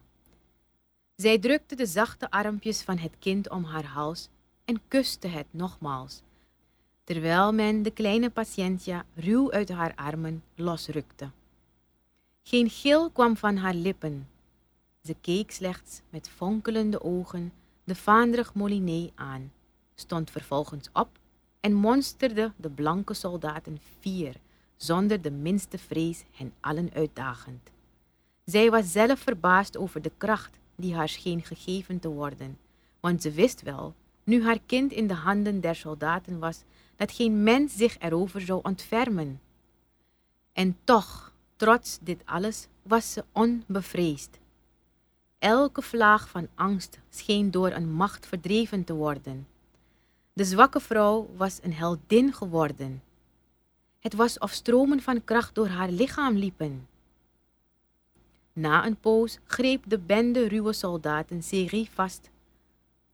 Zij 1.15 1.39
drukte 1.39 1.75
de 1.75 1.85
zachte 1.85 2.31
armpjes 2.31 2.81
van 2.81 2.97
het 2.97 3.15
kind 3.19 3.49
om 3.49 3.63
haar 3.63 3.85
hals 3.85 4.29
en 4.65 4.81
kuste 4.87 5.27
het 5.27 5.47
nogmaals, 5.51 6.21
terwijl 7.03 7.53
men 7.53 7.83
de 7.83 7.91
kleine 7.91 8.29
patiëntja 8.29 9.05
ruw 9.15 9.51
uit 9.51 9.69
haar 9.69 9.95
armen 9.95 10.43
losrukte. 10.55 11.29
Geen 12.43 12.69
gil 12.69 13.09
kwam 13.09 13.37
van 13.37 13.57
haar 13.57 13.73
lippen. 13.73 14.29
Ze 15.03 15.15
keek 15.21 15.51
slechts 15.51 16.01
met 16.09 16.29
fonkelende 16.29 17.01
ogen 17.01 17.53
de 17.83 17.95
vaandrig 17.95 18.53
Moliné 18.53 19.11
aan, 19.15 19.51
stond 19.95 20.31
vervolgens 20.31 20.89
op 20.93 21.09
en 21.59 21.73
monsterde 21.73 22.51
de 22.55 22.69
blanke 22.69 23.13
soldaten 23.13 23.79
vier, 23.99 24.35
zonder 24.77 25.21
de 25.21 25.31
minste 25.31 25.77
vrees 25.77 26.23
hen 26.31 26.53
allen 26.59 26.89
uitdagend. 26.93 27.69
Zij 28.45 28.71
was 28.71 28.91
zelf 28.91 29.19
verbaasd 29.19 29.77
over 29.77 30.01
de 30.01 30.11
kracht 30.17 30.57
die 30.75 30.95
haar 30.95 31.09
scheen 31.09 31.41
gegeven 31.43 31.99
te 31.99 32.09
worden, 32.09 32.57
want 32.99 33.21
ze 33.21 33.31
wist 33.31 33.61
wel, 33.61 33.93
nu 34.23 34.43
haar 34.43 34.59
kind 34.65 34.91
in 34.91 35.07
de 35.07 35.13
handen 35.13 35.61
der 35.61 35.75
soldaten 35.75 36.39
was, 36.39 36.61
dat 36.95 37.11
geen 37.11 37.43
mens 37.43 37.75
zich 37.75 37.99
erover 37.99 38.41
zou 38.41 38.59
ontfermen. 38.63 39.41
En 40.53 40.77
toch, 40.83 41.33
trots 41.55 41.99
dit 42.01 42.21
alles, 42.25 42.67
was 42.81 43.13
ze 43.13 43.23
onbevreesd. 43.31 44.39
Elke 45.39 45.81
vlaag 45.81 46.29
van 46.29 46.47
angst 46.55 46.99
scheen 47.09 47.51
door 47.51 47.71
een 47.71 47.91
macht 47.91 48.25
verdreven 48.25 48.83
te 48.83 48.93
worden. 48.93 49.47
De 50.33 50.43
zwakke 50.43 50.79
vrouw 50.79 51.29
was 51.35 51.59
een 51.61 51.73
heldin 51.73 52.33
geworden. 52.33 53.01
Het 54.03 54.13
was 54.13 54.37
of 54.37 54.51
stromen 54.51 55.01
van 55.01 55.23
kracht 55.23 55.55
door 55.55 55.67
haar 55.67 55.89
lichaam 55.89 56.35
liepen. 56.35 56.87
Na 58.53 58.85
een 58.85 58.99
poos 58.99 59.37
greep 59.45 59.83
de 59.87 59.99
bende 59.99 60.47
ruwe 60.47 60.73
soldaten 60.73 61.43
Seri 61.43 61.89
vast, 61.93 62.29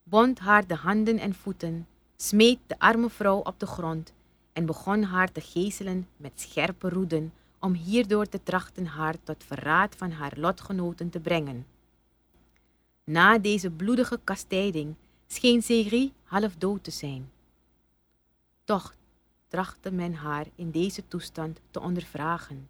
bond 0.04 0.40
haar 0.40 0.68
de 0.68 0.76
handen 0.76 1.18
en 1.18 1.34
voeten, 1.34 1.88
smeet 2.16 2.60
de 2.68 2.80
arme 2.80 3.10
vrouw 3.10 3.38
op 3.38 3.60
de 3.60 3.66
grond 3.66 4.14
en 4.54 4.66
begon 4.66 5.04
haar 5.04 5.32
te 5.32 5.42
geeselen 5.42 6.08
met 6.18 6.32
scherpe 6.42 6.90
roeden 6.90 7.34
om 7.60 7.74
hierdoor 7.74 8.26
te 8.26 8.44
trachten 8.44 8.86
haar 8.86 9.16
tot 9.24 9.44
verraad 9.44 9.96
van 9.96 10.12
haar 10.12 10.34
lotgenoten 10.36 11.10
te 11.10 11.20
brengen. 11.20 11.66
Na 13.04 13.38
deze 13.38 13.70
bloedige 13.70 14.20
kastijding 14.24 14.96
scheen 15.28 15.62
Seri 15.62 16.14
half 16.24 16.56
dood 16.56 16.84
te 16.84 16.92
zijn. 16.92 17.32
Toch 18.64 18.94
trachtte 19.50 19.92
men 19.92 20.14
haar 20.14 20.46
in 20.56 20.72
deze 20.72 21.08
toestand 21.08 21.60
te 21.72 21.80
ondervragen, 21.80 22.70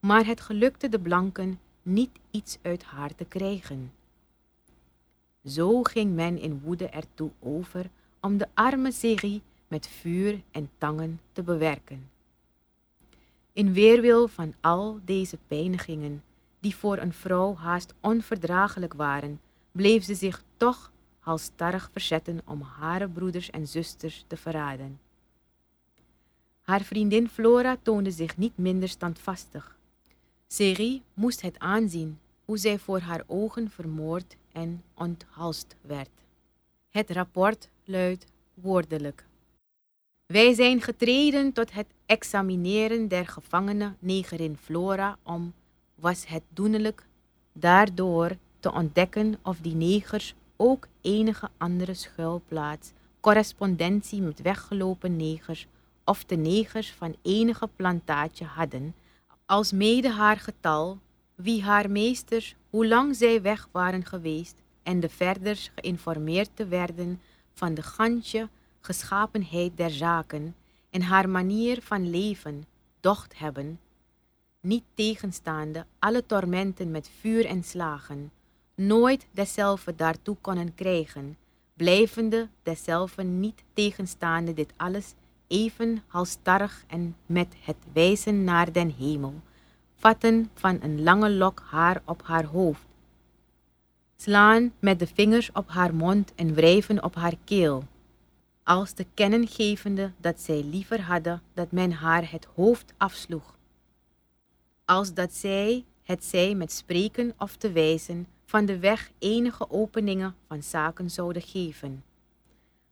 maar 0.00 0.26
het 0.26 0.40
gelukte 0.40 0.88
de 0.88 0.98
blanken 0.98 1.60
niet 1.82 2.10
iets 2.30 2.58
uit 2.62 2.84
haar 2.84 3.14
te 3.14 3.24
krijgen. 3.24 3.92
Zo 5.44 5.82
ging 5.82 6.14
men 6.14 6.38
in 6.38 6.60
woede 6.60 6.88
ertoe 6.88 7.30
over 7.40 7.90
om 8.20 8.38
de 8.38 8.48
arme 8.54 8.92
Seri 8.92 9.42
met 9.68 9.86
vuur 9.86 10.42
en 10.50 10.70
tangen 10.78 11.20
te 11.32 11.42
bewerken. 11.42 12.10
In 13.52 13.72
weerwil 13.72 14.28
van 14.28 14.54
al 14.60 15.00
deze 15.04 15.38
pijnigingen, 15.46 16.22
die 16.60 16.76
voor 16.76 16.98
een 16.98 17.12
vrouw 17.12 17.54
haast 17.54 17.94
onverdraaglijk 18.00 18.94
waren, 18.94 19.40
bleef 19.72 20.04
ze 20.04 20.14
zich 20.14 20.42
toch 20.56 20.92
halstarrig 21.18 21.88
verzetten 21.92 22.40
om 22.44 22.62
haar 22.62 23.08
broeders 23.08 23.50
en 23.50 23.68
zusters 23.68 24.24
te 24.26 24.36
verraden. 24.36 25.00
Haar 26.64 26.82
vriendin 26.82 27.28
Flora 27.28 27.76
toonde 27.82 28.10
zich 28.10 28.36
niet 28.36 28.56
minder 28.58 28.88
standvastig. 28.88 29.76
Seri 30.46 31.02
moest 31.14 31.40
het 31.40 31.58
aanzien 31.58 32.18
hoe 32.44 32.56
zij 32.56 32.78
voor 32.78 32.98
haar 32.98 33.22
ogen 33.26 33.70
vermoord 33.70 34.36
en 34.52 34.82
onthalst 34.94 35.76
werd. 35.80 36.10
Het 36.90 37.10
rapport 37.10 37.68
luidt 37.84 38.26
woordelijk. 38.54 39.26
Wij 40.26 40.54
zijn 40.54 40.80
getreden 40.80 41.52
tot 41.52 41.72
het 41.72 41.86
examineren 42.06 43.08
der 43.08 43.26
gevangene 43.26 43.94
negerin 43.98 44.56
Flora 44.56 45.18
om, 45.22 45.52
was 45.94 46.26
het 46.26 46.42
doenlijk, 46.48 47.06
daardoor 47.52 48.36
te 48.60 48.72
ontdekken 48.72 49.38
of 49.42 49.58
die 49.58 49.74
negers 49.74 50.34
ook 50.56 50.88
enige 51.00 51.50
andere 51.56 51.94
schuilplaats, 51.94 52.92
correspondentie 53.20 54.22
met 54.22 54.42
weggelopen 54.42 55.16
negers 55.16 55.66
of 56.04 56.24
de 56.24 56.36
negers 56.36 56.92
van 56.92 57.16
enige 57.22 57.68
plantaatje 57.76 58.44
hadden, 58.44 58.94
als 59.46 59.72
mede 59.72 60.10
haar 60.10 60.38
getal, 60.38 60.98
wie 61.34 61.62
haar 61.62 61.90
meesters, 61.90 62.54
hoe 62.70 62.86
lang 62.86 63.16
zij 63.16 63.42
weg 63.42 63.68
waren 63.72 64.04
geweest, 64.04 64.56
en 64.82 65.00
de 65.00 65.08
verders 65.08 65.70
geïnformeerd 65.74 66.50
te 66.54 66.66
werden 66.66 67.20
van 67.52 67.74
de 67.74 67.82
gansje 67.82 68.48
geschapenheid 68.80 69.76
der 69.76 69.90
zaken 69.90 70.56
en 70.90 71.02
haar 71.02 71.28
manier 71.28 71.82
van 71.82 72.10
leven, 72.10 72.64
docht 73.00 73.38
hebben, 73.38 73.80
niet 74.60 74.84
tegenstaande 74.94 75.86
alle 75.98 76.26
tormenten 76.26 76.90
met 76.90 77.10
vuur 77.20 77.46
en 77.46 77.64
slagen, 77.64 78.32
nooit 78.74 79.26
dezelfde 79.30 79.94
daartoe 79.94 80.36
konnen 80.40 80.74
krijgen, 80.74 81.36
blijvende 81.74 82.48
dezelfde 82.62 83.22
niet 83.22 83.62
tegenstaande 83.72 84.54
dit 84.54 84.72
alles 84.76 85.14
even 85.46 86.02
halstarrig 86.06 86.84
en 86.86 87.16
met 87.26 87.54
het 87.60 87.76
wijzen 87.92 88.44
naar 88.44 88.72
den 88.72 88.94
hemel, 88.98 89.34
vatten 89.94 90.50
van 90.54 90.78
een 90.82 91.02
lange 91.02 91.30
lok 91.30 91.62
haar 91.70 92.02
op 92.04 92.22
haar 92.22 92.44
hoofd, 92.44 92.86
slaan 94.16 94.72
met 94.78 94.98
de 94.98 95.06
vingers 95.06 95.52
op 95.52 95.68
haar 95.68 95.94
mond 95.94 96.34
en 96.34 96.54
wrijven 96.54 97.02
op 97.04 97.14
haar 97.14 97.36
keel, 97.44 97.84
als 98.62 98.92
te 98.92 99.06
kennen 99.14 99.48
gevende 99.48 100.12
dat 100.16 100.40
zij 100.40 100.62
liever 100.62 101.00
hadden 101.02 101.42
dat 101.54 101.72
men 101.72 101.92
haar 101.92 102.30
het 102.30 102.46
hoofd 102.54 102.92
afsloeg, 102.96 103.56
als 104.84 105.14
dat 105.14 105.32
zij, 105.32 105.84
het 106.02 106.24
zij 106.24 106.54
met 106.54 106.72
spreken 106.72 107.34
of 107.38 107.56
te 107.56 107.72
wijzen, 107.72 108.26
van 108.44 108.66
de 108.66 108.78
weg 108.78 109.10
enige 109.18 109.70
openingen 109.70 110.34
van 110.48 110.62
zaken 110.62 111.10
zouden 111.10 111.42
geven. 111.42 112.04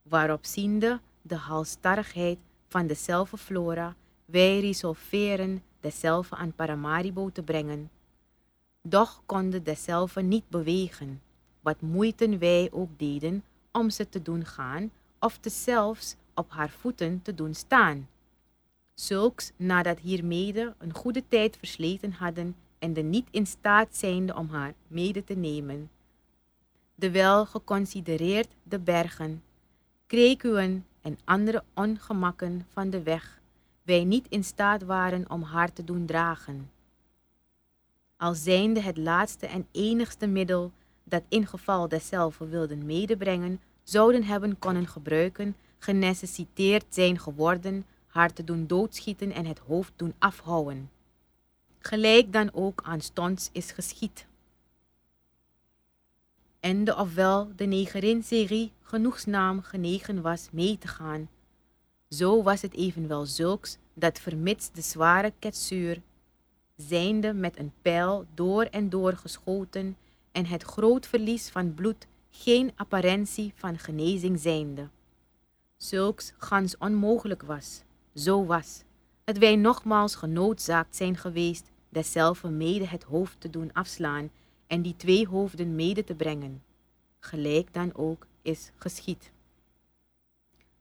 Waarop 0.02 0.44
ziende 0.44 1.00
de 1.22 1.36
halstarrigheid 1.36 2.38
van 2.68 2.86
dezelfde 2.86 3.36
flora, 3.36 3.94
wij 4.24 4.60
resolveren 4.60 5.62
dezelfde 5.80 6.36
aan 6.36 6.52
Paramaribo 6.52 7.30
te 7.30 7.42
brengen. 7.42 7.90
Doch 8.82 9.22
konden 9.26 9.62
dezelfde 9.62 10.22
niet 10.22 10.48
bewegen, 10.48 11.22
wat 11.60 11.80
moeite 11.80 12.38
wij 12.38 12.68
ook 12.72 12.90
deden 12.96 13.44
om 13.72 13.90
ze 13.90 14.08
te 14.08 14.22
doen 14.22 14.44
gaan 14.44 14.90
of 15.18 15.38
te 15.38 15.50
zelfs 15.50 16.16
op 16.34 16.50
haar 16.50 16.70
voeten 16.70 17.22
te 17.22 17.34
doen 17.34 17.54
staan. 17.54 18.08
Zulks 18.94 19.52
nadat 19.56 19.98
hiermede 19.98 20.74
een 20.78 20.94
goede 20.94 21.22
tijd 21.28 21.56
versleten 21.56 22.12
hadden 22.12 22.56
en 22.78 22.92
de 22.92 23.02
niet 23.02 23.28
in 23.30 23.46
staat 23.46 23.96
zijnde 23.96 24.34
om 24.34 24.48
haar 24.48 24.74
mede 24.86 25.24
te 25.24 25.34
nemen. 25.34 25.90
Terwijl 26.98 27.46
geconsidereerd 27.46 28.48
de 28.62 28.78
bergen, 28.78 29.42
krekuwen 30.06 30.86
en 31.02 31.18
andere 31.24 31.64
ongemakken 31.74 32.66
van 32.72 32.90
de 32.90 33.02
weg 33.02 33.40
wij 33.82 34.04
niet 34.04 34.26
in 34.28 34.44
staat 34.44 34.82
waren 34.82 35.30
om 35.30 35.42
haar 35.42 35.72
te 35.72 35.84
doen 35.84 36.06
dragen. 36.06 36.70
Al 38.16 38.34
zijnde 38.34 38.80
het 38.80 38.96
laatste 38.96 39.46
en 39.46 39.66
enigste 39.70 40.26
middel 40.26 40.72
dat 41.04 41.22
in 41.28 41.46
geval 41.46 41.88
dezelfde 41.88 42.46
wilden 42.46 42.86
medebrengen, 42.86 43.60
zouden 43.82 44.24
hebben 44.24 44.58
kunnen 44.58 44.86
gebruiken, 44.86 45.56
genecessiteerd 45.78 46.84
zijn 46.88 47.18
geworden, 47.18 47.86
haar 48.06 48.32
te 48.32 48.44
doen 48.44 48.66
doodschieten 48.66 49.32
en 49.32 49.46
het 49.46 49.58
hoofd 49.58 49.92
doen 49.96 50.14
afhouden. 50.18 50.90
Gelijk 51.78 52.32
dan 52.32 52.50
ook 52.52 52.82
aanstonds 52.84 53.48
is 53.52 53.70
geschied. 53.70 54.26
Ofwel 56.96 57.52
de 57.56 57.64
negerin 57.64 58.22
serie 58.22 58.72
genoegzaam 58.82 59.62
genegen 59.62 60.22
was 60.22 60.48
mee 60.52 60.78
te 60.78 60.88
gaan. 60.88 61.28
Zo 62.08 62.42
was 62.42 62.62
het 62.62 62.74
evenwel 62.74 63.26
zulks 63.26 63.78
dat 63.94 64.20
vermits 64.20 64.70
de 64.70 64.80
zware 64.80 65.32
ketsuur, 65.38 66.02
zijnde 66.76 67.32
met 67.32 67.58
een 67.58 67.72
pijl 67.82 68.26
door 68.34 68.62
en 68.64 68.88
door 68.88 69.12
geschoten 69.12 69.96
en 70.32 70.46
het 70.46 70.62
groot 70.62 71.06
verlies 71.06 71.48
van 71.48 71.74
bloed 71.74 72.06
geen 72.30 72.72
apparentie 72.76 73.52
van 73.54 73.78
genezing 73.78 74.40
zijnde. 74.40 74.88
Zulks 75.76 76.32
gans 76.38 76.78
onmogelijk 76.78 77.42
was, 77.42 77.82
zo 78.14 78.44
was, 78.44 78.82
dat 79.24 79.38
wij 79.38 79.56
nogmaals 79.56 80.14
genoodzaakt 80.14 80.96
zijn 80.96 81.16
geweest 81.16 81.70
dezelfde 81.88 82.50
mede 82.50 82.86
het 82.86 83.02
hoofd 83.02 83.40
te 83.40 83.50
doen 83.50 83.72
afslaan 83.72 84.30
en 84.72 84.82
die 84.82 84.96
twee 84.96 85.26
hoofden 85.26 85.74
mede 85.74 86.04
te 86.04 86.14
brengen. 86.14 86.62
Gelijk 87.18 87.72
dan 87.72 87.94
ook 87.94 88.26
is 88.42 88.70
geschied. 88.76 89.30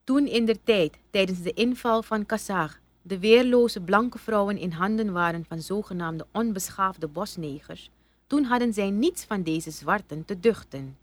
Toen 0.03 0.27
in 0.27 0.45
der 0.45 0.63
tijd, 0.63 0.97
tijdens 1.09 1.41
de 1.41 1.53
inval 1.53 2.03
van 2.03 2.25
Kassar, 2.25 2.79
de 3.01 3.19
weerloze 3.19 3.81
blanke 3.81 4.17
vrouwen 4.17 4.57
in 4.57 4.71
handen 4.71 5.11
waren 5.11 5.45
van 5.45 5.61
zogenaamde 5.61 6.25
onbeschaafde 6.31 7.07
bosnegers, 7.07 7.89
toen 8.27 8.43
hadden 8.43 8.73
zij 8.73 8.89
niets 8.89 9.23
van 9.23 9.43
deze 9.43 9.71
zwarten 9.71 10.25
te 10.25 10.39
duchten. 10.39 10.97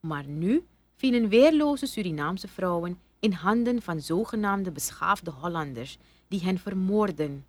Maar 0.00 0.24
nu 0.26 0.64
vielen 0.96 1.28
weerloze 1.28 1.86
Surinaamse 1.86 2.48
vrouwen 2.48 2.98
in 3.18 3.32
handen 3.32 3.82
van 3.82 4.00
zogenaamde 4.00 4.70
beschaafde 4.70 5.30
Hollanders, 5.30 5.98
die 6.28 6.40
hen 6.40 6.58
vermoorden. 6.58 7.46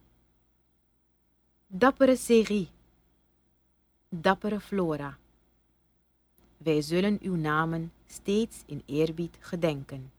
Dappere 1.67 2.15
Serie, 2.15 2.67
dappere 4.09 4.59
Flora, 4.59 5.17
wij 6.57 6.81
zullen 6.81 7.17
uw 7.21 7.35
namen 7.35 7.91
steeds 8.07 8.63
in 8.65 8.83
eerbied 8.85 9.37
gedenken. 9.39 10.11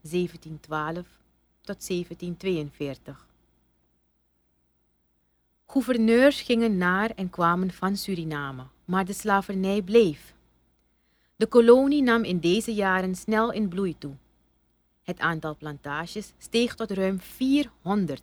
1712 0.00 1.06
tot 1.60 1.86
1742 1.86 3.26
Gouverneurs 5.66 6.40
gingen 6.40 6.76
naar 6.76 7.10
en 7.10 7.30
kwamen 7.30 7.70
van 7.70 7.96
Suriname, 7.96 8.66
maar 8.84 9.04
de 9.04 9.12
slavernij 9.12 9.82
bleef. 9.82 10.34
De 11.36 11.46
kolonie 11.46 12.02
nam 12.02 12.24
in 12.24 12.38
deze 12.38 12.74
jaren 12.74 13.14
snel 13.14 13.52
in 13.52 13.68
bloei 13.68 13.98
toe. 13.98 14.14
Het 15.02 15.18
aantal 15.18 15.56
plantages 15.56 16.32
steeg 16.38 16.74
tot 16.74 16.90
ruim 16.90 17.20
400. 17.20 18.22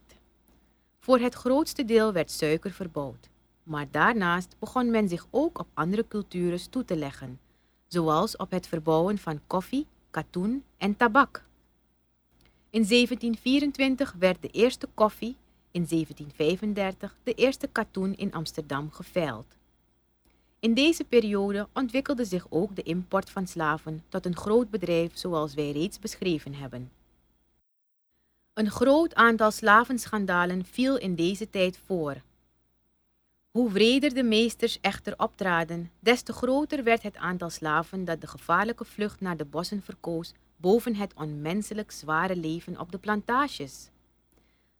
Voor 0.99 1.19
het 1.19 1.33
grootste 1.33 1.85
deel 1.85 2.13
werd 2.13 2.31
suiker 2.31 2.71
verbouwd, 2.71 3.29
maar 3.63 3.87
daarnaast 3.91 4.55
begon 4.59 4.91
men 4.91 5.09
zich 5.09 5.27
ook 5.29 5.59
op 5.59 5.67
andere 5.73 6.07
cultures 6.07 6.67
toe 6.67 6.85
te 6.85 6.95
leggen, 6.95 7.39
zoals 7.87 8.35
op 8.35 8.51
het 8.51 8.67
verbouwen 8.67 9.17
van 9.17 9.39
koffie, 9.47 9.87
katoen 10.11 10.63
en 10.77 10.97
tabak. 10.97 11.43
In 12.69 12.87
1724 12.87 14.15
werd 14.19 14.41
de 14.41 14.47
eerste 14.47 14.87
koffie, 14.93 15.35
in 15.71 15.85
1735 15.87 17.15
de 17.23 17.33
eerste 17.33 17.67
katoen 17.67 18.15
in 18.15 18.33
Amsterdam 18.33 18.91
geveild. 18.91 19.55
In 20.59 20.73
deze 20.73 21.03
periode 21.03 21.67
ontwikkelde 21.73 22.25
zich 22.25 22.45
ook 22.49 22.75
de 22.75 22.83
import 22.83 23.29
van 23.29 23.47
slaven 23.47 24.03
tot 24.09 24.25
een 24.25 24.35
groot 24.35 24.69
bedrijf 24.69 25.11
zoals 25.17 25.53
wij 25.53 25.71
reeds 25.71 25.99
beschreven 25.99 26.53
hebben. 26.53 26.91
Een 28.53 28.71
groot 28.71 29.15
aantal 29.15 29.51
slavenschandalen 29.51 30.65
viel 30.65 30.97
in 30.97 31.15
deze 31.15 31.49
tijd 31.49 31.79
voor. 31.85 32.21
Hoe 33.53 33.71
wreder 33.71 34.13
de 34.13 34.23
meesters 34.23 34.79
echter 34.81 35.13
optraden, 35.17 35.91
des 35.99 36.21
te 36.21 36.33
groter 36.33 36.83
werd 36.83 37.03
het 37.03 37.17
aantal 37.17 37.49
slaven 37.49 38.05
dat 38.05 38.21
de 38.21 38.27
gevaarlijke 38.27 38.85
vlucht 38.85 39.21
naar 39.21 39.37
de 39.37 39.45
bossen 39.45 39.81
verkoos 39.81 40.33
boven 40.57 40.95
het 40.95 41.13
onmenselijk 41.13 41.91
zware 41.91 42.35
leven 42.35 42.79
op 42.79 42.91
de 42.91 42.97
plantages. 42.97 43.89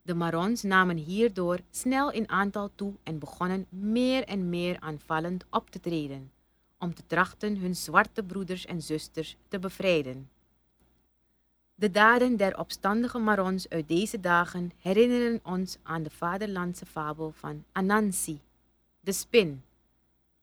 De 0.02 0.14
Marons 0.14 0.62
namen 0.62 0.96
hierdoor 0.96 1.58
snel 1.70 2.12
in 2.12 2.28
aantal 2.28 2.70
toe 2.74 2.92
en 3.02 3.18
begonnen 3.18 3.66
meer 3.68 4.24
en 4.24 4.48
meer 4.48 4.80
aanvallend 4.80 5.44
op 5.50 5.70
te 5.70 5.80
treden, 5.80 6.30
om 6.78 6.94
te 6.94 7.02
trachten 7.06 7.56
hun 7.56 7.76
zwarte 7.76 8.22
broeders 8.22 8.66
en 8.66 8.82
zusters 8.82 9.36
te 9.48 9.58
bevrijden. 9.58 10.30
De 11.74 11.90
daden 11.90 12.36
der 12.36 12.58
opstandige 12.58 13.18
Marons 13.18 13.68
uit 13.68 13.88
deze 13.88 14.20
dagen 14.20 14.70
herinneren 14.78 15.40
ons 15.42 15.76
aan 15.82 16.02
de 16.02 16.10
vaderlandse 16.10 16.86
fabel 16.86 17.32
van 17.36 17.64
Anansi, 17.72 18.40
de 19.04 19.12
spin, 19.12 19.62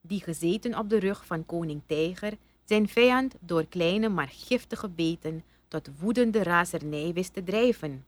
die 0.01 0.21
gezeten 0.21 0.77
op 0.77 0.89
de 0.89 0.99
rug 0.99 1.25
van 1.25 1.45
koning 1.45 1.81
Tijger 1.85 2.37
zijn 2.65 2.87
vijand 2.87 3.35
door 3.39 3.65
kleine 3.65 4.09
maar 4.09 4.29
giftige 4.29 4.89
beten 4.89 5.43
tot 5.67 5.89
woedende 5.99 6.43
razernij 6.43 7.13
wist 7.13 7.33
te 7.33 7.43
drijven. 7.43 8.05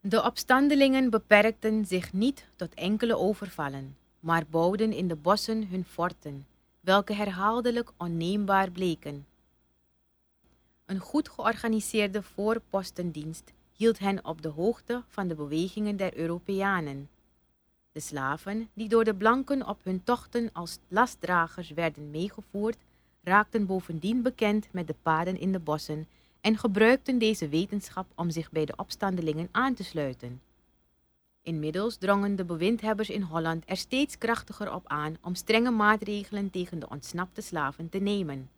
De 0.00 0.22
opstandelingen 0.22 1.10
beperkten 1.10 1.86
zich 1.86 2.12
niet 2.12 2.46
tot 2.56 2.74
enkele 2.74 3.16
overvallen, 3.16 3.96
maar 4.20 4.46
bouwden 4.50 4.92
in 4.92 5.08
de 5.08 5.16
bossen 5.16 5.68
hun 5.68 5.84
forten, 5.84 6.46
welke 6.80 7.12
herhaaldelijk 7.14 7.90
onneembaar 7.96 8.70
bleken. 8.70 9.26
Een 10.86 10.98
goed 10.98 11.28
georganiseerde 11.28 12.22
voorpostendienst 12.22 13.52
hield 13.72 13.98
hen 13.98 14.24
op 14.24 14.42
de 14.42 14.48
hoogte 14.48 15.02
van 15.08 15.28
de 15.28 15.34
bewegingen 15.34 15.96
der 15.96 16.16
Europeanen. 16.16 17.08
De 17.92 18.00
slaven, 18.00 18.68
die 18.74 18.88
door 18.88 19.04
de 19.04 19.14
blanken 19.14 19.66
op 19.66 19.78
hun 19.82 20.04
tochten 20.04 20.50
als 20.52 20.78
lastdragers 20.88 21.70
werden 21.70 22.10
meegevoerd, 22.10 22.76
raakten 23.22 23.66
bovendien 23.66 24.22
bekend 24.22 24.68
met 24.72 24.86
de 24.86 24.94
paden 25.02 25.38
in 25.38 25.52
de 25.52 25.58
bossen 25.58 26.08
en 26.40 26.58
gebruikten 26.58 27.18
deze 27.18 27.48
wetenschap 27.48 28.06
om 28.14 28.30
zich 28.30 28.50
bij 28.50 28.64
de 28.64 28.76
opstandelingen 28.76 29.48
aan 29.50 29.74
te 29.74 29.84
sluiten. 29.84 30.40
Inmiddels 31.42 31.96
drongen 31.96 32.36
de 32.36 32.44
bewindhebbers 32.44 33.10
in 33.10 33.22
Holland 33.22 33.64
er 33.66 33.76
steeds 33.76 34.18
krachtiger 34.18 34.74
op 34.74 34.88
aan 34.88 35.16
om 35.20 35.34
strenge 35.34 35.70
maatregelen 35.70 36.50
tegen 36.50 36.78
de 36.78 36.88
ontsnapte 36.88 37.40
slaven 37.40 37.88
te 37.88 37.98
nemen. 37.98 38.50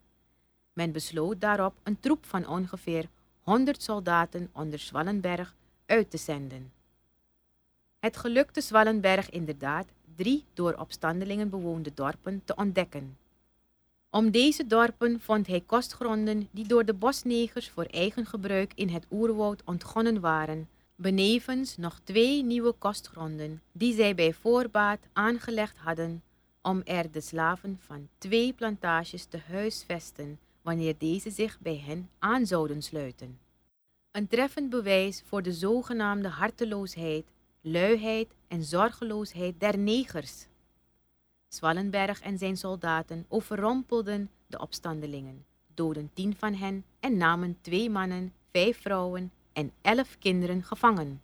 Men 0.73 0.93
besloot 0.93 1.41
daarop 1.41 1.75
een 1.83 2.01
troep 2.01 2.27
van 2.27 2.47
ongeveer 2.47 3.09
100 3.41 3.83
soldaten 3.83 4.51
onder 4.53 4.79
Zwallenberg 4.79 5.55
uit 5.87 6.11
te 6.11 6.17
zenden. 6.17 6.73
Het 8.03 8.17
gelukte 8.17 8.61
Zwallenberg 8.61 9.31
inderdaad 9.31 9.87
drie 10.17 10.45
door 10.55 10.75
opstandelingen 10.75 11.51
bewoonde 11.51 11.95
dorpen 11.95 12.43
te 12.45 12.55
ontdekken. 12.55 13.19
Om 14.11 14.31
deze 14.31 14.67
dorpen 14.67 15.21
vond 15.21 15.47
hij 15.47 15.61
kostgronden 15.61 16.49
die 16.51 16.67
door 16.67 16.85
de 16.85 16.95
bosnegers 16.95 17.69
voor 17.69 17.85
eigen 17.85 18.27
gebruik 18.27 18.73
in 18.75 18.89
het 18.89 19.07
oerwoud 19.11 19.63
ontgonnen 19.65 20.21
waren, 20.21 20.69
benevens 20.97 21.77
nog 21.77 22.01
twee 22.05 22.45
nieuwe 22.45 22.73
kostgronden 22.73 23.63
die 23.73 23.95
zij 23.95 24.15
bij 24.15 24.33
voorbaat 24.33 25.01
aangelegd 25.13 25.77
hadden 25.77 26.23
om 26.63 26.81
er 26.85 27.11
de 27.11 27.21
slaven 27.21 27.79
van 27.81 28.09
twee 28.19 28.53
plantages 28.53 29.25
te 29.25 29.39
huisvesten 29.49 30.39
wanneer 30.63 30.95
deze 30.99 31.31
zich 31.31 31.61
bij 31.61 31.83
hen 31.87 32.09
aan 32.19 32.47
zouden 32.47 32.83
sluiten. 32.83 33.39
Een 34.11 34.29
treffend 34.29 34.71
bewijs 34.71 35.23
voor 35.27 35.43
de 35.43 35.53
zogenaamde 35.53 36.29
harteloosheid, 36.29 37.25
luiheid 37.65 38.35
en 38.49 38.65
zorgeloosheid 38.65 39.61
der 39.61 39.79
negers. 39.79 40.47
Zwallenberg 41.49 42.21
en 42.21 42.39
zijn 42.39 42.57
soldaten 42.57 43.25
overrompelden 43.29 44.31
de 44.47 44.59
opstandelingen, 44.59 45.45
doden 45.75 46.11
tien 46.15 46.37
van 46.37 46.55
hen 46.55 46.85
en 47.01 47.17
namen 47.17 47.59
twee 47.61 47.91
mannen, 47.91 48.33
vijf 48.53 48.81
vrouwen 48.81 49.33
en 49.53 49.73
elf 49.83 50.19
kinderen 50.19 50.63
gevangen. 50.63 51.23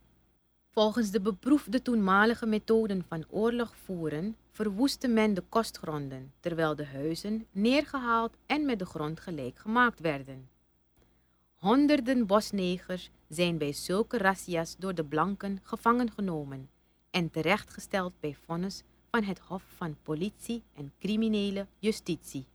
Volgens 0.70 1.10
de 1.10 1.20
beproefde 1.20 1.82
toenmalige 1.82 2.46
methoden 2.46 3.04
van 3.08 3.24
oorlog 3.28 3.76
voeren 3.84 4.36
verwoestte 4.50 5.08
men 5.08 5.34
de 5.34 5.42
kostgronden, 5.48 6.32
terwijl 6.40 6.76
de 6.76 6.86
huizen 6.86 7.46
neergehaald 7.52 8.36
en 8.46 8.66
met 8.66 8.78
de 8.78 8.86
grond 8.86 9.20
gelijk 9.20 9.58
gemaakt 9.58 10.00
werden. 10.00 10.48
Honderden 11.58 12.26
bosnegers 12.26 13.10
zijn 13.28 13.58
bij 13.58 13.72
zulke 13.72 14.18
razzia's 14.18 14.76
door 14.78 14.94
de 14.94 15.04
blanken 15.04 15.58
gevangen 15.62 16.10
genomen 16.10 16.70
en 17.10 17.30
terechtgesteld 17.30 18.12
bij 18.20 18.36
vonnis 18.46 18.82
van 19.10 19.22
het 19.22 19.38
Hof 19.38 19.62
van 19.76 19.96
Politie 20.02 20.62
en 20.74 20.92
Criminele 20.98 21.66
Justitie. 21.78 22.46